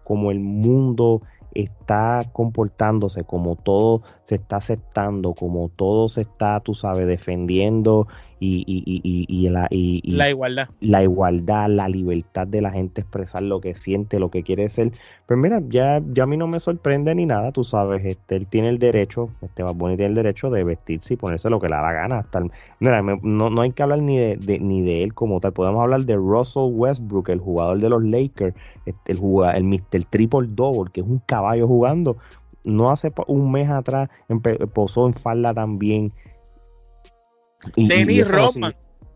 como 0.03 0.31
el 0.31 0.39
mundo 0.39 1.21
está 1.55 2.23
comportándose, 2.33 3.23
como 3.23 3.55
todo 3.55 4.03
se 4.23 4.35
está 4.35 4.57
aceptando, 4.57 5.33
como 5.33 5.69
todo 5.69 6.09
se 6.09 6.21
está, 6.21 6.59
tú 6.59 6.75
sabes, 6.75 7.07
defendiendo 7.07 8.07
y, 8.45 8.63
y, 8.85 9.01
y, 9.03 9.25
y 9.27 9.49
la, 9.49 9.67
la 9.71 10.29
igualdad. 10.29 10.69
La 10.81 11.03
igualdad, 11.03 11.69
la 11.69 11.89
libertad 11.89 12.47
de 12.47 12.61
la 12.61 12.71
gente 12.71 13.01
expresar 13.01 13.41
lo 13.43 13.59
que 13.59 13.75
siente, 13.75 14.19
lo 14.19 14.29
que 14.29 14.43
quiere 14.43 14.69
ser. 14.69 14.91
Pues 15.25 15.39
mira, 15.39 15.61
ya, 15.67 16.01
ya 16.07 16.23
a 16.23 16.25
mí 16.25 16.37
no 16.37 16.47
me 16.47 16.59
sorprende 16.59 17.15
ni 17.15 17.25
nada, 17.25 17.51
tú 17.51 17.63
sabes, 17.63 18.05
este, 18.05 18.35
él 18.35 18.47
tiene 18.47 18.69
el 18.69 18.79
derecho, 18.79 19.29
este 19.41 19.63
Bad 19.63 19.75
tiene 19.75 20.05
el 20.05 20.13
derecho 20.13 20.49
de 20.49 20.63
vestirse 20.63 21.15
y 21.15 21.17
ponerse 21.17 21.49
lo 21.49 21.59
que 21.59 21.67
le 21.67 21.75
da 21.75 21.81
la 21.81 21.93
gana. 21.93 22.19
Hasta 22.19 22.41
mira, 22.79 23.01
no, 23.01 23.49
no 23.49 23.61
hay 23.61 23.71
que 23.71 23.83
hablar 23.83 23.99
ni 23.99 24.17
de, 24.17 24.59
ni 24.59 24.81
de 24.81 25.03
él 25.03 25.13
como 25.13 25.39
tal, 25.39 25.53
podemos 25.53 25.81
hablar 25.81 26.05
de 26.05 26.15
Russell 26.15 26.71
Westbrook, 26.71 27.29
el 27.29 27.39
jugador 27.39 27.79
de 27.79 27.89
los 27.89 28.03
Lakers, 28.03 28.55
este, 28.85 29.11
el, 29.13 29.19
el, 29.55 29.63
Mr. 29.63 30.03
Triple 30.09 30.47
Double, 30.49 30.91
que 30.91 31.01
es 31.01 31.07
un 31.07 31.19
caballo 31.25 31.67
jugando. 31.67 32.17
No 32.63 32.89
hace 32.89 33.13
un 33.27 33.51
mes 33.51 33.69
atrás 33.69 34.09
posó 34.73 35.05
en 35.05 35.13
falda 35.13 35.53
también 35.53 36.11
Denis 37.75 38.27
Rodman. 38.27 38.75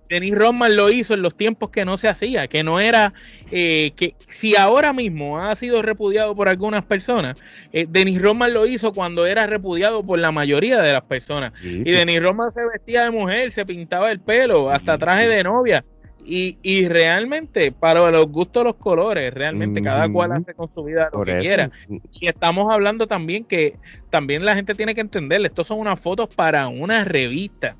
Denis 0.10 0.34
Rodman 0.34 0.76
lo 0.76 0.89
hizo 0.89 1.14
en 1.14 1.22
los 1.22 1.38
tiempos 1.38 1.70
que 1.70 1.86
no 1.86 1.95
se 1.95 2.10
hacía, 2.10 2.47
que 2.47 2.64
no 2.64 2.80
era, 2.80 3.14
eh, 3.52 3.91
que 3.95 4.16
si 4.26 4.58
ahora 4.58 4.91
mismo 4.91 5.39
ha 5.39 5.56
sido 5.56 5.84
repudiado 5.84 6.36
por 6.36 6.50
algunas 6.50 6.84
personas, 6.84 7.38
eh, 7.72 7.86
Denis 7.88 8.20
Rodman 8.20 8.54
lo 8.54 8.66
hizo 8.66 8.91
cuando 8.91 9.28
era 9.28 9.45
repudiado 9.45 10.04
por 10.04 10.18
la 10.18 10.32
mayoría 10.32 10.82
de 10.82 10.93
las 10.93 11.04
personas. 11.04 11.54
Y 11.64 11.91
Denis 11.91 12.22
Rodman 12.22 12.52
se 12.52 12.62
vestía 12.74 13.04
de 13.04 13.12
mujer, 13.12 13.52
se 13.52 13.66
pintaba 13.66 14.12
el 14.12 14.20
pelo, 14.20 14.72
hasta 14.72 14.97
traje 14.97 15.28
de 15.28 15.43
novia. 15.43 15.84
Y, 16.26 16.58
y, 16.62 16.88
realmente, 16.88 17.72
para 17.72 18.12
los 18.12 18.28
gustos, 18.28 18.64
los 18.64 18.76
colores, 18.76 19.34
realmente 19.34 19.82
cada 19.82 20.12
cual 20.12 20.34
hace 20.34 20.54
con 20.54 20.68
su 20.68 20.84
vida 20.84 21.10
lo 21.12 21.24
que 21.24 21.39
quiera. 21.39 21.72
Y 22.20 22.28
estamos 22.28 22.72
hablando 22.72 23.08
también 23.08 23.45
que 23.45 23.78
también 24.10 24.43
la 24.45 24.54
gente 24.54 24.76
tiene 24.76 24.93
que 24.93 25.02
entender, 25.02 25.43
estos 25.45 25.68
son 25.68 25.80
unas 25.80 26.00
fotos 26.00 26.28
para 26.36 26.68
una 26.68 27.04
revista. 27.06 27.76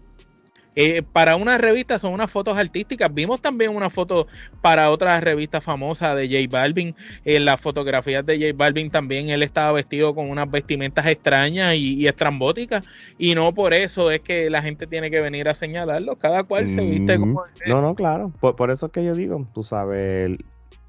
Eh, 0.76 1.02
para 1.02 1.36
una 1.36 1.58
revista 1.58 2.00
son 2.00 2.14
unas 2.14 2.32
fotos 2.32 2.58
artísticas. 2.58 3.14
Vimos 3.14 3.42
también 3.42 3.76
una 3.76 3.90
foto 3.90 4.28
para 4.62 4.92
otra 4.92 5.20
revista 5.20 5.62
famosa 5.62 6.16
de 6.16 6.28
J 6.28 6.48
Balvin. 6.50 6.96
En 7.26 7.46
las 7.46 7.60
fotografías 7.60 8.26
de 8.26 8.38
J 8.38 8.54
Balvin 8.56 8.90
también 8.90 9.30
él 9.30 9.44
estaba 9.44 9.72
vestido 9.72 10.14
con 10.14 10.30
unas 10.30 10.50
vestimentas 10.50 11.06
extrañas 11.08 11.76
y, 11.76 12.08
estrambóticas. 12.08 12.86
Y 13.18 13.36
no 13.36 13.54
por 13.54 13.74
eso 13.74 14.12
es 14.12 14.22
que 14.22 14.50
la 14.50 14.62
gente 14.62 14.88
tiene 14.88 15.10
que 15.10 15.22
venir 15.22 15.50
a 15.50 15.56
señalarlo. 15.56 16.16
Cada 16.16 16.44
cual 16.44 16.70
se 16.70 16.82
viste 16.82 17.18
mm, 17.18 17.22
como. 17.22 17.44
No, 17.68 17.82
no, 17.82 17.96
claro. 17.96 18.32
Por, 18.40 18.72
eso 18.72 18.88
es 18.88 18.92
que 18.92 19.04
yo 19.04 19.16
digo, 19.16 19.48
tú 19.54 19.64
sabes, 19.64 20.38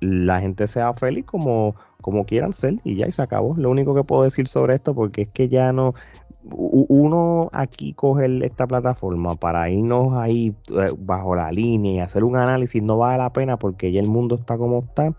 la 0.01 0.41
gente 0.41 0.67
sea 0.67 0.93
feliz 0.95 1.25
como 1.25 1.75
como 2.01 2.25
quieran 2.25 2.53
ser 2.53 2.77
y 2.85 2.97
ya 2.97 3.07
y 3.07 3.13
se 3.13 3.23
acabó. 3.23 3.55
Lo 3.57 3.71
único 3.71 3.95
que 3.95 4.05
puedo 4.05 4.23
decir 4.23 4.49
sobre 4.49 4.75
esto 4.75 4.95
porque 4.95 5.23
es 5.23 5.29
que 5.29 5.49
ya 5.49 5.73
no 5.73 5.95
uno 6.43 7.51
aquí 7.53 7.93
coge 7.93 8.45
esta 8.45 8.67
plataforma 8.67 9.37
para 9.37 9.69
irnos 9.71 10.15
ahí 10.15 10.55
eh, 10.71 10.93
bajo 10.99 11.37
la 11.37 11.53
línea 11.53 11.93
y 11.93 11.99
hacer 12.01 12.25
un 12.25 12.37
análisis 12.37 12.83
no 12.83 12.99
vale 12.99 13.19
la 13.19 13.33
pena 13.33 13.59
porque 13.59 13.93
ya 13.93 14.01
el 14.01 14.09
mundo 14.09 14.37
está 14.37 14.57
como 14.57 14.81
está. 14.81 15.15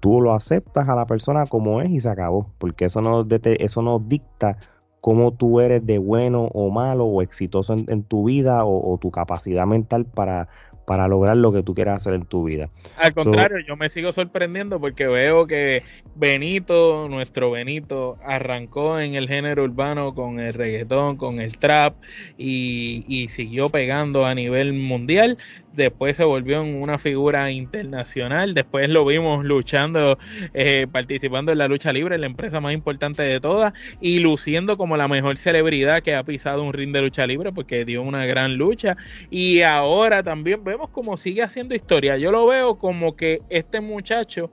Tú 0.00 0.20
lo 0.20 0.32
aceptas 0.32 0.88
a 0.88 0.96
la 0.96 1.04
persona 1.04 1.46
como 1.46 1.80
es 1.80 1.90
y 1.90 2.00
se 2.00 2.08
acabó, 2.08 2.50
porque 2.58 2.86
eso 2.86 3.00
no, 3.00 3.24
eso 3.30 3.82
no 3.82 4.00
dicta 4.00 4.56
cómo 5.00 5.30
tú 5.30 5.60
eres 5.60 5.86
de 5.86 5.98
bueno 5.98 6.48
o 6.52 6.70
malo 6.70 7.04
o 7.04 7.22
exitoso 7.22 7.74
en, 7.74 8.02
tu 8.02 8.24
vida 8.24 8.64
o, 8.64 8.98
tu 8.98 9.12
capacidad 9.12 9.64
mental 9.64 10.04
para, 10.04 10.48
para 10.86 11.08
lograr 11.08 11.36
lo 11.36 11.52
que 11.52 11.62
tú 11.62 11.74
quieras 11.74 11.96
hacer 11.96 12.14
en 12.14 12.24
tu 12.24 12.44
vida. 12.44 12.68
Al 12.96 13.12
contrario, 13.12 13.58
yo 13.66 13.76
me 13.76 13.90
sigo 13.90 14.12
sorprendiendo 14.12 14.80
porque 14.80 15.06
veo 15.06 15.46
que 15.46 15.82
Benito, 16.14 17.08
nuestro 17.08 17.50
Benito, 17.50 18.16
arrancó 18.24 18.98
en 19.00 19.14
el 19.14 19.28
género 19.28 19.64
urbano 19.64 20.14
con 20.14 20.38
el 20.40 20.54
reggaetón, 20.54 21.16
con 21.16 21.40
el 21.40 21.58
trap 21.58 21.96
y, 22.38 23.04
y 23.08 23.28
siguió 23.28 23.68
pegando 23.68 24.24
a 24.24 24.34
nivel 24.34 24.72
mundial 24.72 25.38
después 25.76 26.16
se 26.16 26.24
volvió 26.24 26.62
en 26.62 26.82
una 26.82 26.98
figura 26.98 27.50
internacional, 27.50 28.54
después 28.54 28.88
lo 28.88 29.04
vimos 29.04 29.44
luchando, 29.44 30.18
eh, 30.54 30.86
participando 30.90 31.52
en 31.52 31.58
la 31.58 31.68
lucha 31.68 31.92
libre, 31.92 32.18
la 32.18 32.26
empresa 32.26 32.60
más 32.60 32.72
importante 32.72 33.22
de 33.22 33.40
todas, 33.40 33.72
y 34.00 34.18
luciendo 34.18 34.76
como 34.76 34.96
la 34.96 35.06
mejor 35.06 35.36
celebridad 35.36 36.02
que 36.02 36.14
ha 36.14 36.24
pisado 36.24 36.62
un 36.62 36.72
ring 36.72 36.92
de 36.92 37.02
lucha 37.02 37.26
libre, 37.26 37.52
porque 37.52 37.84
dio 37.84 38.02
una 38.02 38.26
gran 38.26 38.56
lucha, 38.56 38.96
y 39.30 39.60
ahora 39.60 40.22
también 40.22 40.64
vemos 40.64 40.88
como 40.88 41.16
sigue 41.16 41.42
haciendo 41.42 41.74
historia, 41.74 42.16
yo 42.16 42.32
lo 42.32 42.46
veo 42.46 42.78
como 42.78 43.14
que 43.14 43.40
este 43.50 43.80
muchacho 43.80 44.50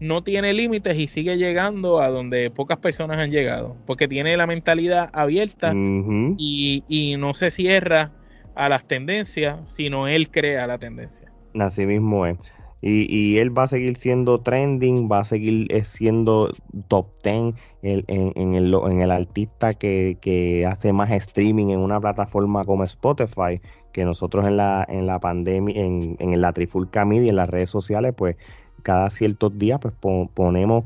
no 0.00 0.22
tiene 0.22 0.52
límites 0.52 0.98
y 0.98 1.06
sigue 1.06 1.38
llegando 1.38 2.00
a 2.00 2.08
donde 2.08 2.50
pocas 2.50 2.78
personas 2.78 3.18
han 3.18 3.30
llegado, 3.30 3.76
porque 3.86 4.08
tiene 4.08 4.36
la 4.36 4.46
mentalidad 4.46 5.08
abierta 5.12 5.72
y, 5.74 6.82
y 6.88 7.16
no 7.16 7.32
se 7.32 7.50
cierra 7.50 8.10
a 8.54 8.68
las 8.68 8.86
tendencias, 8.86 9.70
sino 9.70 10.08
él 10.08 10.30
crea 10.30 10.66
la 10.66 10.78
tendencia. 10.78 11.30
Así 11.58 11.86
mismo 11.86 12.26
es. 12.26 12.38
Y, 12.86 13.38
él 13.38 13.56
va 13.56 13.62
a 13.62 13.68
seguir 13.68 13.96
siendo 13.96 14.42
trending, 14.42 15.08
va 15.10 15.20
a 15.20 15.24
seguir 15.24 15.68
eh, 15.70 15.86
siendo 15.86 16.52
top 16.88 17.06
10 17.22 17.54
en, 17.82 18.04
en, 18.08 18.54
el, 18.54 18.74
en 18.74 19.00
el, 19.00 19.10
artista 19.10 19.72
que, 19.72 20.66
hace 20.70 20.92
más 20.92 21.10
streaming 21.10 21.70
en 21.70 21.78
una 21.78 21.98
plataforma 21.98 22.62
como 22.66 22.84
Spotify, 22.84 23.62
que 23.92 24.04
nosotros 24.04 24.46
en 24.46 24.58
la, 24.58 24.84
en 24.86 25.06
la 25.06 25.18
pandemia, 25.18 25.80
en, 25.80 26.16
en 26.18 26.38
la 26.42 26.52
Trifulca 26.52 27.06
Media, 27.06 27.30
en 27.30 27.36
las 27.36 27.48
redes 27.48 27.70
sociales, 27.70 28.12
pues 28.14 28.36
cada 28.82 29.08
ciertos 29.08 29.56
días 29.58 29.80
pues 29.80 29.94
ponemos 30.34 30.84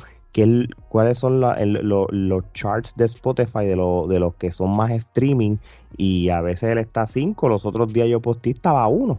cuáles 0.88 1.18
son 1.18 1.40
los 1.40 2.52
charts 2.52 2.94
de 2.96 3.06
Spotify 3.06 3.64
de, 3.64 3.76
de 4.08 4.20
los 4.20 4.36
que 4.36 4.52
son 4.52 4.76
más 4.76 4.90
streaming 4.92 5.56
y 5.96 6.30
a 6.30 6.40
veces 6.40 6.70
él 6.70 6.78
está 6.78 7.02
a 7.02 7.06
5, 7.06 7.48
los 7.48 7.64
otros 7.64 7.92
días 7.92 8.08
yo 8.08 8.20
posté 8.20 8.50
estaba 8.50 8.82
a 8.84 8.88
1. 8.88 9.18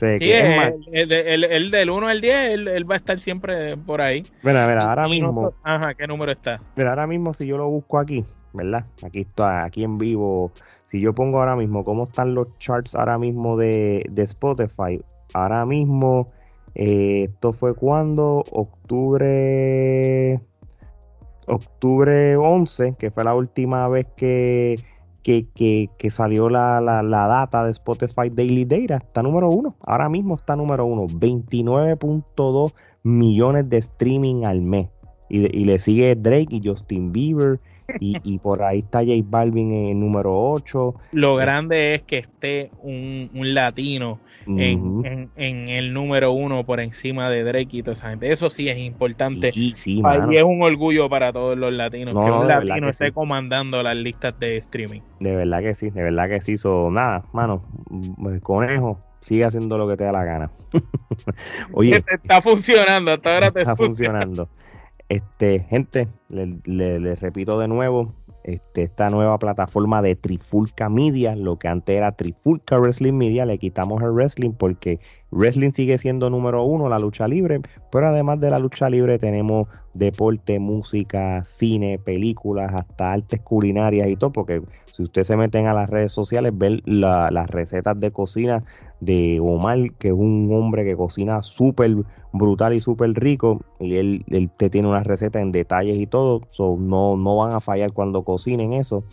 el, 0.00 1.70
del 1.70 1.90
1 1.90 2.08
al 2.08 2.20
10, 2.20 2.50
él, 2.50 2.90
va 2.90 2.94
a 2.94 2.98
estar 2.98 3.20
siempre 3.20 3.76
por 3.76 4.00
ahí. 4.00 4.24
Mira, 4.42 4.66
mira, 4.66 4.88
ahora 4.88 5.06
mismo. 5.06 5.52
ajá, 5.62 5.94
¿qué 5.94 6.06
número 6.06 6.32
está? 6.32 6.60
Mira, 6.76 6.90
ahora 6.90 7.06
mismo 7.06 7.34
si 7.34 7.46
yo 7.46 7.56
lo 7.56 7.68
busco 7.68 7.98
aquí, 7.98 8.24
¿verdad? 8.52 8.84
Aquí 9.02 9.20
está, 9.20 9.64
aquí 9.64 9.84
en 9.84 9.98
vivo. 9.98 10.50
Si 10.86 11.00
yo 11.00 11.12
pongo 11.14 11.38
ahora 11.38 11.56
mismo 11.56 11.84
cómo 11.84 12.04
están 12.04 12.34
los 12.34 12.48
charts 12.58 12.94
ahora 12.94 13.16
mismo 13.16 13.56
de, 13.56 14.04
de 14.10 14.22
Spotify, 14.24 15.00
ahora 15.34 15.64
mismo 15.64 16.26
eh, 16.74 17.24
esto 17.28 17.52
fue 17.52 17.74
cuando 17.74 18.44
octubre 18.50 20.40
octubre 21.46 22.36
11, 22.36 22.94
que 22.98 23.10
fue 23.10 23.24
la 23.24 23.34
última 23.34 23.88
vez 23.88 24.06
que, 24.16 24.76
que, 25.22 26.10
salió 26.10 26.48
la, 26.48 26.80
data 26.80 27.64
de 27.64 27.70
Spotify 27.72 28.30
Daily 28.30 28.64
Data. 28.64 29.04
Está 29.06 29.22
número 29.22 29.48
uno. 29.48 29.74
Ahora 29.82 30.08
mismo 30.08 30.36
está 30.36 30.56
número 30.56 30.84
uno. 30.84 31.06
29.2 31.06 32.72
millones 33.02 33.68
de 33.68 33.78
streaming 33.78 34.44
al 34.44 34.62
mes. 34.62 34.88
Y, 35.28 35.64
le 35.64 35.78
sigue 35.78 36.14
Drake 36.14 36.56
y 36.56 36.62
Justin 36.62 37.10
Bieber 37.10 37.58
y, 38.00 38.38
por 38.38 38.62
ahí 38.62 38.80
está 38.80 39.00
J 39.00 39.12
Balvin 39.24 39.72
en 39.72 39.86
el 39.90 40.00
número 40.00 40.32
8. 40.34 40.94
Lo 41.12 41.36
grande 41.36 41.94
es 41.94 42.02
que 42.02 42.18
esté 42.18 42.70
un, 42.82 43.30
latino 43.32 44.18
en, 44.46 45.30
el 45.36 45.92
número 45.92 46.32
1 46.32 46.64
por 46.64 46.80
encima 46.80 47.30
de 47.30 47.44
Drake 47.44 47.78
y 47.78 47.82
toda 47.82 47.92
esa 47.92 48.10
gente. 48.10 48.30
Eso 48.30 48.50
sí 48.50 48.68
es 48.68 48.78
importante. 48.78 49.52
Y, 49.54 49.72
es 49.72 50.42
un 50.42 50.62
orgullo 50.62 51.08
para 51.08 51.32
todos 51.32 51.56
los 51.56 51.74
latinos 51.74 52.14
que 52.14 52.30
un 52.30 52.48
latino 52.48 52.88
esté 52.88 53.12
comandando 53.12 53.82
las 53.82 53.96
listas 53.96 54.38
de 54.38 54.56
streaming. 54.58 55.00
De 55.20 55.36
verdad 55.36 55.60
que 55.60 55.74
sí, 55.74 55.90
de 55.90 56.02
verdad 56.02 56.28
que 56.28 56.40
sí. 56.40 56.58
So, 56.58 56.90
nada, 56.90 57.24
mano, 57.32 57.62
conejo, 58.42 58.98
sigue 59.26 59.44
haciendo 59.44 59.78
lo 59.78 59.88
que 59.88 59.96
te 59.96 60.04
da 60.04 60.12
la 60.12 60.24
gana. 60.24 60.50
Oye, 61.72 62.02
está 62.12 62.40
funcionando, 62.42 63.12
hasta 63.12 63.34
ahora 63.34 63.50
te 63.50 63.60
está 63.60 63.76
funcionando. 63.76 64.48
Este, 65.12 65.60
gente, 65.68 66.08
les 66.30 67.20
repito 67.20 67.58
de 67.58 67.68
nuevo, 67.68 68.08
este, 68.44 68.82
esta 68.82 69.10
nueva 69.10 69.38
plataforma 69.38 70.00
de 70.00 70.16
Trifulca 70.16 70.88
Media, 70.88 71.36
lo 71.36 71.58
que 71.58 71.68
antes 71.68 71.94
era 71.94 72.12
Trifulca 72.12 72.78
Wrestling 72.78 73.12
Media, 73.12 73.44
le 73.44 73.58
quitamos 73.58 74.02
el 74.02 74.12
wrestling 74.12 74.52
porque 74.52 75.00
wrestling 75.32 75.72
sigue 75.72 75.98
siendo 75.98 76.30
número 76.30 76.62
uno, 76.62 76.88
la 76.88 76.98
lucha 76.98 77.26
libre, 77.26 77.60
pero 77.90 78.08
además 78.08 78.38
de 78.38 78.50
la 78.50 78.58
lucha 78.58 78.88
libre 78.88 79.18
tenemos 79.18 79.66
deporte, 79.94 80.58
música, 80.58 81.44
cine, 81.44 81.98
películas, 81.98 82.72
hasta 82.74 83.12
artes 83.12 83.40
culinarias 83.40 84.08
y 84.08 84.16
todo, 84.16 84.30
porque 84.30 84.62
si 84.92 85.02
ustedes 85.02 85.26
se 85.26 85.36
meten 85.36 85.66
a 85.66 85.74
las 85.74 85.88
redes 85.88 86.12
sociales, 86.12 86.52
ven 86.54 86.82
las 86.84 87.50
recetas 87.50 87.98
de 87.98 88.10
cocina 88.10 88.62
de 89.00 89.40
Omar, 89.40 89.92
que 89.98 90.08
es 90.08 90.14
un 90.14 90.50
hombre 90.52 90.84
que 90.84 90.96
cocina 90.96 91.42
súper 91.42 91.96
brutal 92.32 92.74
y 92.74 92.80
súper 92.80 93.12
rico, 93.14 93.60
y 93.80 93.96
él, 93.96 94.24
te 94.56 94.70
tiene 94.70 94.88
una 94.88 95.02
receta 95.02 95.40
en 95.40 95.50
detalles 95.50 95.96
y 95.96 96.06
todo, 96.06 96.42
no, 96.78 97.16
no 97.16 97.36
van 97.36 97.52
a 97.52 97.60
fallar 97.60 97.92
cuando 97.92 98.22
cocinen 98.22 98.74
eso. 98.74 99.04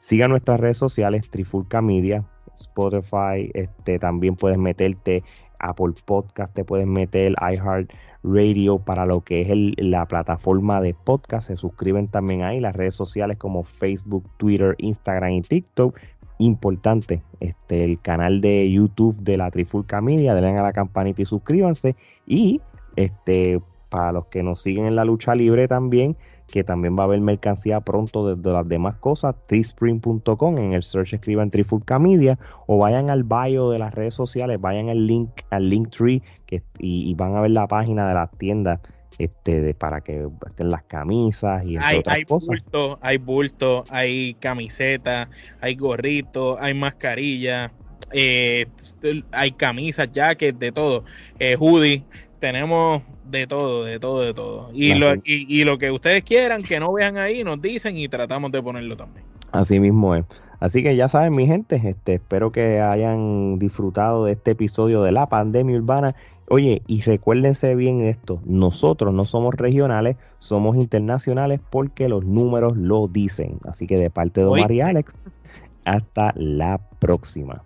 Siga 0.00 0.28
nuestras 0.28 0.60
redes 0.60 0.76
sociales, 0.76 1.28
Trifulca 1.30 1.82
Media, 1.82 2.24
Spotify, 2.54 3.50
este, 3.54 3.98
también 3.98 4.36
puedes 4.36 4.58
meterte 4.58 5.22
Apple 5.58 5.94
Podcast, 6.04 6.54
te 6.54 6.64
puedes 6.64 6.86
meter 6.86 7.34
iHeart 7.40 7.90
Radio 8.22 8.78
para 8.78 9.06
lo 9.06 9.20
que 9.22 9.42
es 9.42 9.48
la 9.76 10.06
plataforma 10.06 10.80
de 10.80 10.94
podcast. 10.94 11.48
Se 11.48 11.56
suscriben 11.56 12.08
también 12.08 12.42
ahí 12.42 12.60
las 12.60 12.74
redes 12.74 12.94
sociales 12.94 13.38
como 13.38 13.62
Facebook, 13.62 14.24
Twitter, 14.36 14.74
Instagram 14.78 15.32
y 15.32 15.42
TikTok. 15.42 15.98
Importante, 16.38 17.22
este, 17.40 17.84
el 17.84 17.98
canal 18.00 18.40
de 18.40 18.70
YouTube 18.70 19.16
de 19.16 19.36
la 19.36 19.50
Trifulca 19.50 20.00
Media, 20.00 20.34
denle 20.34 20.58
a 20.58 20.62
la 20.62 20.72
campanita 20.72 21.22
y 21.22 21.24
suscríbanse. 21.24 21.96
Y 22.26 22.60
este, 22.96 23.60
para 23.88 24.12
los 24.12 24.26
que 24.26 24.42
nos 24.42 24.62
siguen 24.62 24.86
en 24.86 24.96
la 24.96 25.04
lucha 25.04 25.34
libre 25.34 25.68
también, 25.68 26.16
que 26.50 26.64
también 26.64 26.96
va 26.98 27.02
a 27.02 27.06
haber 27.06 27.20
mercancía 27.20 27.80
pronto 27.80 28.34
de, 28.34 28.52
las 28.52 28.66
demás 28.66 28.96
cosas, 28.96 29.36
teespring.com, 29.46 30.58
en 30.58 30.72
el 30.72 30.82
search 30.82 31.12
escriban 31.12 31.50
Trifulca 31.50 31.98
Media 31.98 32.38
o 32.66 32.78
vayan 32.78 33.10
al 33.10 33.24
bio 33.24 33.70
de 33.70 33.78
las 33.78 33.94
redes 33.94 34.14
sociales, 34.14 34.60
vayan 34.60 34.88
al 34.88 35.06
link, 35.06 35.30
al 35.50 35.68
link 35.68 35.90
tree 35.90 36.22
que, 36.46 36.62
y, 36.78 37.14
van 37.14 37.36
a 37.36 37.40
ver 37.40 37.50
la 37.50 37.66
página 37.66 38.08
de 38.08 38.14
las 38.14 38.30
tiendas 38.30 38.80
este, 39.18 39.60
de, 39.60 39.74
para 39.74 40.00
que 40.00 40.26
estén 40.46 40.70
las 40.70 40.84
camisas 40.84 41.64
y 41.64 41.76
hay, 41.76 41.98
otras 41.98 42.16
hay 42.16 42.24
Bulto, 42.24 42.98
hay 43.02 43.18
bulto, 43.18 43.84
hay 43.90 44.34
camiseta, 44.34 45.28
hay 45.60 45.74
gorrito, 45.74 46.56
hay 46.58 46.72
mascarilla, 46.72 47.72
eh, 48.12 48.66
hay 49.32 49.52
camisas, 49.52 50.10
jackets, 50.12 50.58
de 50.58 50.72
todo, 50.72 51.04
eh, 51.38 51.56
hoodie 51.58 52.04
tenemos 52.38 53.02
de 53.24 53.46
todo, 53.46 53.84
de 53.84 53.98
todo, 53.98 54.20
de 54.20 54.34
todo. 54.34 54.70
Y 54.72 54.94
lo, 54.94 55.14
y, 55.24 55.64
lo 55.64 55.78
que 55.78 55.90
ustedes 55.90 56.22
quieran, 56.22 56.62
que 56.62 56.80
no 56.80 56.92
vean 56.92 57.18
ahí, 57.18 57.44
nos 57.44 57.60
dicen 57.60 57.96
y 57.98 58.08
tratamos 58.08 58.52
de 58.52 58.62
ponerlo 58.62 58.96
también. 58.96 59.24
Así 59.52 59.80
mismo 59.80 60.14
es. 60.14 60.24
Así 60.60 60.82
que 60.82 60.96
ya 60.96 61.08
saben, 61.08 61.34
mi 61.34 61.46
gente, 61.46 61.80
este, 61.84 62.14
espero 62.14 62.50
que 62.50 62.80
hayan 62.80 63.58
disfrutado 63.58 64.24
de 64.24 64.32
este 64.32 64.52
episodio 64.52 65.02
de 65.02 65.12
la 65.12 65.26
pandemia 65.26 65.76
urbana. 65.76 66.16
Oye, 66.48 66.82
y 66.86 67.02
recuérdense 67.02 67.74
bien 67.74 68.00
esto, 68.00 68.40
nosotros 68.44 69.12
no 69.12 69.24
somos 69.24 69.54
regionales, 69.54 70.16
somos 70.38 70.76
internacionales 70.76 71.60
porque 71.70 72.08
los 72.08 72.24
números 72.24 72.76
lo 72.76 73.06
dicen. 73.06 73.58
Así 73.68 73.86
que 73.86 73.98
de 73.98 74.10
parte 74.10 74.40
de 74.40 74.46
Omar 74.46 74.72
y 74.72 74.80
Alex, 74.80 75.14
hasta 75.84 76.32
la 76.36 76.80
próxima. 76.98 77.62